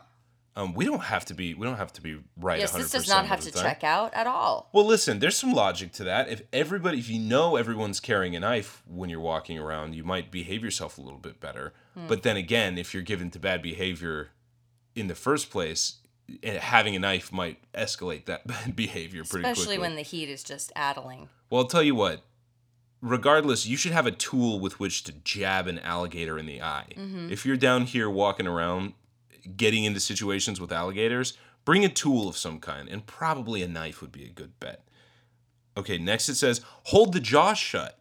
Um, 0.56 0.74
we 0.74 0.84
don't 0.84 1.04
have 1.04 1.26
to 1.26 1.34
be. 1.34 1.54
We 1.54 1.66
don't 1.66 1.78
have 1.78 1.94
to 1.94 2.02
be 2.02 2.20
right. 2.36 2.60
Yes, 2.60 2.74
100% 2.74 2.78
this 2.78 2.92
does 2.92 3.08
not 3.08 3.26
have 3.28 3.40
to 3.42 3.52
time. 3.52 3.64
check 3.64 3.84
out 3.84 4.14
at 4.14 4.28
all. 4.28 4.70
Well, 4.74 4.86
listen, 4.86 5.20
there's 5.20 5.38
some 5.38 5.54
logic 5.54 5.94
to 5.94 6.04
that. 6.06 6.30
If 6.30 6.42
everybody, 6.52 7.00
if 7.00 7.10
you 7.10 7.20
know 7.20 7.56
everyone's 7.56 8.00
carrying 8.00 8.36
a 8.36 8.40
knife 8.42 8.84
when 8.88 9.10
you're 9.10 9.22
walking 9.22 9.58
around, 9.58 9.96
you 9.96 10.04
might 10.04 10.32
behave 10.32 10.64
yourself 10.64 10.98
a 10.98 11.02
little 11.02 11.20
bit 11.20 11.40
better. 11.40 11.74
Hmm. 11.94 12.08
But 12.08 12.24
then 12.24 12.36
again, 12.36 12.78
if 12.78 12.94
you're 12.94 13.04
given 13.04 13.30
to 13.32 13.40
bad 13.40 13.62
behavior 13.62 14.32
in 14.96 15.08
the 15.08 15.16
first 15.16 15.50
place, 15.50 16.00
eh, 16.44 16.60
having 16.60 16.96
a 16.96 17.00
knife 17.00 17.32
might 17.32 17.60
escalate 17.74 18.26
that 18.26 18.46
bad 18.48 18.76
behavior 18.76 19.24
pretty 19.24 19.48
Especially 19.48 19.78
quickly. 19.78 19.88
when 19.88 19.96
the 19.96 20.02
heat 20.02 20.28
is 20.30 20.44
just 20.44 20.74
addling. 20.76 21.30
well, 21.50 21.62
I'll 21.62 21.68
tell 21.68 21.84
you 21.84 21.96
what. 21.96 22.24
Regardless, 23.02 23.66
you 23.66 23.78
should 23.78 23.94
have 23.94 24.06
a 24.06 24.12
tool 24.12 24.60
with 24.60 24.78
which 24.78 25.04
to 25.06 25.14
jab 25.14 25.68
an 25.68 25.80
alligator 25.80 26.38
in 26.38 26.48
the 26.48 26.62
eye. 26.62 26.88
Mm-hmm. 26.98 27.32
If 27.32 27.46
you're 27.46 27.56
down 27.56 27.86
here 27.86 28.10
walking 28.10 28.46
around, 28.46 28.92
getting 29.56 29.84
into 29.84 30.00
situations 30.00 30.60
with 30.60 30.72
alligators, 30.72 31.38
bring 31.66 31.86
a 31.86 31.90
tool 31.90 32.28
of 32.28 32.38
some 32.38 32.60
kind, 32.60 32.90
and 32.90 33.06
probably 33.06 33.62
a 33.62 33.68
knife 33.68 34.02
would 34.02 34.12
be 34.12 34.26
a 34.26 34.30
good 34.30 34.60
bet. 34.60 34.84
Okay, 35.78 35.98
next 35.98 36.30
it 36.30 36.36
says 36.36 36.62
hold 36.86 37.14
the 37.14 37.20
jaw 37.20 37.54
shut. 37.54 38.00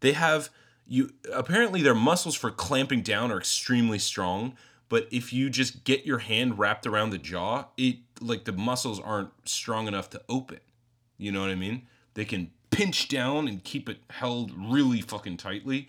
They 0.00 0.12
have 0.12 0.50
you 0.86 1.10
apparently 1.32 1.82
their 1.82 1.94
muscles 1.94 2.34
for 2.34 2.50
clamping 2.50 3.02
down 3.02 3.30
are 3.30 3.38
extremely 3.38 3.98
strong, 3.98 4.56
but 4.88 5.06
if 5.10 5.32
you 5.32 5.48
just 5.48 5.84
get 5.84 6.04
your 6.04 6.18
hand 6.18 6.58
wrapped 6.58 6.86
around 6.86 7.10
the 7.10 7.18
jaw, 7.18 7.66
it 7.76 7.96
like 8.20 8.44
the 8.44 8.52
muscles 8.52 8.98
aren't 8.98 9.30
strong 9.44 9.86
enough 9.86 10.10
to 10.10 10.22
open. 10.28 10.58
You 11.16 11.32
know 11.32 11.40
what 11.40 11.50
I 11.50 11.54
mean? 11.54 11.86
They 12.14 12.24
can 12.24 12.50
pinch 12.70 13.08
down 13.08 13.46
and 13.46 13.62
keep 13.62 13.88
it 13.88 13.98
held 14.10 14.52
really 14.56 15.00
fucking 15.00 15.36
tightly, 15.36 15.88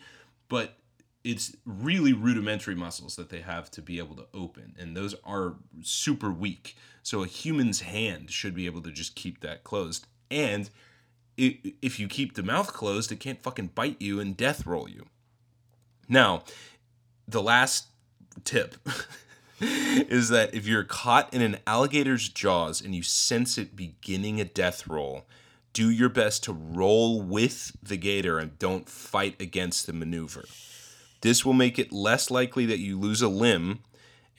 but 0.49 0.77
it's 1.23 1.55
really 1.65 2.13
rudimentary 2.13 2.75
muscles 2.75 3.15
that 3.15 3.29
they 3.29 3.41
have 3.41 3.69
to 3.71 3.81
be 3.81 3.99
able 3.99 4.15
to 4.15 4.25
open, 4.33 4.75
and 4.79 4.95
those 4.95 5.15
are 5.23 5.55
super 5.81 6.31
weak. 6.31 6.75
So 7.03 7.23
a 7.23 7.27
human's 7.27 7.81
hand 7.81 8.31
should 8.31 8.55
be 8.55 8.65
able 8.65 8.81
to 8.81 8.91
just 8.91 9.15
keep 9.15 9.41
that 9.41 9.63
closed. 9.63 10.07
And 10.29 10.69
i 11.39 11.59
if 11.81 11.99
you 11.99 12.07
keep 12.07 12.35
the 12.35 12.43
mouth 12.43 12.73
closed, 12.73 13.11
it 13.11 13.19
can't 13.19 13.41
fucking 13.41 13.71
bite 13.75 14.01
you 14.01 14.19
and 14.19 14.35
death 14.37 14.65
roll 14.65 14.89
you. 14.89 15.05
Now, 16.07 16.43
the 17.27 17.41
last 17.41 17.87
tip 18.43 18.75
is 19.59 20.29
that 20.29 20.53
if 20.53 20.67
you're 20.67 20.83
caught 20.83 21.33
in 21.33 21.41
an 21.41 21.57
alligator's 21.65 22.29
jaws 22.29 22.81
and 22.81 22.93
you 22.95 23.03
sense 23.03 23.57
it 23.57 23.75
beginning 23.75 24.41
a 24.41 24.45
death 24.45 24.87
roll, 24.87 25.25
do 25.73 25.89
your 25.89 26.09
best 26.09 26.43
to 26.43 26.53
roll 26.53 27.21
with 27.21 27.71
the 27.81 27.97
gator 27.97 28.39
and 28.39 28.59
don't 28.59 28.89
fight 28.89 29.39
against 29.39 29.87
the 29.87 29.93
maneuver. 29.93 30.43
This 31.21 31.45
will 31.45 31.53
make 31.53 31.79
it 31.79 31.91
less 31.93 32.29
likely 32.31 32.65
that 32.67 32.79
you 32.79 32.99
lose 32.99 33.21
a 33.21 33.27
limb 33.29 33.79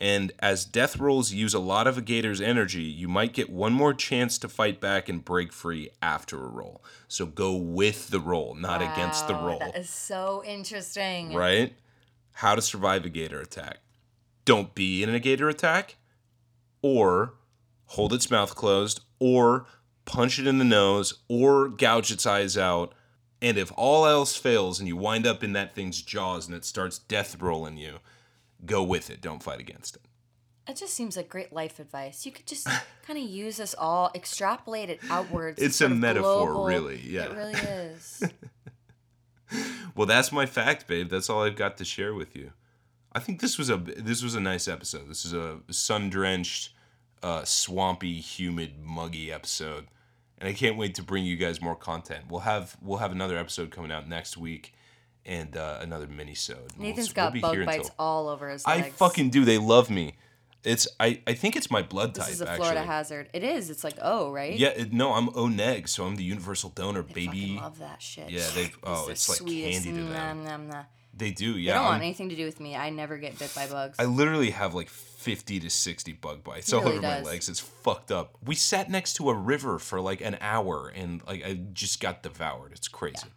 And 0.01 0.33
as 0.41 0.65
death 0.65 0.97
rolls 0.99 1.33
use 1.33 1.55
a 1.55 1.61
lot 1.61 1.87
of 1.87 1.97
a 1.97 2.03
gator's 2.03 2.41
energy, 2.41 2.83
you 2.83 3.07
might 3.07 3.33
get 3.33 3.49
one 3.51 3.73
more 3.73 3.95
chance 3.95 4.37
to 4.39 4.49
fight 4.49 4.81
back 4.81 5.09
and 5.09 5.25
break 5.25 5.53
free 5.53 5.91
after 6.03 6.43
a 6.45 6.49
roll. 6.49 6.83
So 7.07 7.25
go 7.25 7.55
with 7.55 8.09
the 8.11 8.19
roll, 8.19 8.57
not 8.57 8.83
against 8.83 9.29
the 9.29 9.35
roll. 9.35 9.61
That 9.61 9.77
is 9.77 9.89
so 9.91 10.43
interesting. 10.45 11.33
right? 11.35 11.75
How 12.33 12.57
to 12.57 12.63
survive 12.63 13.05
a 13.05 13.11
gator 13.11 13.41
attack. 13.41 13.79
Don't 14.45 14.75
be 14.75 15.05
in 15.05 15.15
a 15.15 15.21
gator 15.21 15.49
attack, 15.49 15.97
or 16.83 17.35
hold 17.87 18.13
its 18.13 18.29
mouth 18.29 18.57
closed, 18.57 19.03
or 19.21 19.67
punch 20.05 20.41
it 20.41 20.49
in 20.49 20.59
the 20.59 20.65
nose, 20.65 21.21
or 21.29 21.69
gouge 21.69 22.11
its 22.11 22.27
eyes 22.27 22.59
out. 22.59 22.93
And 23.43 23.59
if 23.59 23.73
all 23.77 24.07
else 24.07 24.37
fails 24.37 24.79
and 24.79 24.89
you 24.89 24.97
wind 24.97 25.27
up 25.27 25.43
in 25.43 25.53
that 25.53 25.75
thing's 25.75 26.01
jaws 26.01 26.47
and 26.47 26.57
it 26.57 26.65
starts 26.65 26.99
death 26.99 27.43
rolling 27.43 27.77
you, 27.77 27.99
go 28.65 28.83
with 28.83 29.11
it. 29.11 29.21
Don't 29.21 29.43
fight 29.43 29.61
against 29.61 29.97
it. 29.97 30.03
It 30.69 30.77
just 30.77 30.95
seems 30.95 31.17
like 31.17 31.29
great 31.29 31.53
life 31.53 31.81
advice. 31.81 32.25
You 32.25 32.31
could 32.31 32.47
just 32.47 32.69
kind 33.07 33.19
of 33.19 33.29
use 33.29 33.57
this 33.57 33.75
all, 33.77 34.13
extrapolate 34.15 34.91
it 34.91 35.01
outwards. 35.11 35.61
It's 35.61 35.81
a 35.81 35.89
metaphor, 35.89 36.47
global- 36.47 36.65
really, 36.67 37.01
yeah. 37.05 37.25
It 37.25 37.37
really 37.37 37.55
is. 37.55 38.23
Well, 39.95 40.07
that's 40.07 40.33
my 40.33 40.47
fact, 40.47 40.87
babe. 40.87 41.11
That's 41.11 41.29
all 41.29 41.43
I've 41.43 41.57
got 41.57 41.77
to 41.77 41.85
share 41.85 42.15
with 42.15 42.35
you. 42.35 42.53
I 43.13 43.19
think 43.19 43.41
this 43.41 43.59
was 43.59 43.69
a 43.69 43.77
this 43.77 44.23
was 44.23 44.35
a 44.35 44.41
nice 44.41 44.67
episode. 44.67 45.09
This 45.11 45.27
is 45.27 45.35
a 45.35 45.59
sun 45.71 46.09
drenched, 46.09 46.73
uh, 47.23 47.45
swampy, 47.45 48.19
humid, 48.21 48.81
muggy 48.83 49.31
episode, 49.31 49.89
and 50.43 50.49
I 50.51 50.53
can't 50.53 50.77
wait 50.77 50.97
to 50.97 51.03
bring 51.03 51.25
you 51.25 51.37
guys 51.37 51.63
more 51.63 51.77
content. 51.77 52.25
We'll 52.29 52.41
have 52.41 52.77
we'll 52.83 52.99
have 52.99 53.13
another 53.13 53.39
episode 53.39 53.71
coming 53.71 53.91
out 53.93 54.07
next 54.09 54.37
week, 54.37 54.75
and 55.25 55.57
uh, 55.57 55.79
another 55.81 56.07
mini 56.09 56.35
sode. 56.35 56.77
Nathan's 56.79 57.13
got 57.13 57.33
bug 57.41 57.65
bites 57.65 57.91
all 57.99 58.29
over 58.29 58.51
his 58.51 58.65
I 58.67 58.83
fucking 58.91 59.31
do. 59.31 59.45
They 59.45 59.59
love 59.59 59.89
me. 59.89 60.17
It's 60.65 60.87
I 61.01 61.21
I 61.27 61.35
think 61.35 61.57
it's 61.57 61.71
my 61.71 61.83
blood 61.83 62.15
This 62.15 62.25
type. 62.25 62.31
This 62.33 62.35
is 62.37 62.41
a 62.43 62.55
Florida 62.57 62.81
actually. 62.81 62.87
hazard. 62.95 63.29
It 63.33 63.43
is. 63.45 63.71
It's 63.71 63.83
like 63.85 63.95
O, 64.03 64.31
right? 64.33 64.57
Yeah, 64.57 64.69
it, 64.69 64.93
no, 64.93 65.13
I'm 65.15 65.29
O 65.37 65.47
neg, 65.49 65.89
so 65.89 66.05
I'm 66.05 66.17
the 66.17 66.25
universal 66.25 66.71
donor, 66.71 67.05
I 67.09 67.13
baby. 67.13 67.59
love 67.61 67.79
that 67.79 68.03
shit. 68.03 68.31
Yeah, 68.31 68.47
they- 68.55 68.73
oh, 68.85 69.07
the 69.07 69.13
it's 69.13 69.29
like 69.29 69.39
sweetest. 69.39 69.85
candy 69.85 70.01
to 70.01 70.05
them. 70.07 70.13
Nom, 70.13 70.45
nom, 70.45 70.69
nom. 70.69 70.85
They 71.15 71.31
do, 71.33 71.55
They 71.55 71.61
yeah. 71.61 71.75
don't 71.75 71.83
I'm- 71.83 71.93
want 71.93 72.03
anything 72.05 72.29
to 72.31 72.37
do 72.37 72.45
with 72.45 72.59
me. 72.61 72.75
I 72.77 72.91
never 72.91 73.19
get 73.19 73.39
bit 73.39 73.53
by 73.55 73.67
bugs. 73.67 73.97
I 73.99 74.05
literally 74.07 74.51
have 74.51 74.73
like 74.75 74.89
50 75.23 75.61
to 75.61 75.71
60 75.71 76.13
bug 76.15 76.43
bites 76.43 76.71
He 76.71 76.77
all 76.77 76.83
really 76.83 76.99
over 76.99 77.07
my 77.07 77.23
legs. 77.23 77.49
It's 77.49 77.61
fucked 77.61 78.11
up. 78.11 78.37
We 78.45 78.55
sat 78.55 78.91
next 78.91 79.15
to 79.15 79.31
a 79.31 79.35
river 79.35 79.79
for 79.79 80.01
like 80.01 80.21
an 80.21 80.37
hour 80.41 80.93
and 80.95 81.23
like 81.27 81.45
I 81.45 81.55
just 81.73 82.01
got 82.01 82.23
devoured. 82.23 82.73
It's 82.73 82.89
crazy. 82.89 83.29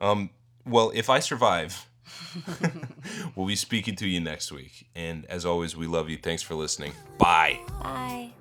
Um 0.00 0.30
well, 0.66 0.92
if 0.94 1.10
I 1.10 1.20
survive, 1.20 1.88
we'll 3.36 3.46
be 3.46 3.56
speaking 3.56 3.96
to 3.96 4.08
you 4.08 4.20
next 4.20 4.52
week. 4.52 4.88
And 4.94 5.26
as 5.26 5.44
always, 5.44 5.76
we 5.76 5.86
love 5.86 6.08
you. 6.08 6.16
Thanks 6.16 6.42
for 6.42 6.54
listening. 6.54 6.92
Bye. 7.18 7.60
Bye. 7.80 8.32